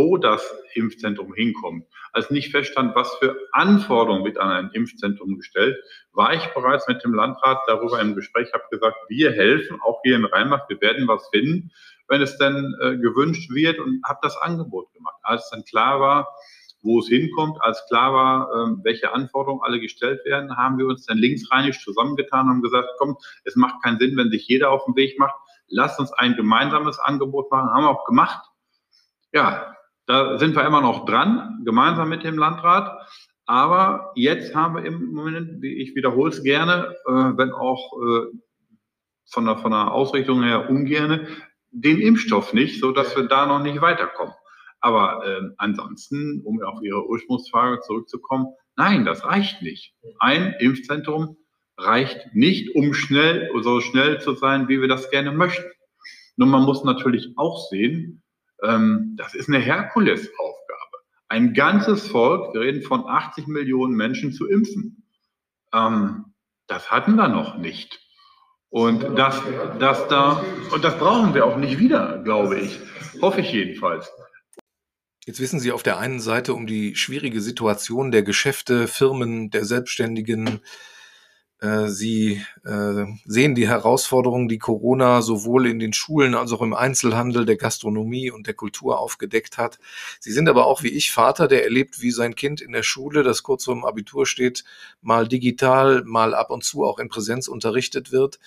wo 0.00 0.16
das 0.16 0.42
Impfzentrum 0.72 1.34
hinkommt, 1.34 1.84
als 2.14 2.30
nicht 2.30 2.50
feststand, 2.50 2.94
was 2.94 3.14
für 3.16 3.36
Anforderungen 3.52 4.24
wird 4.24 4.38
an 4.38 4.50
ein 4.50 4.70
Impfzentrum 4.72 5.36
gestellt, 5.36 5.76
war 6.14 6.32
ich 6.32 6.46
bereits 6.54 6.88
mit 6.88 7.04
dem 7.04 7.12
Landrat 7.12 7.58
darüber 7.66 8.00
im 8.00 8.14
Gespräch, 8.14 8.50
habe 8.54 8.64
gesagt, 8.70 8.96
wir 9.08 9.30
helfen 9.30 9.78
auch 9.82 10.00
hier 10.02 10.16
in 10.16 10.24
Rheinbach, 10.24 10.66
wir 10.70 10.80
werden 10.80 11.06
was 11.06 11.28
finden, 11.28 11.70
wenn 12.08 12.22
es 12.22 12.38
denn 12.38 12.74
äh, 12.80 12.96
gewünscht 12.96 13.50
wird 13.50 13.78
und 13.78 14.00
habe 14.06 14.20
das 14.22 14.38
Angebot 14.38 14.90
gemacht. 14.94 15.16
Als 15.22 15.50
dann 15.50 15.64
klar 15.64 16.00
war, 16.00 16.34
wo 16.80 17.00
es 17.00 17.08
hinkommt, 17.08 17.58
als 17.60 17.84
klar 17.88 18.14
war, 18.14 18.48
ähm, 18.54 18.80
welche 18.82 19.12
Anforderungen 19.12 19.62
alle 19.62 19.80
gestellt 19.80 20.24
werden, 20.24 20.56
haben 20.56 20.78
wir 20.78 20.86
uns 20.86 21.04
dann 21.04 21.18
linksrheinisch 21.18 21.84
zusammengetan 21.84 22.48
und 22.48 22.62
gesagt, 22.62 22.88
komm, 22.96 23.18
es 23.44 23.54
macht 23.54 23.82
keinen 23.82 23.98
Sinn, 23.98 24.16
wenn 24.16 24.30
sich 24.30 24.48
jeder 24.48 24.70
auf 24.70 24.86
den 24.86 24.96
Weg 24.96 25.18
macht. 25.18 25.34
Lasst 25.68 26.00
uns 26.00 26.10
ein 26.14 26.36
gemeinsames 26.36 26.98
Angebot 26.98 27.50
machen. 27.50 27.68
Haben 27.68 27.84
wir 27.84 27.90
auch 27.90 28.06
gemacht. 28.06 28.46
Ja, 29.32 29.69
da 30.10 30.38
sind 30.38 30.56
wir 30.56 30.66
immer 30.66 30.80
noch 30.80 31.04
dran, 31.04 31.62
gemeinsam 31.64 32.08
mit 32.08 32.24
dem 32.24 32.36
Landrat. 32.36 32.98
Aber 33.46 34.10
jetzt 34.16 34.56
haben 34.56 34.74
wir 34.74 34.84
im 34.84 35.12
Moment, 35.12 35.62
ich 35.64 35.94
wiederhole 35.94 36.30
es 36.30 36.42
gerne, 36.42 36.96
äh, 37.06 37.12
wenn 37.12 37.52
auch 37.52 37.92
äh, 38.02 38.36
von 39.30 39.44
der, 39.44 39.58
von 39.58 39.70
der 39.70 39.92
Ausrichtung 39.92 40.42
her 40.42 40.68
ungerne, 40.68 41.28
den 41.70 42.00
Impfstoff 42.00 42.52
nicht, 42.52 42.80
so 42.80 42.90
dass 42.90 43.14
wir 43.14 43.28
da 43.28 43.46
noch 43.46 43.62
nicht 43.62 43.80
weiterkommen. 43.80 44.34
Aber 44.80 45.24
äh, 45.24 45.42
ansonsten, 45.58 46.42
um 46.44 46.60
auf 46.60 46.82
Ihre 46.82 47.06
Ursprungsfrage 47.08 47.80
zurückzukommen, 47.82 48.46
nein, 48.76 49.04
das 49.04 49.24
reicht 49.24 49.62
nicht. 49.62 49.94
Ein 50.18 50.56
Impfzentrum 50.58 51.36
reicht 51.78 52.34
nicht, 52.34 52.74
um 52.74 52.94
schnell, 52.94 53.48
so 53.62 53.80
schnell 53.80 54.20
zu 54.20 54.34
sein, 54.34 54.66
wie 54.66 54.80
wir 54.80 54.88
das 54.88 55.08
gerne 55.10 55.30
möchten. 55.30 55.70
Nur 56.36 56.48
man 56.48 56.64
muss 56.64 56.82
natürlich 56.82 57.28
auch 57.36 57.68
sehen, 57.68 58.22
ähm, 58.62 59.14
das 59.16 59.34
ist 59.34 59.48
eine 59.48 59.58
Herkulesaufgabe. 59.58 60.98
Ein 61.28 61.54
ganzes 61.54 62.08
Volk, 62.08 62.54
wir 62.54 62.62
reden 62.62 62.82
von 62.82 63.06
80 63.06 63.46
Millionen 63.46 63.94
Menschen 63.94 64.32
zu 64.32 64.48
impfen. 64.48 65.04
Ähm, 65.72 66.26
das 66.66 66.90
hatten 66.90 67.16
wir 67.16 67.28
noch 67.28 67.58
nicht. 67.58 68.00
Und 68.68 69.18
das, 69.18 69.42
das 69.80 70.06
da, 70.08 70.44
und 70.72 70.84
das 70.84 70.96
brauchen 70.98 71.34
wir 71.34 71.44
auch 71.44 71.56
nicht 71.56 71.78
wieder, 71.78 72.22
glaube 72.22 72.60
ich. 72.60 72.78
Hoffe 73.20 73.40
ich 73.40 73.52
jedenfalls. 73.52 74.10
Jetzt 75.26 75.40
wissen 75.40 75.60
Sie 75.60 75.72
auf 75.72 75.82
der 75.82 75.98
einen 75.98 76.20
Seite 76.20 76.54
um 76.54 76.66
die 76.66 76.94
schwierige 76.96 77.40
Situation 77.40 78.10
der 78.10 78.22
Geschäfte, 78.22 78.86
Firmen, 78.86 79.50
der 79.50 79.64
Selbstständigen. 79.64 80.60
Äh, 81.60 81.88
Sie 81.88 82.42
äh, 82.64 83.04
sehen 83.26 83.54
die 83.54 83.68
Herausforderungen, 83.68 84.48
die 84.48 84.58
Corona 84.58 85.20
sowohl 85.22 85.66
in 85.66 85.78
den 85.78 85.92
Schulen 85.92 86.34
als 86.34 86.52
auch 86.52 86.62
im 86.62 86.74
Einzelhandel, 86.74 87.44
der 87.44 87.56
Gastronomie 87.56 88.30
und 88.30 88.46
der 88.46 88.54
Kultur 88.54 88.98
aufgedeckt 88.98 89.58
hat. 89.58 89.78
Sie 90.20 90.32
sind 90.32 90.48
aber 90.48 90.66
auch 90.66 90.82
wie 90.82 90.88
ich 90.88 91.12
Vater, 91.12 91.48
der 91.48 91.64
erlebt, 91.64 92.00
wie 92.00 92.10
sein 92.10 92.34
Kind 92.34 92.60
in 92.62 92.72
der 92.72 92.82
Schule, 92.82 93.22
das 93.22 93.42
kurz 93.42 93.64
vor 93.64 93.74
dem 93.74 93.84
Abitur 93.84 94.26
steht, 94.26 94.64
mal 95.02 95.28
digital, 95.28 96.02
mal 96.04 96.34
ab 96.34 96.50
und 96.50 96.64
zu 96.64 96.84
auch 96.84 96.98
in 96.98 97.08
Präsenz 97.08 97.46
unterrichtet 97.46 98.10
wird. 98.10 98.38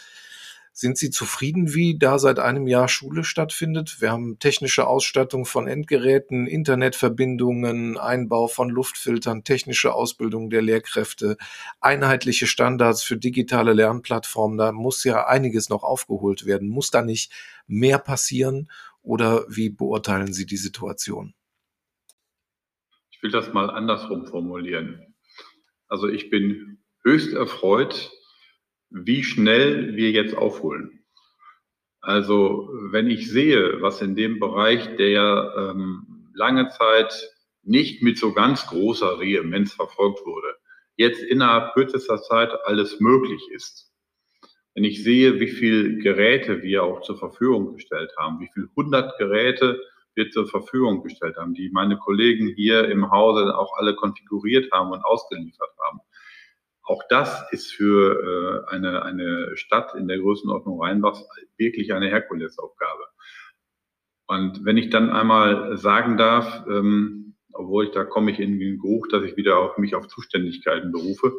Sind 0.76 0.98
Sie 0.98 1.12
zufrieden, 1.12 1.76
wie 1.76 2.00
da 2.00 2.18
seit 2.18 2.40
einem 2.40 2.66
Jahr 2.66 2.88
Schule 2.88 3.24
stattfindet? 3.24 4.02
Wir 4.02 4.12
haben 4.12 4.40
technische 4.40 4.88
Ausstattung 4.88 5.46
von 5.46 5.68
Endgeräten, 5.68 6.48
Internetverbindungen, 6.48 8.00
Einbau 8.00 8.48
von 8.48 8.70
Luftfiltern, 8.72 9.44
technische 9.44 9.94
Ausbildung 9.94 10.50
der 10.50 10.64
Lehrkräfte, 10.64 11.38
einheitliche 11.80 12.48
Standards 12.48 13.04
für 13.04 13.18
digitale 13.18 13.74
Lernplattformen. 13.74 14.58
Da 14.58 14.72
muss 14.72 15.04
ja 15.04 15.28
einiges 15.28 15.70
noch 15.70 15.84
aufgeholt 15.84 16.48
werden. 16.48 16.70
Muss 16.70 16.90
da 16.90 17.04
nicht 17.04 17.32
mehr 17.68 18.00
passieren 18.00 18.68
oder 19.04 19.46
wie 19.48 19.70
beurteilen 19.70 20.34
Sie 20.34 20.48
die 20.48 20.58
Situation? 20.58 21.36
Ich 23.12 23.22
will 23.22 23.30
das 23.30 23.54
mal 23.54 23.70
andersrum 23.70 24.26
formulieren. 24.26 25.14
Also 25.88 26.08
ich 26.08 26.32
bin 26.32 26.80
höchst 27.04 27.32
erfreut, 27.34 28.12
wie 28.94 29.24
schnell 29.24 29.96
wir 29.96 30.12
jetzt 30.12 30.38
aufholen. 30.38 31.04
Also 32.00 32.70
wenn 32.92 33.10
ich 33.10 33.30
sehe, 33.30 33.82
was 33.82 34.02
in 34.02 34.16
dem 34.16 34.40
Bereich, 34.40 34.96
der 34.98 35.54
ähm, 35.58 36.30
lange 36.34 36.70
Zeit 36.70 37.32
nicht 37.64 38.04
mit 38.04 38.18
so 38.18 38.34
ganz 38.34 38.68
großer 38.68 39.20
Vehemenz 39.20 39.74
verfolgt 39.74 40.26
wurde, 40.26 40.56
jetzt 40.96 41.24
innerhalb 41.24 41.74
kürzester 41.74 42.22
Zeit 42.22 42.52
alles 42.66 43.00
möglich 43.00 43.42
ist. 43.52 43.92
Wenn 44.76 44.84
ich 44.84 45.04
sehe, 45.04 45.40
wie 45.40 45.48
viel 45.48 46.02
Geräte 46.02 46.62
wir 46.62 46.84
auch 46.84 47.02
zur 47.02 47.18
Verfügung 47.18 47.76
gestellt 47.76 48.12
haben, 48.18 48.40
wie 48.40 48.50
viel 48.54 48.68
hundert 48.76 49.18
Geräte 49.18 49.82
wir 50.16 50.30
zur 50.30 50.48
Verfügung 50.48 51.04
gestellt 51.04 51.38
haben, 51.38 51.54
die 51.54 51.70
meine 51.70 51.98
Kollegen 51.98 52.48
hier 52.56 52.90
im 52.90 53.10
Hause 53.10 53.58
auch 53.58 53.78
alle 53.78 53.96
konfiguriert 53.96 54.72
haben 54.72 54.92
und 54.92 55.04
ausgeliefert 55.04 55.72
haben, 55.84 56.00
auch 56.84 57.04
das 57.10 57.46
ist 57.52 57.72
für 57.72 58.66
äh, 58.70 58.74
eine, 58.74 59.04
eine 59.04 59.56
Stadt 59.56 59.96
in 59.96 60.08
der 60.08 60.20
Größenordnung 60.20 60.82
Rheinbachs 60.82 61.26
wirklich 61.58 61.94
eine 61.94 62.10
Herkulesaufgabe. 62.10 63.04
Und 64.28 64.66
wenn 64.66 64.78
ich 64.78 64.90
dann 64.90 65.10
einmal 65.10 65.78
sagen 65.78 66.18
darf, 66.18 66.66
ähm, 66.68 67.36
obwohl 67.54 67.86
ich 67.86 67.92
da 67.92 68.04
komme 68.04 68.32
ich 68.32 68.40
in 68.40 68.60
den 68.60 68.80
Geruch, 68.80 69.08
dass 69.08 69.24
ich 69.24 69.38
wieder 69.38 69.60
auf 69.60 69.78
mich 69.78 69.96
auf 69.96 70.08
Zuständigkeiten 70.08 70.92
berufe, 70.92 71.34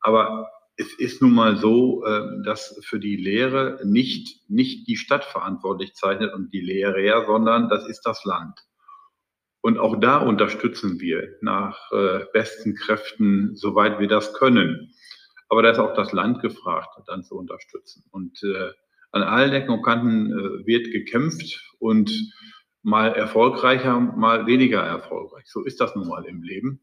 aber 0.00 0.50
es 0.76 0.92
ist 0.98 1.22
nun 1.22 1.34
mal 1.34 1.56
so, 1.56 2.04
äh, 2.04 2.42
dass 2.44 2.80
für 2.84 2.98
die 2.98 3.16
Lehre 3.16 3.80
nicht, 3.84 4.48
nicht 4.50 4.88
die 4.88 4.96
Stadt 4.96 5.24
verantwortlich 5.24 5.94
zeichnet 5.94 6.34
und 6.34 6.52
die 6.52 6.60
Lehrer, 6.60 7.26
sondern 7.26 7.68
das 7.68 7.88
ist 7.88 8.02
das 8.02 8.24
Land. 8.24 8.58
Und 9.64 9.78
auch 9.78 9.98
da 9.98 10.18
unterstützen 10.18 11.00
wir 11.00 11.38
nach 11.40 11.90
äh, 11.90 12.26
besten 12.34 12.74
Kräften, 12.74 13.56
soweit 13.56 13.98
wir 13.98 14.08
das 14.08 14.34
können. 14.34 14.92
Aber 15.48 15.62
da 15.62 15.70
ist 15.70 15.78
auch 15.78 15.94
das 15.94 16.12
Land 16.12 16.42
gefragt, 16.42 16.90
dann 17.06 17.24
zu 17.24 17.34
unterstützen. 17.34 18.04
Und 18.10 18.42
äh, 18.42 18.72
an 19.10 19.22
allen 19.22 19.54
Ecken 19.54 19.70
und 19.70 19.82
Kanten 19.82 20.30
äh, 20.30 20.66
wird 20.66 20.92
gekämpft 20.92 21.62
und 21.78 22.12
mal 22.82 23.14
erfolgreicher, 23.14 23.98
mal 23.98 24.46
weniger 24.46 24.82
erfolgreich. 24.82 25.46
So 25.46 25.64
ist 25.64 25.80
das 25.80 25.96
nun 25.96 26.08
mal 26.08 26.26
im 26.26 26.42
Leben. 26.42 26.82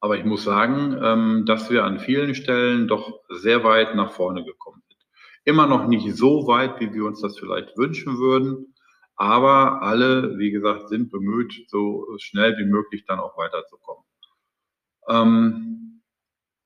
Aber 0.00 0.18
ich 0.18 0.24
muss 0.24 0.42
sagen, 0.42 0.98
ähm, 1.00 1.44
dass 1.46 1.70
wir 1.70 1.84
an 1.84 2.00
vielen 2.00 2.34
Stellen 2.34 2.88
doch 2.88 3.20
sehr 3.28 3.62
weit 3.62 3.94
nach 3.94 4.10
vorne 4.10 4.44
gekommen 4.44 4.82
sind. 4.88 5.06
Immer 5.44 5.68
noch 5.68 5.86
nicht 5.86 6.16
so 6.16 6.48
weit, 6.48 6.80
wie 6.80 6.92
wir 6.92 7.04
uns 7.04 7.20
das 7.20 7.38
vielleicht 7.38 7.78
wünschen 7.78 8.18
würden. 8.18 8.74
Aber 9.20 9.82
alle, 9.82 10.38
wie 10.38 10.50
gesagt, 10.50 10.88
sind 10.88 11.10
bemüht, 11.10 11.52
so 11.68 12.06
schnell 12.16 12.56
wie 12.56 12.64
möglich 12.64 13.04
dann 13.06 13.18
auch 13.18 13.36
weiterzukommen. 13.36 14.02
Ähm, 15.10 16.00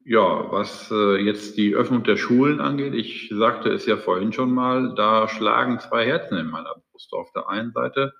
ja, 0.04 0.52
was 0.52 0.88
äh, 0.92 1.16
jetzt 1.16 1.56
die 1.56 1.74
Öffnung 1.74 2.04
der 2.04 2.16
Schulen 2.16 2.60
angeht, 2.60 2.94
ich 2.94 3.28
sagte 3.34 3.70
es 3.70 3.86
ja 3.86 3.96
vorhin 3.96 4.32
schon 4.32 4.52
mal, 4.52 4.94
da 4.94 5.26
schlagen 5.26 5.80
zwei 5.80 6.06
Herzen 6.06 6.38
in 6.38 6.46
meiner 6.46 6.76
Brust. 6.92 7.12
Auf 7.12 7.32
der 7.32 7.48
einen 7.48 7.72
Seite 7.72 8.12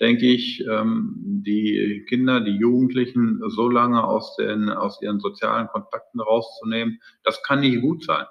denke 0.00 0.28
ich, 0.28 0.64
ähm, 0.66 1.42
die 1.46 2.06
Kinder, 2.08 2.40
die 2.40 2.56
Jugendlichen 2.56 3.42
so 3.50 3.68
lange 3.68 4.02
aus, 4.02 4.34
den, 4.36 4.70
aus 4.70 5.02
ihren 5.02 5.20
sozialen 5.20 5.68
Kontakten 5.68 6.20
rauszunehmen, 6.20 7.00
das 7.22 7.42
kann 7.42 7.60
nicht 7.60 7.82
gut 7.82 8.02
sein. 8.02 8.24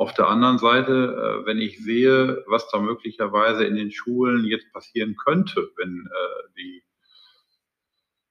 Auf 0.00 0.14
der 0.14 0.28
anderen 0.28 0.56
Seite, 0.56 1.42
äh, 1.42 1.44
wenn 1.46 1.58
ich 1.58 1.84
sehe, 1.84 2.42
was 2.46 2.66
da 2.70 2.78
möglicherweise 2.78 3.66
in 3.66 3.76
den 3.76 3.90
Schulen 3.90 4.46
jetzt 4.46 4.72
passieren 4.72 5.14
könnte, 5.14 5.68
wenn 5.76 6.06
äh, 6.06 6.48
die 6.56 6.82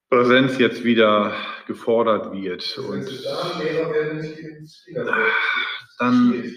Präsenz 0.08 0.58
jetzt 0.58 0.82
wieder 0.82 1.32
gefordert 1.68 2.32
wird, 2.32 2.76
und 2.76 3.06
dann 6.00 6.54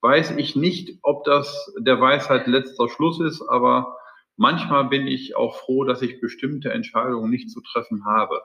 weiß 0.00 0.30
ich 0.38 0.56
nicht, 0.56 0.98
ob 1.02 1.24
das 1.24 1.70
der 1.78 2.00
Weisheit 2.00 2.46
letzter 2.46 2.88
Schluss 2.88 3.20
ist, 3.20 3.42
aber 3.42 3.98
manchmal 4.38 4.86
bin 4.86 5.06
ich 5.06 5.36
auch 5.36 5.58
froh, 5.58 5.84
dass 5.84 6.00
ich 6.00 6.22
bestimmte 6.22 6.70
Entscheidungen 6.70 7.28
nicht 7.28 7.50
zu 7.50 7.60
treffen 7.60 8.06
habe. 8.06 8.40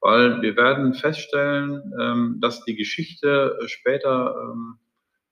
Weil 0.00 0.40
wir 0.40 0.56
werden 0.56 0.94
feststellen, 0.94 1.92
ähm, 2.00 2.38
dass 2.40 2.64
die 2.64 2.74
Geschichte 2.74 3.58
später 3.66 4.34
ähm, 4.34 4.78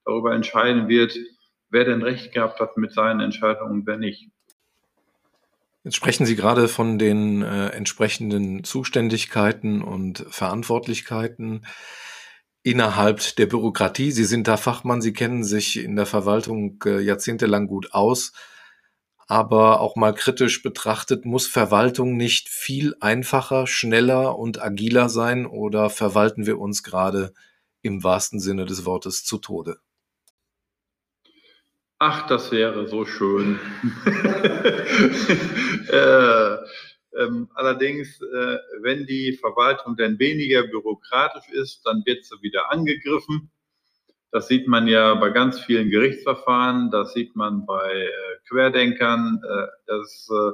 darüber 0.05 0.35
entscheiden 0.35 0.89
wird, 0.89 1.17
wer 1.71 1.85
denn 1.85 2.03
recht 2.03 2.33
gehabt 2.33 2.61
hat 2.61 2.77
mit 2.77 2.93
seinen 2.93 3.21
Entscheidungen 3.21 3.81
und 3.81 3.87
wer 3.87 3.97
nicht. 3.97 4.29
Jetzt 5.83 5.97
sprechen 5.97 6.27
Sie 6.27 6.37
gerade 6.37 6.69
von 6.69 6.99
den 6.99 7.43
äh, 7.43 7.69
entsprechenden 7.69 8.65
Zuständigkeiten 8.65 9.83
und 9.83 10.27
Verantwortlichkeiten 10.29 11.65
innerhalb 12.63 13.37
der 13.37 13.47
Bürokratie. 13.47 14.11
Sie 14.11 14.25
sind 14.25 14.47
da 14.47 14.59
Fachmann, 14.59 15.01
Sie 15.01 15.15
kennen 15.15 15.43
sich 15.43 15.79
in 15.79 15.97
der 15.97 16.05
Verwaltung 16.05 16.83
äh, 16.85 17.01
jahrzehntelang 17.01 17.67
gut 17.67 17.95
aus. 17.95 18.33
Aber 19.27 19.81
auch 19.81 19.97
mal 19.97 20.13
kritisch 20.13 20.63
betrachtet, 20.63 21.25
muss 21.25 21.47
Verwaltung 21.47 22.17
nicht 22.17 22.49
viel 22.49 22.95
einfacher, 23.01 23.67
schneller 23.67 24.37
und 24.39 24.61
agiler 24.61 25.09
sein 25.09 25.47
oder 25.47 25.89
verwalten 25.89 26.47
wir 26.47 26.59
uns 26.59 26.83
gerade 26.83 27.33
im 27.81 28.03
wahrsten 28.03 28.41
Sinne 28.41 28.67
des 28.67 28.85
Wortes 28.85 29.25
zu 29.25 29.39
Tode? 29.39 29.79
Ach, 32.03 32.27
das 32.27 32.51
wäre 32.51 32.89
so 32.89 33.05
schön. 33.05 33.59
äh, 35.93 36.57
ähm, 37.19 37.49
allerdings, 37.55 38.23
äh, 38.23 38.57
wenn 38.81 39.05
die 39.05 39.35
Verwaltung 39.35 39.97
dann 39.97 40.19
weniger 40.19 40.63
bürokratisch 40.63 41.49
ist, 41.51 41.83
dann 41.85 42.03
wird 42.07 42.25
sie 42.25 42.41
wieder 42.41 42.73
angegriffen. 42.73 43.51
Das 44.31 44.49
sieht 44.49 44.67
man 44.67 44.87
ja 44.89 45.15
bei 45.15 45.29
ganz 45.29 45.61
vielen 45.61 45.91
Gerichtsverfahren, 45.91 46.91
das 46.91 47.13
sieht 47.13 47.37
man 47.37 47.67
bei 47.67 47.93
äh, 47.93 48.09
Querdenkern. 48.49 49.43
Äh, 49.45 49.67
das, 49.87 50.27
äh, 50.31 50.53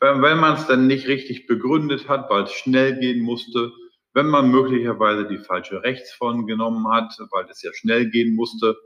wenn, 0.00 0.22
wenn 0.22 0.38
man 0.38 0.54
es 0.54 0.66
dann 0.68 0.86
nicht 0.86 1.06
richtig 1.06 1.48
begründet 1.48 2.08
hat, 2.08 2.30
weil 2.30 2.44
es 2.44 2.52
schnell 2.52 2.98
gehen 2.98 3.20
musste, 3.20 3.72
wenn 4.14 4.26
man 4.26 4.50
möglicherweise 4.50 5.28
die 5.28 5.38
falsche 5.38 5.82
Rechtsform 5.82 6.46
genommen 6.46 6.88
hat, 6.88 7.14
weil 7.30 7.44
es 7.50 7.60
ja 7.62 7.72
schnell 7.74 8.08
gehen 8.08 8.34
musste, 8.34 8.76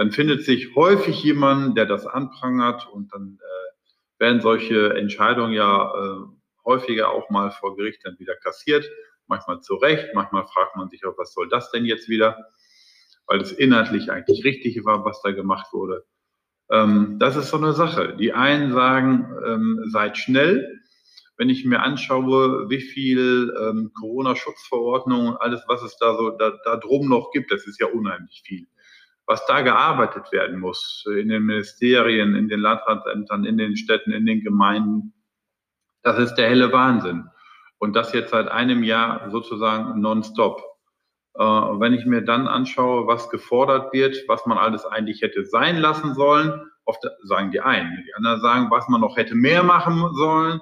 dann 0.00 0.12
findet 0.12 0.46
sich 0.46 0.74
häufig 0.76 1.22
jemand, 1.22 1.76
der 1.76 1.84
das 1.84 2.06
anprangert 2.06 2.88
und 2.90 3.12
dann 3.12 3.38
äh, 3.38 4.18
werden 4.18 4.40
solche 4.40 4.94
Entscheidungen 4.94 5.52
ja 5.52 5.92
äh, 5.92 6.24
häufiger 6.64 7.10
auch 7.10 7.28
mal 7.28 7.50
vor 7.50 7.76
Gericht 7.76 8.00
dann 8.06 8.18
wieder 8.18 8.34
kassiert. 8.34 8.90
Manchmal 9.26 9.60
zu 9.60 9.74
Recht, 9.74 10.14
manchmal 10.14 10.46
fragt 10.46 10.74
man 10.74 10.88
sich 10.88 11.04
auch, 11.04 11.18
was 11.18 11.34
soll 11.34 11.50
das 11.50 11.70
denn 11.70 11.84
jetzt 11.84 12.08
wieder, 12.08 12.38
weil 13.26 13.42
es 13.42 13.52
inhaltlich 13.52 14.10
eigentlich 14.10 14.42
richtig 14.42 14.82
war, 14.86 15.04
was 15.04 15.20
da 15.20 15.32
gemacht 15.32 15.70
wurde. 15.74 16.06
Ähm, 16.70 17.18
das 17.18 17.36
ist 17.36 17.50
so 17.50 17.58
eine 17.58 17.74
Sache. 17.74 18.16
Die 18.16 18.32
einen 18.32 18.72
sagen, 18.72 19.30
ähm, 19.44 19.84
seid 19.92 20.16
schnell. 20.16 20.80
Wenn 21.36 21.50
ich 21.50 21.66
mir 21.66 21.80
anschaue, 21.80 22.70
wie 22.70 22.80
viel 22.80 23.54
ähm, 23.60 23.90
Corona-Schutzverordnungen 23.92 25.34
und 25.34 25.42
alles, 25.42 25.62
was 25.66 25.82
es 25.82 25.98
da 25.98 26.16
so 26.16 26.30
da, 26.30 26.58
da 26.64 26.78
drum 26.78 27.06
noch 27.06 27.32
gibt, 27.32 27.52
das 27.52 27.66
ist 27.66 27.78
ja 27.78 27.88
unheimlich 27.88 28.40
viel 28.46 28.66
was 29.30 29.46
da 29.46 29.60
gearbeitet 29.60 30.32
werden 30.32 30.58
muss, 30.58 31.04
in 31.06 31.28
den 31.28 31.44
Ministerien, 31.44 32.34
in 32.34 32.48
den 32.48 32.58
Landratsämtern, 32.58 33.44
in 33.44 33.58
den 33.58 33.76
Städten, 33.76 34.10
in 34.10 34.26
den 34.26 34.40
Gemeinden, 34.40 35.14
das 36.02 36.18
ist 36.18 36.34
der 36.34 36.48
helle 36.48 36.72
Wahnsinn. 36.72 37.30
Und 37.78 37.94
das 37.94 38.12
jetzt 38.12 38.30
seit 38.30 38.48
einem 38.48 38.82
Jahr 38.82 39.30
sozusagen 39.30 40.00
nonstop. 40.00 40.60
Äh, 41.34 41.44
wenn 41.44 41.94
ich 41.94 42.06
mir 42.06 42.22
dann 42.22 42.48
anschaue, 42.48 43.06
was 43.06 43.30
gefordert 43.30 43.92
wird, 43.92 44.16
was 44.26 44.46
man 44.46 44.58
alles 44.58 44.84
eigentlich 44.84 45.22
hätte 45.22 45.44
sein 45.44 45.76
lassen 45.76 46.14
sollen, 46.14 46.68
oft 46.84 47.04
sagen 47.22 47.52
die 47.52 47.60
einen, 47.60 48.02
die 48.04 48.14
anderen 48.14 48.40
sagen, 48.40 48.70
was 48.72 48.88
man 48.88 49.00
noch 49.00 49.16
hätte 49.16 49.36
mehr 49.36 49.62
machen 49.62 50.12
sollen, 50.16 50.60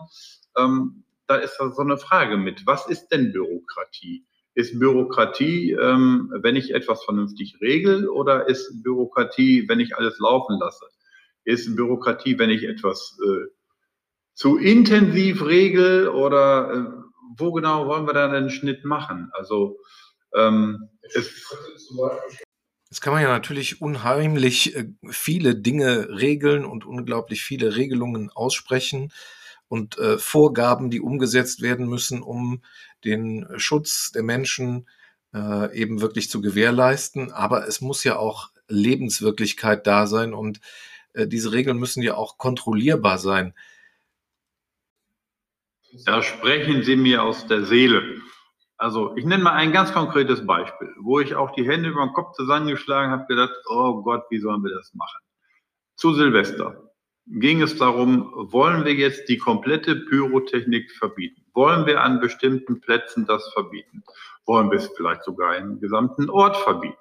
ähm, 0.59 1.05
da 1.27 1.37
ist 1.37 1.57
so 1.57 1.81
eine 1.81 1.97
Frage 1.97 2.37
mit. 2.37 2.67
Was 2.67 2.87
ist 2.87 3.09
denn 3.09 3.33
Bürokratie? 3.33 4.28
Ist 4.59 4.81
Bürokratie, 4.81 5.71
ähm, 5.71 6.35
wenn 6.42 6.57
ich 6.57 6.75
etwas 6.75 7.05
vernünftig 7.05 7.61
regel 7.61 8.09
oder 8.09 8.49
ist 8.49 8.83
Bürokratie, 8.83 9.68
wenn 9.68 9.79
ich 9.79 9.94
alles 9.94 10.18
laufen 10.18 10.59
lasse? 10.59 10.85
Ist 11.44 11.77
Bürokratie, 11.77 12.40
wenn 12.40 12.51
ich 12.51 12.64
etwas 12.64 13.16
äh, 13.25 13.47
zu 14.35 14.59
intensiv 14.59 15.47
regel 15.47 16.09
oder 16.09 16.73
äh, 16.75 17.03
wo 17.37 17.53
genau 17.53 17.87
wollen 17.87 18.09
wir 18.09 18.14
da 18.14 18.29
einen 18.29 18.51
Schnitt 18.51 18.85
machen? 18.85 19.31
Also 19.33 19.79
ähm, 20.35 20.88
es, 21.03 21.55
Jetzt 22.90 23.01
kann 23.01 23.12
man 23.12 23.23
ja 23.23 23.29
natürlich 23.29 23.81
unheimlich 23.81 24.75
äh, 24.75 24.88
viele 25.09 25.55
Dinge 25.55 26.09
regeln 26.18 26.64
und 26.64 26.85
unglaublich 26.85 27.44
viele 27.44 27.77
Regelungen 27.77 28.29
aussprechen 28.35 29.12
und 29.69 29.99
äh, 29.99 30.19
Vorgaben, 30.19 30.91
die 30.91 31.01
umgesetzt 31.01 31.63
werden 31.63 31.87
müssen, 31.89 32.23
um 32.23 32.63
den 33.05 33.47
Schutz 33.57 34.11
der 34.13 34.23
Menschen 34.23 34.89
äh, 35.35 35.77
eben 35.77 36.01
wirklich 36.01 36.31
zu 36.31 36.41
gewährleisten. 36.41 37.33
Aber 37.33 37.67
es 37.69 37.81
muss 37.81 38.05
ja 38.05 38.17
auch 38.17 38.51
Lebenswirklichkeit 38.69 39.87
da 39.87 40.07
sein 40.07 40.35
und 40.35 40.61
äh, 41.13 41.27
diese 41.27 41.53
Regeln 41.53 41.79
müssen 41.79 42.03
ja 42.03 42.15
auch 42.15 42.39
kontrollierbar 42.39 43.19
sein. 43.19 43.55
Da 46.05 46.23
sprechen 46.23 46.83
Sie 46.83 46.97
mir 46.97 47.23
aus 47.23 47.47
der 47.47 47.65
Seele. 47.65 48.21
Also 48.77 49.17
ich 49.17 49.25
nenne 49.25 49.43
mal 49.43 49.55
ein 49.55 49.73
ganz 49.73 49.93
konkretes 49.93 50.47
Beispiel, 50.47 50.95
wo 51.01 51.19
ich 51.19 51.35
auch 51.35 51.51
die 51.53 51.67
Hände 51.67 51.89
über 51.89 52.05
den 52.05 52.13
Kopf 52.13 52.37
zusammengeschlagen 52.37 53.11
habe, 53.11 53.27
gedacht, 53.27 53.53
oh 53.69 54.03
Gott, 54.03 54.25
wie 54.31 54.39
sollen 54.39 54.63
wir 54.63 54.73
das 54.75 54.95
machen? 54.95 55.21
Zu 55.97 56.15
Silvester 56.15 56.88
ging 57.31 57.62
es 57.62 57.77
darum, 57.77 58.33
wollen 58.35 58.85
wir 58.85 58.95
jetzt 58.95 59.29
die 59.29 59.38
komplette 59.38 59.97
Pyrotechnik 59.97 60.91
verbieten? 60.93 61.43
Wollen 61.55 61.87
wir 61.87 62.03
an 62.03 62.21
bestimmten 62.21 62.81
Plätzen 62.81 63.27
das 63.27 63.47
verbieten? 63.53 64.03
Wollen 64.47 64.71
wir 64.71 64.79
es 64.79 64.88
vielleicht 64.97 65.25
sogar 65.25 65.57
im 65.57 65.81
gesamten 65.81 66.31
Ort 66.31 66.57
verbieten? 66.57 66.97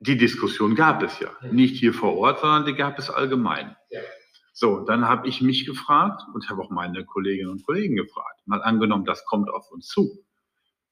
Die 0.00 0.16
Diskussion 0.16 0.74
gab 0.74 1.02
es 1.02 1.18
ja. 1.20 1.30
Nicht 1.50 1.76
hier 1.76 1.94
vor 1.94 2.16
Ort, 2.16 2.40
sondern 2.40 2.66
die 2.66 2.74
gab 2.74 2.98
es 2.98 3.08
allgemein. 3.08 3.74
Ja. 3.90 4.00
So, 4.52 4.80
dann 4.80 5.08
habe 5.08 5.26
ich 5.28 5.40
mich 5.40 5.66
gefragt 5.66 6.22
und 6.34 6.48
habe 6.48 6.62
auch 6.62 6.70
meine 6.70 7.04
Kolleginnen 7.04 7.50
und 7.50 7.64
Kollegen 7.64 7.96
gefragt. 7.96 8.40
Mal 8.46 8.62
angenommen, 8.62 9.04
das 9.04 9.24
kommt 9.24 9.50
auf 9.50 9.70
uns 9.72 9.88
zu. 9.88 10.24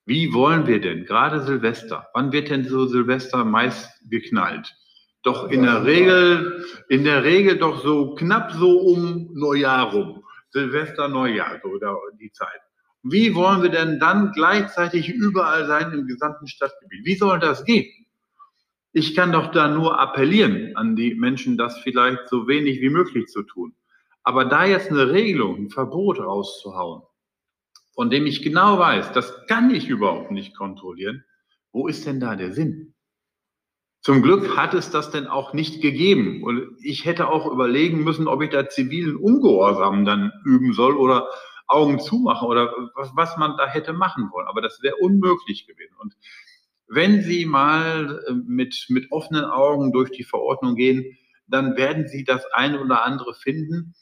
Wie 0.04 0.32
wollen 0.32 0.66
wir 0.66 0.80
denn, 0.80 1.04
gerade 1.04 1.42
Silvester, 1.42 2.08
wann 2.14 2.32
wird 2.32 2.50
denn 2.50 2.64
so 2.64 2.86
Silvester 2.86 3.44
meist 3.44 3.88
geknallt? 4.08 4.74
Doch 5.22 5.50
in 5.50 5.62
der 5.62 5.84
Regel, 5.84 6.64
in 6.88 7.04
der 7.04 7.22
Regel 7.22 7.58
doch 7.58 7.82
so 7.82 8.14
knapp 8.14 8.52
so 8.52 8.80
um 8.80 9.30
Neujahr 9.32 9.92
rum. 9.92 10.24
Silvester, 10.50 11.08
Neujahr, 11.08 11.60
so 11.62 11.78
die 12.20 12.32
Zeit. 12.32 12.60
Wie 13.04 13.34
wollen 13.34 13.62
wir 13.62 13.70
denn 13.70 13.98
dann 13.98 14.32
gleichzeitig 14.32 15.08
überall 15.08 15.66
sein 15.66 15.92
im 15.92 16.06
gesamten 16.06 16.46
Stadtgebiet? 16.46 17.04
Wie 17.04 17.16
soll 17.16 17.38
das 17.38 17.64
gehen? 17.64 17.90
Ich 18.92 19.16
kann 19.16 19.32
doch 19.32 19.50
da 19.50 19.68
nur 19.68 19.98
appellieren 19.98 20.76
an 20.76 20.94
die 20.96 21.14
Menschen, 21.14 21.56
das 21.56 21.78
vielleicht 21.78 22.28
so 22.28 22.46
wenig 22.46 22.80
wie 22.80 22.90
möglich 22.90 23.26
zu 23.28 23.42
tun. 23.42 23.74
Aber 24.22 24.44
da 24.44 24.66
jetzt 24.66 24.90
eine 24.90 25.10
Regelung, 25.10 25.56
ein 25.56 25.70
Verbot 25.70 26.20
rauszuhauen, 26.20 27.02
von 27.94 28.10
dem 28.10 28.26
ich 28.26 28.42
genau 28.42 28.78
weiß, 28.78 29.12
das 29.12 29.46
kann 29.46 29.74
ich 29.74 29.88
überhaupt 29.88 30.30
nicht 30.30 30.56
kontrollieren, 30.56 31.24
wo 31.72 31.88
ist 31.88 32.06
denn 32.06 32.20
da 32.20 32.36
der 32.36 32.52
Sinn? 32.52 32.91
Zum 34.02 34.20
Glück 34.20 34.56
hat 34.56 34.74
es 34.74 34.90
das 34.90 35.12
denn 35.12 35.28
auch 35.28 35.52
nicht 35.52 35.80
gegeben. 35.80 36.42
Und 36.42 36.76
ich 36.82 37.04
hätte 37.04 37.28
auch 37.28 37.46
überlegen 37.46 38.02
müssen, 38.02 38.26
ob 38.26 38.42
ich 38.42 38.50
da 38.50 38.68
zivilen 38.68 39.16
Ungehorsam 39.16 40.04
dann 40.04 40.32
üben 40.44 40.72
soll 40.72 40.96
oder 40.96 41.28
Augen 41.68 42.00
zumachen 42.00 42.48
oder 42.48 42.74
was, 42.96 43.12
was 43.14 43.36
man 43.36 43.56
da 43.56 43.66
hätte 43.68 43.92
machen 43.92 44.30
wollen. 44.32 44.48
Aber 44.48 44.60
das 44.60 44.82
wäre 44.82 44.96
unmöglich 44.96 45.68
gewesen. 45.68 45.94
Und 46.00 46.16
wenn 46.88 47.22
Sie 47.22 47.46
mal 47.46 48.22
äh, 48.26 48.32
mit, 48.32 48.86
mit 48.88 49.12
offenen 49.12 49.44
Augen 49.44 49.92
durch 49.92 50.10
die 50.10 50.24
Verordnung 50.24 50.74
gehen, 50.74 51.16
dann 51.46 51.76
werden 51.76 52.08
Sie 52.08 52.24
das 52.24 52.44
eine 52.52 52.80
oder 52.80 53.04
andere 53.04 53.34
finden, 53.34 53.94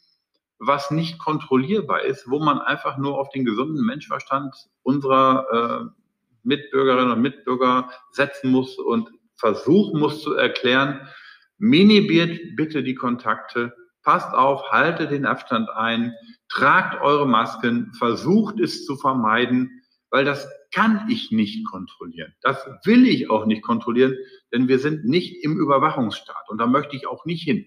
was 0.58 0.90
nicht 0.90 1.18
kontrollierbar 1.18 2.02
ist, 2.02 2.28
wo 2.28 2.38
man 2.38 2.58
einfach 2.58 2.96
nur 2.96 3.18
auf 3.18 3.28
den 3.30 3.44
gesunden 3.44 3.84
Menschverstand 3.84 4.54
unserer 4.82 5.46
äh, 5.52 6.00
Mitbürgerinnen 6.42 7.12
und 7.12 7.20
Mitbürger 7.20 7.90
setzen 8.12 8.50
muss 8.50 8.78
und 8.78 9.10
versuchen 9.40 9.98
muss 9.98 10.22
zu 10.22 10.34
erklären, 10.34 11.08
minimiert 11.58 12.38
bitte 12.56 12.82
die 12.82 12.94
Kontakte, 12.94 13.74
passt 14.02 14.32
auf, 14.32 14.70
haltet 14.70 15.10
den 15.10 15.26
Abstand 15.26 15.68
ein, 15.70 16.14
tragt 16.48 17.00
eure 17.00 17.26
Masken, 17.26 17.92
versucht 17.94 18.60
es 18.60 18.86
zu 18.86 18.96
vermeiden, 18.96 19.82
weil 20.10 20.24
das 20.24 20.48
kann 20.72 21.06
ich 21.08 21.30
nicht 21.30 21.66
kontrollieren. 21.66 22.34
Das 22.42 22.64
will 22.84 23.06
ich 23.06 23.30
auch 23.30 23.46
nicht 23.46 23.62
kontrollieren, 23.62 24.16
denn 24.52 24.68
wir 24.68 24.78
sind 24.78 25.04
nicht 25.04 25.44
im 25.44 25.58
Überwachungsstaat 25.58 26.48
und 26.48 26.58
da 26.58 26.66
möchte 26.66 26.96
ich 26.96 27.06
auch 27.06 27.24
nicht 27.24 27.42
hin. 27.42 27.66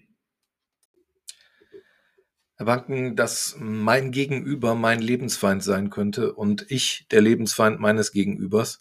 Herr 2.56 2.66
Banken, 2.66 3.16
dass 3.16 3.56
mein 3.58 4.12
Gegenüber 4.12 4.74
mein 4.76 5.00
Lebensfeind 5.00 5.62
sein 5.62 5.90
könnte 5.90 6.34
und 6.34 6.66
ich 6.68 7.06
der 7.10 7.20
Lebensfeind 7.20 7.80
meines 7.80 8.12
Gegenübers, 8.12 8.80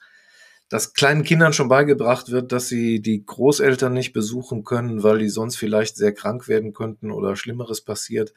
dass 0.73 0.95
kleinen 0.95 1.21
Kindern 1.21 1.53
schon 1.53 1.67
beigebracht 1.69 2.31
wird, 2.31 2.51
dass 2.51 2.67
sie 2.67 2.99
die 2.99 3.23
Großeltern 3.23 3.93
nicht 3.93 4.11
besuchen 4.11 4.63
können, 4.63 5.03
weil 5.03 5.19
die 5.19 5.29
sonst 5.29 5.55
vielleicht 5.55 5.97
sehr 5.97 6.15
krank 6.15 6.47
werden 6.47 6.73
könnten 6.73 7.11
oder 7.11 7.35
Schlimmeres 7.35 7.81
passiert, 7.81 8.33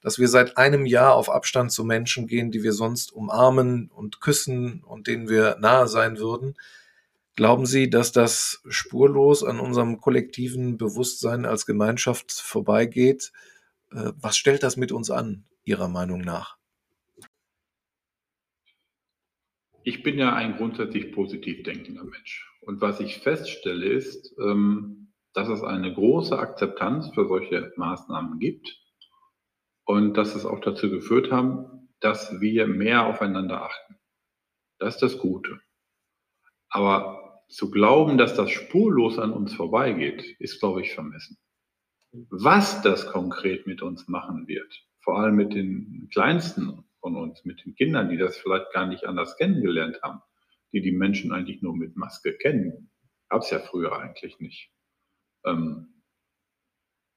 dass 0.00 0.18
wir 0.18 0.28
seit 0.28 0.56
einem 0.56 0.86
Jahr 0.86 1.14
auf 1.14 1.28
Abstand 1.28 1.72
zu 1.72 1.84
Menschen 1.84 2.26
gehen, 2.26 2.50
die 2.50 2.62
wir 2.62 2.72
sonst 2.72 3.12
umarmen 3.12 3.90
und 3.94 4.22
küssen 4.22 4.82
und 4.82 5.08
denen 5.08 5.28
wir 5.28 5.58
nahe 5.60 5.86
sein 5.86 6.16
würden. 6.16 6.54
Glauben 7.36 7.66
Sie, 7.66 7.90
dass 7.90 8.12
das 8.12 8.62
spurlos 8.66 9.44
an 9.44 9.60
unserem 9.60 10.00
kollektiven 10.00 10.78
Bewusstsein 10.78 11.44
als 11.44 11.66
Gemeinschaft 11.66 12.32
vorbeigeht? 12.32 13.30
Äh, 13.92 14.12
was 14.18 14.38
stellt 14.38 14.62
das 14.62 14.78
mit 14.78 14.90
uns 14.90 15.10
an, 15.10 15.44
Ihrer 15.64 15.88
Meinung 15.88 16.22
nach? 16.22 16.56
Ich 19.86 20.02
bin 20.02 20.18
ja 20.18 20.34
ein 20.34 20.56
grundsätzlich 20.56 21.12
positiv 21.12 21.62
denkender 21.62 22.04
Mensch. 22.04 22.50
Und 22.62 22.80
was 22.80 23.00
ich 23.00 23.18
feststelle 23.18 23.84
ist, 23.84 24.34
ähm, 24.38 25.12
dass 25.34 25.48
es 25.48 25.62
eine 25.62 25.92
große 25.92 26.38
Akzeptanz 26.38 27.10
für 27.14 27.28
solche 27.28 27.70
Maßnahmen 27.76 28.38
gibt 28.38 28.80
und 29.84 30.16
dass 30.16 30.34
es 30.34 30.46
auch 30.46 30.60
dazu 30.60 30.88
geführt 30.88 31.30
haben, 31.30 31.90
dass 32.00 32.40
wir 32.40 32.66
mehr 32.66 33.06
aufeinander 33.06 33.62
achten. 33.62 33.96
Das 34.78 34.94
ist 34.94 35.02
das 35.02 35.18
Gute. 35.18 35.60
Aber 36.70 37.44
zu 37.48 37.70
glauben, 37.70 38.16
dass 38.16 38.34
das 38.34 38.50
spurlos 38.50 39.18
an 39.18 39.32
uns 39.32 39.52
vorbeigeht, 39.52 40.36
ist, 40.38 40.60
glaube 40.60 40.80
ich, 40.80 40.94
vermessen. 40.94 41.36
Was 42.30 42.80
das 42.80 43.06
konkret 43.06 43.66
mit 43.66 43.82
uns 43.82 44.08
machen 44.08 44.48
wird, 44.48 44.86
vor 45.00 45.18
allem 45.18 45.34
mit 45.36 45.52
den 45.52 46.08
Kleinsten 46.10 46.84
von 47.04 47.16
uns, 47.16 47.44
mit 47.44 47.62
den 47.66 47.74
Kindern, 47.74 48.08
die 48.08 48.16
das 48.16 48.38
vielleicht 48.38 48.72
gar 48.72 48.86
nicht 48.86 49.04
anders 49.04 49.36
kennengelernt 49.36 50.00
haben, 50.02 50.22
die 50.72 50.80
die 50.80 50.90
Menschen 50.90 51.32
eigentlich 51.32 51.60
nur 51.60 51.76
mit 51.76 51.96
Maske 51.96 52.32
kennen. 52.32 52.90
Gab 53.28 53.42
es 53.42 53.50
ja 53.50 53.58
früher 53.58 53.92
eigentlich 53.98 54.40
nicht. 54.40 54.70
Ähm, 55.44 56.02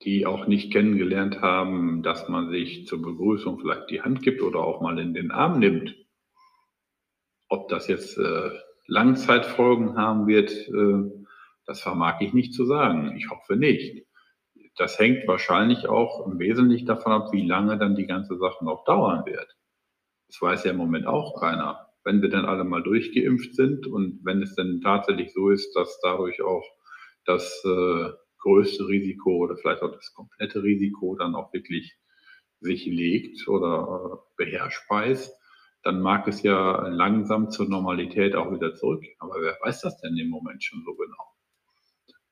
die 0.04 0.26
auch 0.26 0.46
nicht 0.46 0.74
kennengelernt 0.74 1.42
haben, 1.42 2.04
dass 2.04 2.28
man 2.28 2.50
sich 2.50 2.86
zur 2.86 3.02
Begrüßung 3.02 3.60
vielleicht 3.60 3.90
die 3.90 4.02
Hand 4.02 4.22
gibt 4.24 4.42
oder 4.42 4.60
auch 4.60 4.82
mal 4.82 5.00
in 5.00 5.14
den 5.14 5.32
Arm 5.32 5.60
nimmt. 5.60 5.96
Ob 7.48 7.70
das 7.70 7.88
jetzt 7.88 8.18
äh, 8.18 8.52
Langzeitfolgen 8.88 9.96
haben 9.96 10.28
wird, 10.28 10.52
äh, 10.52 11.26
das 11.66 11.80
vermag 11.80 12.20
ich 12.20 12.34
nicht 12.34 12.54
zu 12.54 12.66
sagen. 12.66 13.16
Ich 13.16 13.30
hoffe 13.30 13.56
nicht. 13.56 14.06
Das 14.76 15.00
hängt 15.00 15.26
wahrscheinlich 15.30 15.88
auch 15.88 16.28
im 16.28 16.40
Wesentlichen 16.40 16.88
davon 16.88 17.14
ab, 17.14 17.32
wie 17.32 17.48
lange 17.48 17.78
dann 17.78 17.96
die 17.96 18.06
ganze 18.06 18.38
Sache 18.38 18.66
noch 18.66 18.84
dauern 18.84 19.26
wird. 19.26 19.57
Das 20.28 20.42
weiß 20.42 20.64
ja 20.66 20.72
im 20.72 20.78
Moment 20.78 21.08
auch 21.08 21.40
keiner. 21.40 21.88
Wenn 22.04 22.22
wir 22.22 22.30
dann 22.30 22.46
alle 22.46 22.64
mal 22.64 22.84
durchgeimpft 22.84 23.56
sind 23.56 23.88
und 23.88 24.22
wenn 24.24 24.42
es 24.42 24.56
dann 24.56 24.82
tatsächlich 24.82 25.34
so 25.34 25.50
ist, 25.50 25.74
dass 25.76 26.00
dadurch 26.02 26.42
auch 26.42 26.64
das 27.26 27.64
äh, 27.66 28.10
größte 28.40 28.88
Risiko 28.88 29.38
oder 29.38 29.58
vielleicht 29.58 29.82
auch 29.82 29.92
das 29.92 30.14
komplette 30.14 30.64
Risiko 30.64 31.16
dann 31.16 31.36
auch 31.36 31.52
wirklich 31.54 31.98
sich 32.60 32.86
legt 32.86 33.48
oder 33.48 34.22
äh, 34.38 34.44
beherrschbar 34.44 35.08
ist, 35.08 35.34
dann 35.84 36.02
mag 36.02 36.28
es 36.28 36.44
ja 36.44 36.88
langsam 36.88 37.50
zur 37.50 37.70
Normalität 37.70 38.36
auch 38.36 38.52
wieder 38.52 38.74
zurück. 38.76 39.04
Aber 39.20 39.36
wer 39.42 39.58
weiß 39.62 39.82
das 39.82 40.00
denn 40.02 40.18
im 40.18 40.30
Moment 40.30 40.64
schon 40.64 40.84
so 40.84 40.96
genau? 40.96 41.28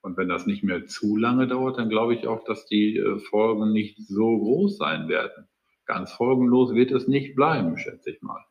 Und 0.02 0.18
wenn 0.18 0.30
das 0.30 0.46
nicht 0.46 0.64
mehr 0.64 0.86
zu 0.86 1.18
lange 1.18 1.48
dauert, 1.48 1.78
dann 1.78 1.90
glaube 1.90 2.14
ich 2.14 2.28
auch, 2.28 2.44
dass 2.44 2.66
die 2.66 2.98
äh, 2.98 3.20
Folgen 3.20 3.72
nicht 3.72 3.98
so 4.08 4.38
groß 4.38 4.78
sein 4.78 5.08
werden. 5.08 5.48
Ganz 5.86 6.12
folgenlos 6.12 6.74
wird 6.74 6.92
es 6.92 7.08
nicht 7.08 7.36
bleiben, 7.36 7.78
schätze 7.78 8.12
ich 8.12 8.22
mal. 8.22 8.44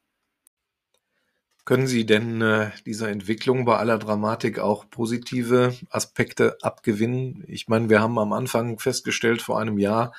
Können 1.64 1.86
Sie 1.86 2.04
denn 2.04 2.42
äh, 2.42 2.70
dieser 2.84 3.08
Entwicklung 3.08 3.64
bei 3.64 3.76
aller 3.78 3.98
Dramatik 3.98 4.58
auch 4.58 4.88
positive 4.90 5.74
Aspekte 5.88 6.58
abgewinnen? 6.60 7.42
Ich 7.48 7.68
meine, 7.68 7.88
wir 7.88 8.02
haben 8.02 8.18
am 8.18 8.34
Anfang 8.34 8.78
festgestellt 8.78 9.40
vor 9.40 9.58
einem 9.58 9.78
Jahr, 9.78 10.12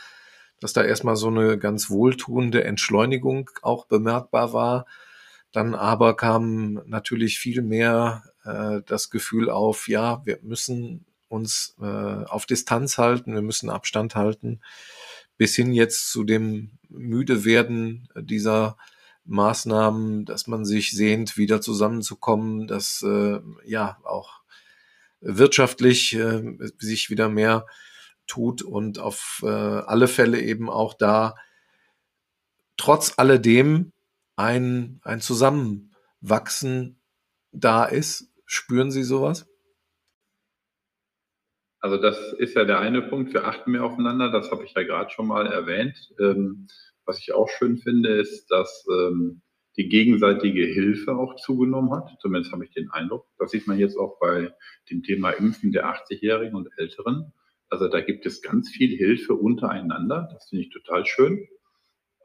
dass 0.59 0.73
da 0.73 0.83
erstmal 0.83 1.15
so 1.15 1.27
eine 1.27 1.59
ganz 1.59 1.91
wohltuende 1.91 2.63
Entschleunigung 2.63 3.51
auch 3.61 3.85
bemerkbar 3.85 4.53
war. 4.53 4.85
Dann 5.51 5.75
aber 5.75 6.17
kam 6.17 6.81
natürlich 6.87 7.37
viel 7.37 7.61
mehr 7.61 8.23
äh, 8.43 8.81
das 8.87 9.11
Gefühl 9.11 9.51
auf, 9.51 9.87
ja, 9.87 10.25
wir 10.25 10.39
müssen 10.41 11.05
uns 11.27 11.75
äh, 11.79 11.85
auf 11.85 12.47
Distanz 12.47 12.97
halten, 12.97 13.35
wir 13.35 13.43
müssen 13.43 13.69
Abstand 13.69 14.15
halten 14.15 14.61
bis 15.37 15.55
hin 15.55 15.73
jetzt 15.73 16.11
zu 16.11 16.23
dem 16.23 16.77
müde 16.89 17.45
werden 17.45 18.07
dieser 18.15 18.77
Maßnahmen, 19.25 20.25
dass 20.25 20.47
man 20.47 20.65
sich 20.65 20.91
sehnt, 20.91 21.37
wieder 21.37 21.61
zusammenzukommen, 21.61 22.67
dass 22.67 23.01
äh, 23.01 23.39
ja 23.65 23.97
auch 24.03 24.41
wirtschaftlich 25.21 26.13
äh, 26.15 26.57
sich 26.77 27.09
wieder 27.09 27.29
mehr 27.29 27.65
tut 28.27 28.61
und 28.61 28.99
auf 28.99 29.41
äh, 29.43 29.47
alle 29.47 30.07
Fälle 30.07 30.41
eben 30.41 30.69
auch 30.69 30.93
da 30.93 31.35
trotz 32.77 33.13
alledem 33.17 33.91
ein, 34.35 34.99
ein 35.03 35.21
Zusammenwachsen 35.21 36.99
da 37.51 37.85
ist. 37.85 38.29
Spüren 38.45 38.91
Sie 38.91 39.03
sowas? 39.03 39.47
Also 41.79 41.97
das 41.97 42.33
ist 42.33 42.55
ja 42.55 42.65
der 42.65 42.79
eine 42.79 43.01
Punkt. 43.01 43.33
Wir 43.33 43.45
achten 43.45 43.71
mehr 43.71 43.83
aufeinander. 43.83 44.31
Das 44.31 44.51
habe 44.51 44.65
ich 44.65 44.73
ja 44.73 44.83
gerade 44.83 45.11
schon 45.11 45.27
mal 45.27 45.47
erwähnt. 45.47 46.13
Ähm, 46.19 46.67
was 47.05 47.19
ich 47.19 47.33
auch 47.33 47.49
schön 47.49 47.77
finde, 47.77 48.09
ist, 48.09 48.47
dass 48.47 48.85
ähm, 48.91 49.41
die 49.77 49.89
gegenseitige 49.89 50.65
Hilfe 50.65 51.15
auch 51.15 51.35
zugenommen 51.35 51.91
hat. 51.91 52.09
Zumindest 52.19 52.53
habe 52.53 52.65
ich 52.65 52.71
den 52.71 52.89
Eindruck. 52.91 53.27
Das 53.37 53.51
sieht 53.51 53.67
man 53.67 53.77
jetzt 53.77 53.97
auch 53.97 54.19
bei 54.19 54.53
dem 54.89 55.03
Thema 55.03 55.31
Impfen 55.31 55.71
der 55.71 55.85
80-Jährigen 55.85 56.55
und 56.55 56.69
Älteren. 56.77 57.33
Also 57.69 57.87
da 57.87 58.01
gibt 58.01 58.25
es 58.25 58.41
ganz 58.41 58.69
viel 58.69 58.95
Hilfe 58.95 59.33
untereinander. 59.33 60.29
Das 60.31 60.49
finde 60.49 60.63
ich 60.63 60.71
total 60.71 61.05
schön. 61.05 61.47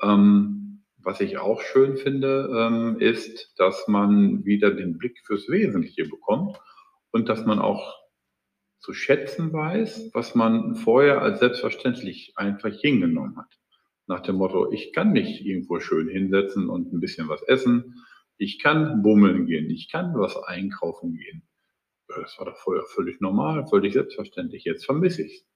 Ähm, 0.03 0.85
was 1.03 1.21
ich 1.21 1.39
auch 1.39 1.63
schön 1.63 1.97
finde, 1.97 2.51
ähm, 2.55 3.01
ist, 3.01 3.55
dass 3.59 3.89
man 3.89 4.45
wieder 4.45 4.71
den 4.71 4.99
Blick 4.99 5.19
fürs 5.25 5.49
Wesentliche 5.49 6.05
bekommt 6.05 6.59
und 7.11 7.29
dass 7.29 7.47
man 7.47 7.59
auch 7.59 8.00
zu 8.81 8.93
schätzen 8.95 9.53
weiß, 9.53 10.11
was 10.15 10.35
man 10.35 10.75
vorher 10.75 11.23
als 11.23 11.41
selbstverständlich 11.41 12.33
einfach 12.37 12.73
hingenommen 12.73 13.37
hat. 13.37 13.59
Nach 14.07 14.21
dem 14.21 14.37
Motto, 14.37 14.73
ich 14.73 14.93
kann 14.93 15.13
mich 15.13 15.47
irgendwo 15.47 15.79
schön 15.81 16.09
hinsetzen 16.09 16.69
und 16.69 16.93
ein 16.93 17.01
bisschen 17.01 17.29
was 17.29 17.43
essen. 17.43 18.03
Ich 18.39 18.59
kann 18.59 19.03
bummeln 19.03 19.47
gehen. 19.47 19.71
Ich 19.71 19.91
kann 19.91 20.15
was 20.15 20.37
einkaufen 20.37 21.15
gehen. 21.15 21.43
Das 22.09 22.37
war 22.39 22.47
doch 22.47 22.57
vorher 22.57 22.85
völlig 22.87 23.21
normal, 23.21 23.67
völlig 23.69 23.93
selbstverständlich. 23.93 24.65
Jetzt 24.65 24.85
vermisse 24.85 25.23
ich 25.23 25.35
es. 25.35 25.47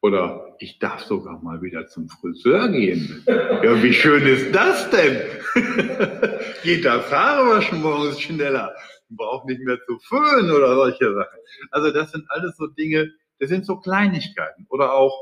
Oder 0.00 0.56
ich 0.58 0.80
darf 0.80 1.02
sogar 1.04 1.40
mal 1.44 1.62
wieder 1.62 1.86
zum 1.86 2.08
Friseur 2.08 2.68
gehen. 2.70 3.22
Ja, 3.28 3.80
wie 3.84 3.92
schön 3.92 4.26
ist 4.26 4.52
das 4.52 4.90
denn? 4.90 5.20
Geht 6.64 6.84
das 6.84 7.08
Haarewaschen 7.12 7.80
morgens 7.80 8.20
schneller? 8.20 8.74
Braucht 9.16 9.46
nicht 9.46 9.60
mehr 9.60 9.78
zu 9.86 9.98
föhnen 9.98 10.50
oder 10.50 10.74
solche 10.74 11.14
Sachen. 11.14 11.38
Also 11.70 11.90
das 11.90 12.12
sind 12.12 12.24
alles 12.30 12.56
so 12.56 12.66
Dinge, 12.66 13.10
das 13.38 13.48
sind 13.48 13.66
so 13.66 13.76
Kleinigkeiten. 13.76 14.66
Oder 14.68 14.92
auch, 14.92 15.14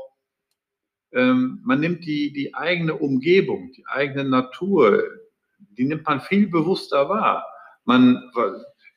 ähm, 1.13 1.61
man 1.63 1.79
nimmt 1.79 2.05
die, 2.05 2.31
die 2.33 2.53
eigene 2.53 2.95
Umgebung, 2.95 3.71
die 3.75 3.85
eigene 3.87 4.25
Natur, 4.25 5.03
die 5.59 5.85
nimmt 5.85 6.05
man 6.05 6.21
viel 6.21 6.47
bewusster 6.47 7.09
wahr. 7.09 7.45
Man, 7.85 8.31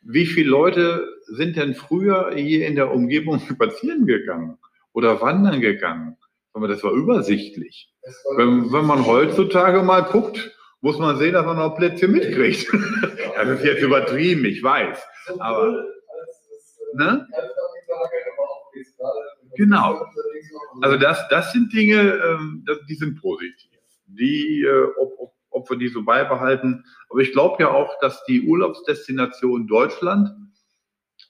wie 0.03 0.27
viele 0.27 0.51
Leute 0.51 1.09
sind 1.27 1.57
denn 1.57 1.75
früher 1.75 2.33
hier 2.35 2.67
in 2.67 2.75
der 2.77 2.93
Umgebung 2.93 3.41
spazieren 3.49 4.07
gegangen? 4.07 4.59
oder 4.95 5.21
wandern 5.21 5.61
gegangen. 5.61 6.17
Das 6.55 6.85
war 6.85 6.93
übersichtlich. 6.93 7.93
Wenn, 8.37 8.73
wenn 8.73 8.87
man 8.87 9.05
heutzutage 9.05 9.83
mal 9.83 10.03
guckt, 10.03 10.57
muss 10.85 10.99
man 10.99 11.17
sehen, 11.17 11.33
dass 11.33 11.47
man 11.47 11.57
noch 11.57 11.77
Plätze 11.77 12.07
mitkriegt. 12.07 12.71
das 13.37 13.49
ist 13.49 13.65
jetzt 13.65 13.83
übertrieben, 13.83 14.45
ich 14.45 14.63
weiß. 14.63 15.03
Aber, 15.39 15.83
ne? 16.93 17.27
Genau. 19.57 20.05
Also 20.83 20.99
das, 20.99 21.27
das 21.31 21.53
sind 21.53 21.73
Dinge, 21.73 22.21
ähm, 22.23 22.67
die 22.87 22.95
sind 22.97 23.19
positiv. 23.19 23.71
Die, 24.09 24.61
äh, 24.61 24.85
ob, 24.99 25.19
ob, 25.19 25.33
ob 25.49 25.71
wir 25.71 25.79
die 25.79 25.89
so 25.89 26.05
beibehalten. 26.05 26.85
Aber 27.09 27.21
ich 27.21 27.33
glaube 27.33 27.63
ja 27.63 27.71
auch, 27.71 27.99
dass 28.01 28.23
die 28.27 28.43
Urlaubsdestination 28.43 29.67
Deutschland 29.67 30.37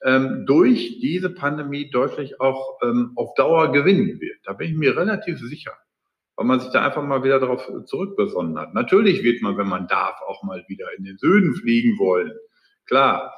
ähm, 0.03 0.45
durch 0.45 0.99
diese 0.99 1.29
Pandemie 1.29 1.89
deutlich 1.91 2.41
auch 2.41 2.77
ähm, 2.83 3.13
auf 3.15 3.33
Dauer 3.35 3.71
gewinnen 3.71 4.19
wird. 4.19 4.39
Da 4.43 4.51
bin 4.51 4.71
ich 4.71 4.75
mir 4.75 4.97
relativ 4.97 5.39
sicher, 5.39 5.71
weil 6.35 6.45
man 6.45 6.59
sich 6.59 6.69
da 6.71 6.85
einfach 6.85 7.03
mal 7.03 7.23
wieder 7.23 7.39
darauf 7.39 7.69
zurückbesonnen 7.85 8.57
hat. 8.59 8.73
Natürlich 8.73 9.23
wird 9.23 9.41
man, 9.41 9.57
wenn 9.57 9.67
man 9.67 9.87
darf, 9.87 10.21
auch 10.27 10.43
mal 10.43 10.63
wieder 10.67 10.87
in 10.97 11.05
den 11.05 11.17
Süden 11.17 11.55
fliegen 11.55 11.97
wollen. 11.97 12.33
Klar. 12.85 13.33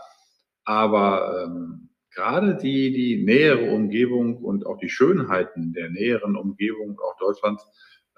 Aber 0.65 1.43
ähm, 1.45 1.89
gerade 2.13 2.55
die, 2.55 2.91
die 2.91 3.23
nähere 3.23 3.71
Umgebung 3.71 4.37
und 4.37 4.65
auch 4.65 4.77
die 4.79 4.89
Schönheiten 4.89 5.73
der 5.73 5.89
näheren 5.89 6.35
Umgebung 6.35 6.99
auch 6.99 7.17
Deutschlands 7.17 7.65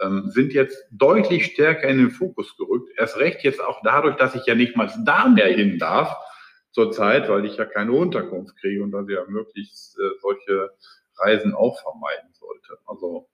ähm, 0.01 0.29
sind 0.29 0.53
jetzt 0.53 0.87
deutlich 0.91 1.45
stärker 1.45 1.87
in 1.87 1.97
den 1.97 2.11
Fokus 2.11 2.55
gerückt. 2.57 2.89
Erst 2.97 3.17
recht 3.17 3.43
jetzt 3.43 3.61
auch 3.61 3.81
dadurch, 3.83 4.15
dass 4.15 4.35
ich 4.35 4.45
ja 4.45 4.55
nicht 4.55 4.75
mal 4.75 4.89
da 5.05 5.27
mehr 5.27 5.47
hin 5.47 5.77
darf, 5.77 6.15
zurzeit, 6.71 7.27
weil 7.29 7.45
ich 7.45 7.57
ja 7.57 7.65
keine 7.65 7.91
Unterkunft 7.91 8.55
kriege 8.57 8.83
und 8.83 8.91
dass 8.91 9.07
ich 9.07 9.15
ja 9.15 9.25
möglichst 9.27 9.97
äh, 9.99 10.17
solche 10.21 10.69
Reisen 11.17 11.53
auch 11.53 11.79
vermeiden 11.81 12.31
sollte. 12.31 12.77
Also, 12.85 13.27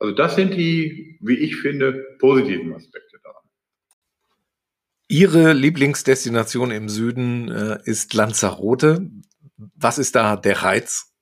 also 0.00 0.14
das 0.14 0.34
sind 0.34 0.54
die, 0.54 1.18
wie 1.20 1.36
ich 1.36 1.56
finde, 1.56 2.16
positiven 2.18 2.74
Aspekte 2.74 3.18
daran. 3.22 3.42
Ihre 5.08 5.52
Lieblingsdestination 5.52 6.70
im 6.70 6.88
Süden 6.88 7.50
äh, 7.50 7.78
ist 7.84 8.14
Lanzarote. 8.14 9.10
Was 9.56 9.98
ist 9.98 10.16
da 10.16 10.36
der 10.36 10.62
Reiz? 10.62 11.12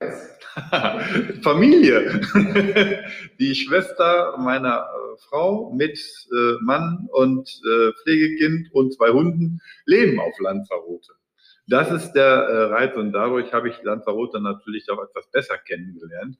Familie. 1.42 2.20
Die 3.38 3.54
Schwester 3.54 4.36
meiner 4.38 4.80
äh, 4.80 5.16
Frau 5.28 5.72
mit 5.72 5.98
äh, 5.98 6.54
Mann 6.60 7.08
und 7.12 7.48
äh, 7.48 7.92
Pflegekind 8.02 8.72
und 8.72 8.94
zwei 8.94 9.10
Hunden 9.10 9.60
leben 9.86 10.18
auf 10.18 10.38
Lanzarote. 10.40 11.12
Das 11.66 11.90
ist 11.90 12.12
der 12.12 12.70
Reiz 12.72 12.94
und 12.94 13.12
dadurch 13.12 13.54
habe 13.54 13.70
ich 13.70 13.82
Lanzarote 13.82 14.38
natürlich 14.38 14.86
auch 14.90 15.02
etwas 15.02 15.30
besser 15.30 15.56
kennengelernt. 15.56 16.36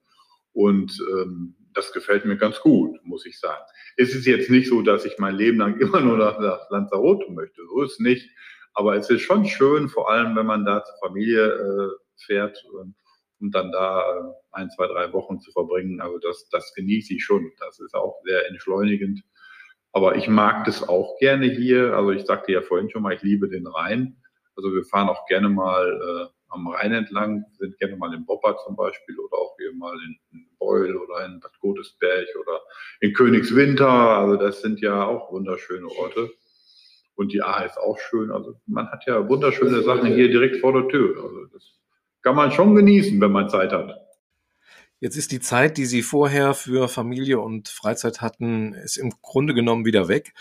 Und 0.54 0.98
ähm, 1.12 1.54
das 1.74 1.92
gefällt 1.92 2.24
mir 2.24 2.36
ganz 2.36 2.60
gut, 2.60 2.98
muss 3.04 3.26
ich 3.26 3.38
sagen. 3.38 3.62
Es 3.96 4.14
ist 4.14 4.26
jetzt 4.26 4.48
nicht 4.48 4.68
so, 4.68 4.80
dass 4.80 5.04
ich 5.04 5.18
mein 5.18 5.34
Leben 5.34 5.58
lang 5.58 5.78
immer 5.80 6.00
nur 6.00 6.16
nach, 6.16 6.38
nach 6.40 6.70
Lanzarote 6.70 7.30
möchte. 7.30 7.60
So 7.66 7.82
ist 7.82 8.00
nicht. 8.00 8.30
Aber 8.72 8.96
es 8.96 9.10
ist 9.10 9.20
schon 9.20 9.44
schön, 9.46 9.88
vor 9.88 10.10
allem 10.10 10.34
wenn 10.34 10.46
man 10.46 10.64
da 10.64 10.82
zur 10.82 10.96
Familie 11.08 11.44
äh, 11.44 11.88
fährt. 12.16 12.64
Und 12.72 12.94
und 13.44 13.54
dann 13.54 13.70
da 13.72 14.00
äh, 14.00 14.22
ein, 14.52 14.70
zwei, 14.70 14.86
drei 14.86 15.12
Wochen 15.12 15.38
zu 15.40 15.52
verbringen. 15.52 16.00
Also 16.00 16.18
das, 16.18 16.48
das 16.50 16.72
genieße 16.74 17.14
ich 17.14 17.24
schon. 17.24 17.52
Das 17.58 17.78
ist 17.78 17.94
auch 17.94 18.20
sehr 18.24 18.48
entschleunigend. 18.48 19.22
Aber 19.92 20.16
ich 20.16 20.28
mag 20.28 20.64
das 20.64 20.88
auch 20.88 21.18
gerne 21.18 21.46
hier. 21.46 21.94
Also 21.94 22.10
ich 22.10 22.24
sagte 22.24 22.52
ja 22.52 22.62
vorhin 22.62 22.90
schon 22.90 23.02
mal, 23.02 23.14
ich 23.14 23.22
liebe 23.22 23.48
den 23.48 23.66
Rhein. 23.66 24.16
Also 24.56 24.72
wir 24.72 24.84
fahren 24.84 25.08
auch 25.08 25.26
gerne 25.26 25.48
mal 25.48 26.30
äh, 26.30 26.43
am 26.48 26.68
Rhein 26.68 26.92
entlang, 26.92 27.44
sind 27.58 27.78
gerne 27.78 27.96
mal 27.96 28.14
in 28.14 28.24
Boppa 28.24 28.56
zum 28.64 28.76
Beispiel 28.76 29.18
oder 29.18 29.36
auch 29.36 29.56
hier 29.58 29.72
mal 29.74 29.96
in, 30.06 30.16
in 30.32 30.46
Beul 30.58 30.96
oder 30.96 31.26
in 31.26 31.40
Bad 31.40 31.58
Godesberg 31.60 32.26
oder 32.40 32.60
in 33.00 33.12
Königswinter. 33.12 33.88
Also 33.88 34.36
das 34.36 34.60
sind 34.60 34.80
ja 34.80 35.04
auch 35.06 35.32
wunderschöne 35.32 35.88
Orte. 35.88 36.30
Und 37.16 37.32
die 37.32 37.42
A 37.42 37.62
ist 37.62 37.78
auch 37.78 37.98
schön. 37.98 38.30
Also 38.30 38.54
man 38.66 38.88
hat 38.90 39.04
ja 39.06 39.28
wunderschöne 39.28 39.82
Sachen 39.82 40.14
hier 40.14 40.28
direkt 40.28 40.56
vor 40.56 40.72
der 40.72 40.88
Tür. 40.88 41.22
Also 41.22 41.46
das 41.52 41.78
kann 42.22 42.34
man 42.34 42.50
schon 42.50 42.74
genießen, 42.74 43.20
wenn 43.20 43.32
man 43.32 43.48
Zeit 43.48 43.72
hat. 43.72 43.94
Jetzt 45.00 45.16
ist 45.16 45.32
die 45.32 45.40
Zeit, 45.40 45.76
die 45.76 45.84
Sie 45.84 46.02
vorher 46.02 46.54
für 46.54 46.88
Familie 46.88 47.38
und 47.40 47.68
Freizeit 47.68 48.20
hatten, 48.20 48.74
ist 48.74 48.96
im 48.96 49.12
Grunde 49.20 49.52
genommen 49.52 49.84
wieder 49.84 50.08
weg. 50.08 50.32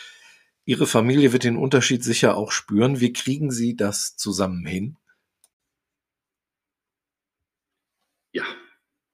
Ihre 0.66 0.88
Familie 0.88 1.34
wird 1.34 1.44
den 1.44 1.58
Unterschied 1.58 2.04
sicher 2.04 2.38
auch 2.38 2.52
spüren. 2.52 3.02
Wie 3.02 3.12
kriegen 3.12 3.52
Sie 3.52 3.76
das 3.76 4.16
zusammen 4.16 4.66
hin? 4.66 4.98
Ja, 8.32 8.46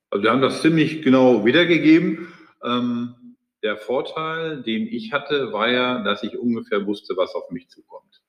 also 0.09 0.23
wir 0.23 0.31
haben 0.31 0.41
das 0.41 0.61
ziemlich 0.61 1.01
genau 1.01 1.45
wiedergegeben. 1.45 2.27
Ähm, 2.63 3.15
der 3.61 3.77
Vorteil, 3.77 4.63
den 4.63 4.87
ich 4.87 5.11
hatte, 5.11 5.51
war 5.51 5.69
ja, 5.69 6.01
dass 6.03 6.23
ich 6.23 6.37
ungefähr 6.37 6.85
wusste, 6.85 7.15
was 7.17 7.35
auf 7.35 7.51
mich 7.51 7.69
zukommt. 7.69 8.21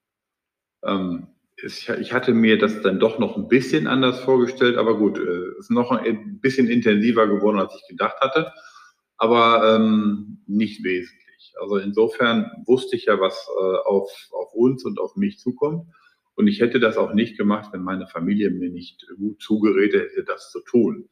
Ähm, 0.84 1.28
ich 1.62 2.12
hatte 2.12 2.32
mir 2.32 2.58
das 2.58 2.80
dann 2.80 3.00
doch 3.00 3.18
noch 3.18 3.36
ein 3.36 3.48
bisschen 3.48 3.86
anders 3.86 4.20
vorgestellt, 4.20 4.78
aber 4.78 4.96
gut, 4.96 5.18
es 5.18 5.26
äh, 5.26 5.58
ist 5.58 5.70
noch 5.70 5.90
ein 5.90 6.40
bisschen 6.40 6.68
intensiver 6.68 7.26
geworden, 7.26 7.58
als 7.58 7.74
ich 7.74 7.86
gedacht 7.88 8.18
hatte, 8.20 8.52
aber 9.18 9.76
ähm, 9.76 10.38
nicht 10.46 10.82
wesentlich. 10.82 11.54
Also 11.60 11.76
insofern 11.76 12.50
wusste 12.66 12.96
ich 12.96 13.06
ja, 13.06 13.20
was 13.20 13.46
äh, 13.58 13.76
auf, 13.84 14.10
auf 14.32 14.54
uns 14.54 14.84
und 14.84 14.98
auf 14.98 15.16
mich 15.16 15.38
zukommt. 15.38 15.86
Und 16.34 16.46
ich 16.46 16.60
hätte 16.60 16.80
das 16.80 16.96
auch 16.96 17.12
nicht 17.12 17.36
gemacht, 17.36 17.70
wenn 17.72 17.82
meine 17.82 18.06
Familie 18.06 18.50
mir 18.50 18.70
nicht 18.70 19.06
gut 19.18 19.42
zugeredet 19.42 20.10
hätte, 20.12 20.24
das 20.24 20.50
zu 20.50 20.60
tun. 20.60 21.10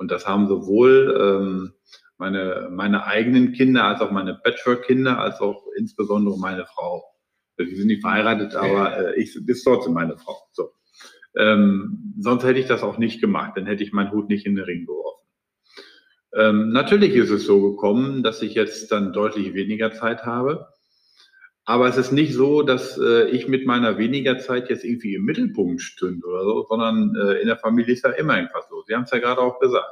Und 0.00 0.10
das 0.10 0.26
haben 0.26 0.48
sowohl 0.48 1.16
ähm, 1.20 1.72
meine, 2.18 2.68
meine 2.72 3.06
eigenen 3.06 3.52
Kinder 3.52 3.84
als 3.84 4.00
auch 4.00 4.10
meine 4.10 4.34
Patchwork-Kinder, 4.34 5.18
als 5.18 5.40
auch 5.40 5.62
insbesondere 5.76 6.38
meine 6.38 6.66
Frau 6.66 7.04
wir 7.68 7.76
sind 7.76 7.88
nicht 7.88 8.02
verheiratet, 8.02 8.54
aber 8.54 9.14
äh, 9.16 9.20
ich 9.20 9.36
ist 9.36 9.64
trotzdem 9.64 9.94
meine 9.94 10.16
Frau. 10.16 10.36
So. 10.52 10.72
Ähm, 11.36 12.14
sonst 12.18 12.44
hätte 12.44 12.58
ich 12.58 12.66
das 12.66 12.82
auch 12.82 12.98
nicht 12.98 13.20
gemacht, 13.20 13.52
dann 13.56 13.66
hätte 13.66 13.82
ich 13.82 13.92
meinen 13.92 14.12
Hut 14.12 14.28
nicht 14.28 14.46
in 14.46 14.56
den 14.56 14.64
Ring 14.64 14.86
geworfen. 14.86 15.26
Ähm, 16.34 16.70
natürlich 16.70 17.14
ist 17.14 17.30
es 17.30 17.44
so 17.44 17.70
gekommen, 17.70 18.22
dass 18.22 18.42
ich 18.42 18.54
jetzt 18.54 18.90
dann 18.92 19.12
deutlich 19.12 19.54
weniger 19.54 19.92
Zeit 19.92 20.24
habe. 20.24 20.68
Aber 21.70 21.86
es 21.86 21.96
ist 21.96 22.10
nicht 22.10 22.34
so, 22.34 22.62
dass 22.62 22.98
äh, 22.98 23.28
ich 23.28 23.46
mit 23.46 23.64
meiner 23.64 23.96
weniger 23.96 24.40
Zeit 24.40 24.68
jetzt 24.70 24.84
irgendwie 24.84 25.14
im 25.14 25.22
Mittelpunkt 25.22 25.80
stünde 25.80 26.26
oder 26.26 26.42
so, 26.42 26.66
sondern 26.68 27.14
äh, 27.14 27.34
in 27.34 27.46
der 27.46 27.58
Familie 27.58 27.94
ist 27.94 28.02
ja 28.02 28.10
immer 28.10 28.38
irgendwas 28.38 28.68
los. 28.70 28.86
Sie 28.88 28.94
haben 28.96 29.04
es 29.04 29.12
ja 29.12 29.20
gerade 29.20 29.40
auch 29.40 29.60
gesagt. 29.60 29.86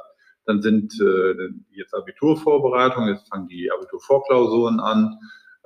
Dann 0.45 0.61
sind 0.61 0.93
äh, 0.99 1.35
jetzt 1.71 1.95
Abiturvorbereitungen, 1.95 3.15
jetzt 3.15 3.29
fangen 3.29 3.47
die 3.47 3.71
Abiturvorklausuren 3.71 4.81
an. 4.81 5.19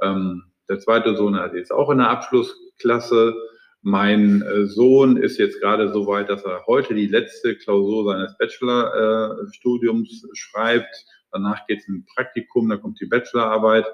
Ähm, 0.04 0.44
der 0.70 0.78
zweite 0.78 1.18
Sohn 1.18 1.36
hat 1.36 1.56
jetzt 1.56 1.72
auch 1.72 1.90
in 1.90 1.98
der 1.98 2.12
Abschlussklasse. 2.12 3.34
Mein 3.82 4.44
äh, 4.44 4.68
Sohn 4.68 5.18
ist 5.18 5.40
jetzt 5.40 5.62
gerade 5.62 5.92
so 5.92 6.06
weit, 6.06 6.30
dass 6.30 6.46
er 6.46 6.68
heute 6.68 6.94
die 6.94 7.08
letzte 7.08 7.56
Klausur 7.56 8.06
seines 8.06 8.38
Bachelorstudiums 8.38 10.26
äh, 10.26 10.28
schreibt. 10.34 11.08
Danach 11.32 11.66
geht 11.66 11.80
es 11.80 11.88
in 11.88 11.96
ein 11.96 12.06
Praktikum, 12.06 12.70
dann 12.70 12.82
kommt 12.84 13.02
die 13.02 13.08
Bachelorarbeit. 13.08 13.88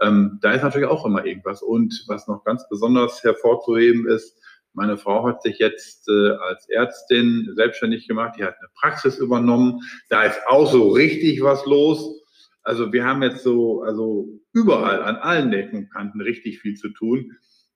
Ähm, 0.00 0.38
da 0.42 0.52
ist 0.52 0.62
natürlich 0.62 0.88
auch 0.88 1.06
immer 1.06 1.24
irgendwas. 1.24 1.62
Und 1.62 2.04
was 2.06 2.28
noch 2.28 2.44
ganz 2.44 2.68
besonders 2.68 3.22
hervorzuheben 3.24 4.06
ist, 4.08 4.38
meine 4.76 4.98
Frau 4.98 5.26
hat 5.26 5.40
sich 5.42 5.58
jetzt 5.58 6.06
äh, 6.08 6.30
als 6.32 6.68
Ärztin 6.68 7.50
selbstständig 7.56 8.06
gemacht, 8.06 8.34
die 8.38 8.44
hat 8.44 8.56
eine 8.58 8.68
Praxis 8.78 9.18
übernommen. 9.18 9.80
Da 10.10 10.24
ist 10.24 10.38
auch 10.48 10.70
so 10.70 10.90
richtig 10.90 11.42
was 11.42 11.64
los. 11.64 12.22
Also 12.62 12.92
wir 12.92 13.04
haben 13.04 13.22
jetzt 13.22 13.42
so, 13.42 13.82
also 13.82 14.28
überall, 14.52 15.02
an 15.02 15.16
allen 15.16 15.52
Ecken 15.52 15.78
und 15.78 15.92
Kanten 15.92 16.20
richtig 16.20 16.60
viel 16.60 16.74
zu 16.74 16.90
tun. 16.90 17.32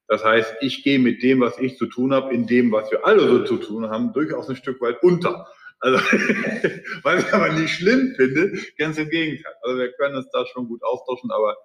Das 0.08 0.24
heißt, 0.24 0.56
ich 0.60 0.82
gehe 0.82 0.98
mit 0.98 1.22
dem, 1.22 1.40
was 1.40 1.58
ich 1.58 1.78
zu 1.78 1.86
tun 1.86 2.12
habe, 2.12 2.34
in 2.34 2.46
dem, 2.46 2.70
was 2.70 2.90
wir 2.90 3.06
alle 3.06 3.26
so 3.28 3.44
zu 3.44 3.56
tun 3.56 3.88
haben, 3.88 4.12
durchaus 4.12 4.50
ein 4.50 4.56
Stück 4.56 4.80
weit 4.80 5.02
unter. 5.02 5.46
Also, 5.78 5.98
was 7.02 7.24
ich 7.24 7.32
aber 7.32 7.52
nicht 7.52 7.72
schlimm 7.72 8.12
finde, 8.16 8.52
ganz 8.76 8.98
im 8.98 9.08
Gegenteil. 9.08 9.54
Also 9.62 9.78
wir 9.78 9.92
können 9.92 10.16
uns 10.16 10.28
da 10.32 10.44
schon 10.44 10.68
gut 10.68 10.82
austauschen, 10.82 11.30
aber 11.30 11.56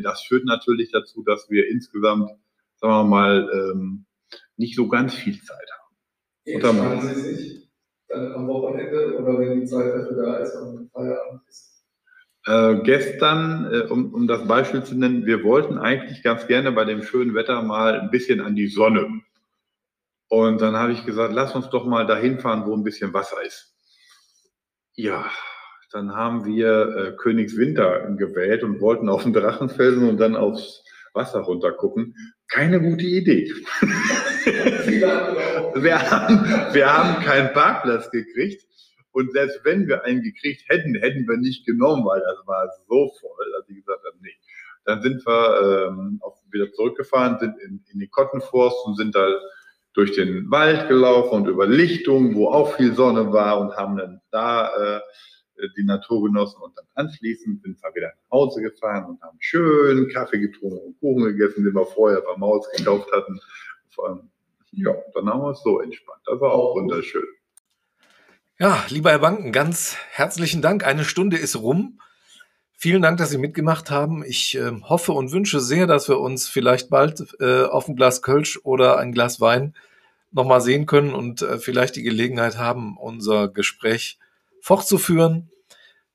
das 0.00 0.22
führt 0.22 0.44
natürlich 0.44 0.90
dazu, 0.90 1.22
dass 1.22 1.50
wir 1.50 1.68
insgesamt, 1.68 2.30
sagen 2.76 2.92
wir 2.92 3.04
mal, 3.04 3.50
ähm, 3.52 4.06
nicht 4.56 4.76
so 4.76 4.88
ganz 4.88 5.14
viel 5.14 5.40
Zeit 5.42 5.68
haben. 5.78 5.96
Entspannen 6.44 7.00
Sie 7.00 7.20
sich 7.20 7.70
dann 8.08 8.32
am 8.32 8.48
Wochenende 8.48 9.18
oder 9.18 9.38
wenn 9.38 9.60
die 9.60 9.66
Zeit 9.66 9.94
dafür 9.94 10.22
da 10.22 10.36
ist 10.38 10.54
und 10.56 10.90
Feierabend 10.92 11.42
ist? 11.48 11.72
Äh, 12.44 12.82
gestern, 12.82 13.72
äh, 13.72 13.80
um, 13.82 14.12
um 14.12 14.26
das 14.26 14.46
Beispiel 14.48 14.82
zu 14.82 14.96
nennen, 14.96 15.26
wir 15.26 15.44
wollten 15.44 15.78
eigentlich 15.78 16.22
ganz 16.22 16.46
gerne 16.48 16.72
bei 16.72 16.84
dem 16.84 17.02
schönen 17.02 17.34
Wetter 17.34 17.62
mal 17.62 18.00
ein 18.00 18.10
bisschen 18.10 18.40
an 18.40 18.56
die 18.56 18.66
Sonne. 18.66 19.22
Und 20.28 20.60
dann 20.60 20.76
habe 20.76 20.92
ich 20.92 21.04
gesagt, 21.04 21.32
lass 21.34 21.54
uns 21.54 21.70
doch 21.70 21.84
mal 21.84 22.06
dahin 22.06 22.40
fahren, 22.40 22.66
wo 22.66 22.74
ein 22.74 22.82
bisschen 22.82 23.12
Wasser 23.12 23.42
ist. 23.42 23.76
Ja, 24.94 25.30
dann 25.92 26.14
haben 26.14 26.44
wir 26.44 26.96
äh, 26.96 27.12
Königswinter 27.16 28.10
gewählt 28.16 28.64
und 28.64 28.80
wollten 28.80 29.08
auf 29.08 29.24
den 29.24 29.32
Drachenfelsen 29.32 30.08
und 30.08 30.18
dann 30.18 30.36
aufs 30.36 30.82
Wasser 31.14 31.40
runter 31.40 31.72
gucken. 31.72 32.14
Keine 32.48 32.80
gute 32.80 33.04
Idee. 33.04 33.52
wir, 35.74 36.10
haben, 36.10 36.74
wir 36.74 36.92
haben 36.92 37.22
keinen 37.22 37.52
Parkplatz 37.52 38.10
gekriegt. 38.10 38.64
Und 39.12 39.32
selbst 39.32 39.60
wenn 39.64 39.86
wir 39.86 40.04
einen 40.04 40.22
gekriegt 40.22 40.62
hätten, 40.68 40.94
hätten 40.94 41.28
wir 41.28 41.36
nicht 41.36 41.66
genommen, 41.66 42.04
weil 42.06 42.20
das 42.20 42.46
war 42.46 42.66
so 42.88 43.12
voll, 43.20 43.52
dass 43.58 43.68
ich 43.68 43.76
gesagt 43.76 44.04
habe, 44.04 44.16
nee. 44.22 44.34
Dann 44.84 45.02
sind 45.02 45.24
wir 45.26 45.88
ähm, 45.88 46.18
auch 46.22 46.38
wieder 46.50 46.72
zurückgefahren, 46.72 47.38
sind 47.38 47.54
in, 47.60 47.84
in 47.92 48.00
den 48.00 48.10
Kottenforst 48.10 48.76
und 48.86 48.96
sind 48.96 49.14
da 49.14 49.28
durch 49.94 50.12
den 50.12 50.50
Wald 50.50 50.88
gelaufen 50.88 51.34
und 51.36 51.48
über 51.48 51.66
Lichtungen, 51.66 52.34
wo 52.34 52.48
auch 52.48 52.76
viel 52.76 52.94
Sonne 52.94 53.32
war 53.32 53.60
und 53.60 53.76
haben 53.76 53.96
dann 53.96 54.20
da 54.30 54.96
äh, 54.96 55.00
die 55.76 55.84
Natur 55.84 56.24
genossen 56.24 56.60
und 56.62 56.76
dann 56.76 56.84
anschließend 56.94 57.62
sind 57.62 57.82
wir 57.82 57.94
wieder 57.94 58.08
nach 58.08 58.30
Hause 58.30 58.62
gefahren 58.62 59.04
und 59.06 59.22
haben 59.22 59.38
schön 59.40 60.08
Kaffee 60.08 60.40
getrunken 60.40 60.78
und 60.78 61.00
Kuchen 61.00 61.24
gegessen, 61.24 61.64
den 61.64 61.74
wir 61.74 61.86
vorher 61.86 62.20
beim 62.20 62.40
Maus 62.40 62.66
gekauft 62.76 63.10
hatten. 63.12 63.40
Ja, 64.72 64.94
dann 65.14 65.28
haben 65.28 65.42
wir 65.42 65.50
es 65.50 65.62
so 65.62 65.80
entspannt. 65.80 66.22
Das 66.24 66.40
war 66.40 66.52
auch 66.52 66.74
wunderschön. 66.74 67.24
Ja, 68.58 68.84
lieber 68.88 69.10
Herr 69.10 69.18
Banken, 69.18 69.52
ganz 69.52 69.96
herzlichen 70.10 70.62
Dank. 70.62 70.86
Eine 70.86 71.04
Stunde 71.04 71.36
ist 71.36 71.56
rum. 71.56 72.00
Vielen 72.82 73.02
Dank, 73.02 73.18
dass 73.18 73.30
Sie 73.30 73.38
mitgemacht 73.38 73.92
haben. 73.92 74.24
Ich 74.24 74.56
äh, 74.56 74.72
hoffe 74.82 75.12
und 75.12 75.30
wünsche 75.30 75.60
sehr, 75.60 75.86
dass 75.86 76.08
wir 76.08 76.18
uns 76.18 76.48
vielleicht 76.48 76.90
bald 76.90 77.36
äh, 77.38 77.62
auf 77.62 77.86
ein 77.86 77.94
Glas 77.94 78.22
Kölsch 78.22 78.58
oder 78.64 78.98
ein 78.98 79.12
Glas 79.12 79.40
Wein 79.40 79.74
nochmal 80.32 80.60
sehen 80.60 80.86
können 80.86 81.14
und 81.14 81.42
äh, 81.42 81.58
vielleicht 81.58 81.94
die 81.94 82.02
Gelegenheit 82.02 82.58
haben, 82.58 82.96
unser 82.96 83.46
Gespräch 83.46 84.18
fortzuführen. 84.60 85.48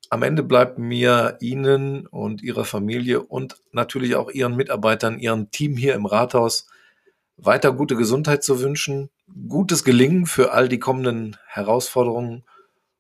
Am 0.10 0.24
Ende 0.24 0.44
bleibt 0.44 0.78
mir 0.80 1.38
Ihnen 1.42 2.08
und 2.08 2.42
Ihrer 2.42 2.64
Familie 2.64 3.22
und 3.22 3.58
natürlich 3.72 4.16
auch 4.16 4.32
Ihren 4.32 4.56
Mitarbeitern, 4.56 5.20
Ihrem 5.20 5.52
Team 5.52 5.76
hier 5.76 5.96
im 5.96 6.06
Rathaus 6.06 6.68
weiter 7.36 7.74
gute 7.74 7.96
Gesundheit 7.96 8.44
zu 8.44 8.62
wünschen, 8.62 9.10
gutes 9.48 9.84
Gelingen 9.84 10.26
für 10.26 10.54
all 10.54 10.70
die 10.70 10.80
kommenden 10.80 11.38
Herausforderungen 11.46 12.46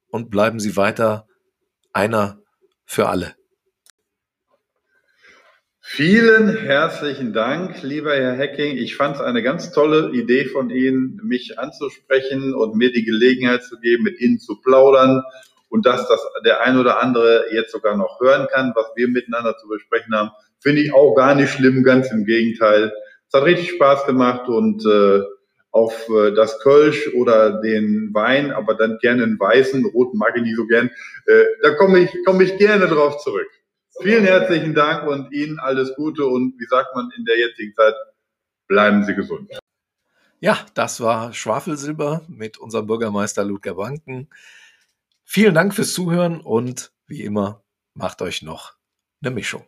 und 0.09 0.29
bleiben 0.29 0.59
Sie 0.59 0.75
weiter 0.75 1.27
einer 1.93 2.39
für 2.85 3.07
alle. 3.07 3.35
Vielen 5.79 6.57
herzlichen 6.57 7.31
Dank, 7.31 7.81
lieber 7.81 8.13
Herr 8.13 8.35
Hecking. 8.35 8.75
Ich 8.75 8.97
fand 8.97 9.15
es 9.15 9.21
eine 9.21 9.41
ganz 9.41 9.71
tolle 9.71 10.11
Idee 10.11 10.43
von 10.45 10.69
Ihnen, 10.69 11.21
mich 11.23 11.57
anzusprechen 11.57 12.53
und 12.53 12.75
mir 12.75 12.91
die 12.91 13.05
Gelegenheit 13.05 13.63
zu 13.63 13.79
geben, 13.79 14.03
mit 14.03 14.19
Ihnen 14.19 14.37
zu 14.37 14.59
plaudern 14.61 15.23
und 15.69 15.85
dass 15.85 16.07
das 16.07 16.21
der 16.45 16.61
ein 16.61 16.77
oder 16.77 17.01
andere 17.01 17.45
jetzt 17.51 17.71
sogar 17.71 17.97
noch 17.97 18.19
hören 18.19 18.47
kann, 18.51 18.73
was 18.75 18.87
wir 18.95 19.07
miteinander 19.07 19.57
zu 19.57 19.67
besprechen 19.67 20.15
haben, 20.15 20.31
finde 20.59 20.81
ich 20.81 20.93
auch 20.93 21.15
gar 21.15 21.35
nicht 21.35 21.51
schlimm, 21.51 21.83
ganz 21.83 22.11
im 22.11 22.25
Gegenteil. 22.25 22.93
Es 23.27 23.33
hat 23.33 23.45
richtig 23.45 23.71
Spaß 23.71 24.05
gemacht 24.05 24.47
und 24.47 24.85
äh, 24.85 25.21
auf 25.71 26.09
äh, 26.09 26.33
das 26.33 26.59
Kölsch 26.59 27.13
oder 27.13 27.61
den 27.61 28.09
Wein, 28.13 28.51
aber 28.51 28.75
dann 28.75 28.97
gerne 28.99 29.23
einen 29.23 29.39
weißen, 29.39 29.85
roten 29.85 30.17
mag 30.17 30.33
ich 30.35 30.43
nicht 30.43 30.55
so 30.55 30.65
gern, 30.65 30.89
äh, 31.25 31.43
da 31.61 31.75
komme 31.75 31.99
ich, 31.99 32.25
komme 32.25 32.43
ich 32.43 32.57
gerne 32.57 32.87
drauf 32.87 33.17
zurück. 33.19 33.49
Vielen 34.01 34.25
herzlichen 34.25 34.73
Dank 34.73 35.07
und 35.07 35.31
Ihnen 35.31 35.59
alles 35.59 35.95
Gute 35.95 36.25
und 36.25 36.53
wie 36.59 36.67
sagt 36.67 36.95
man 36.95 37.09
in 37.17 37.25
der 37.25 37.37
jetzigen 37.37 37.73
Zeit, 37.73 37.95
bleiben 38.67 39.03
Sie 39.03 39.15
gesund. 39.15 39.49
Ja, 40.39 40.57
das 40.75 41.01
war 41.01 41.33
Schwafelsilber 41.33 42.21
mit 42.27 42.59
unserem 42.59 42.85
Bürgermeister 42.85 43.43
Ludger 43.43 43.73
Banken. 43.73 44.29
Vielen 45.29 45.53
Dank 45.53 45.75
fürs 45.75 45.93
Zuhören 45.93 46.39
und 46.39 46.93
wie 47.05 47.23
immer, 47.23 47.61
macht 47.93 48.21
euch 48.21 48.43
noch 48.43 48.77
eine 49.21 49.29
Mischung. 49.29 49.67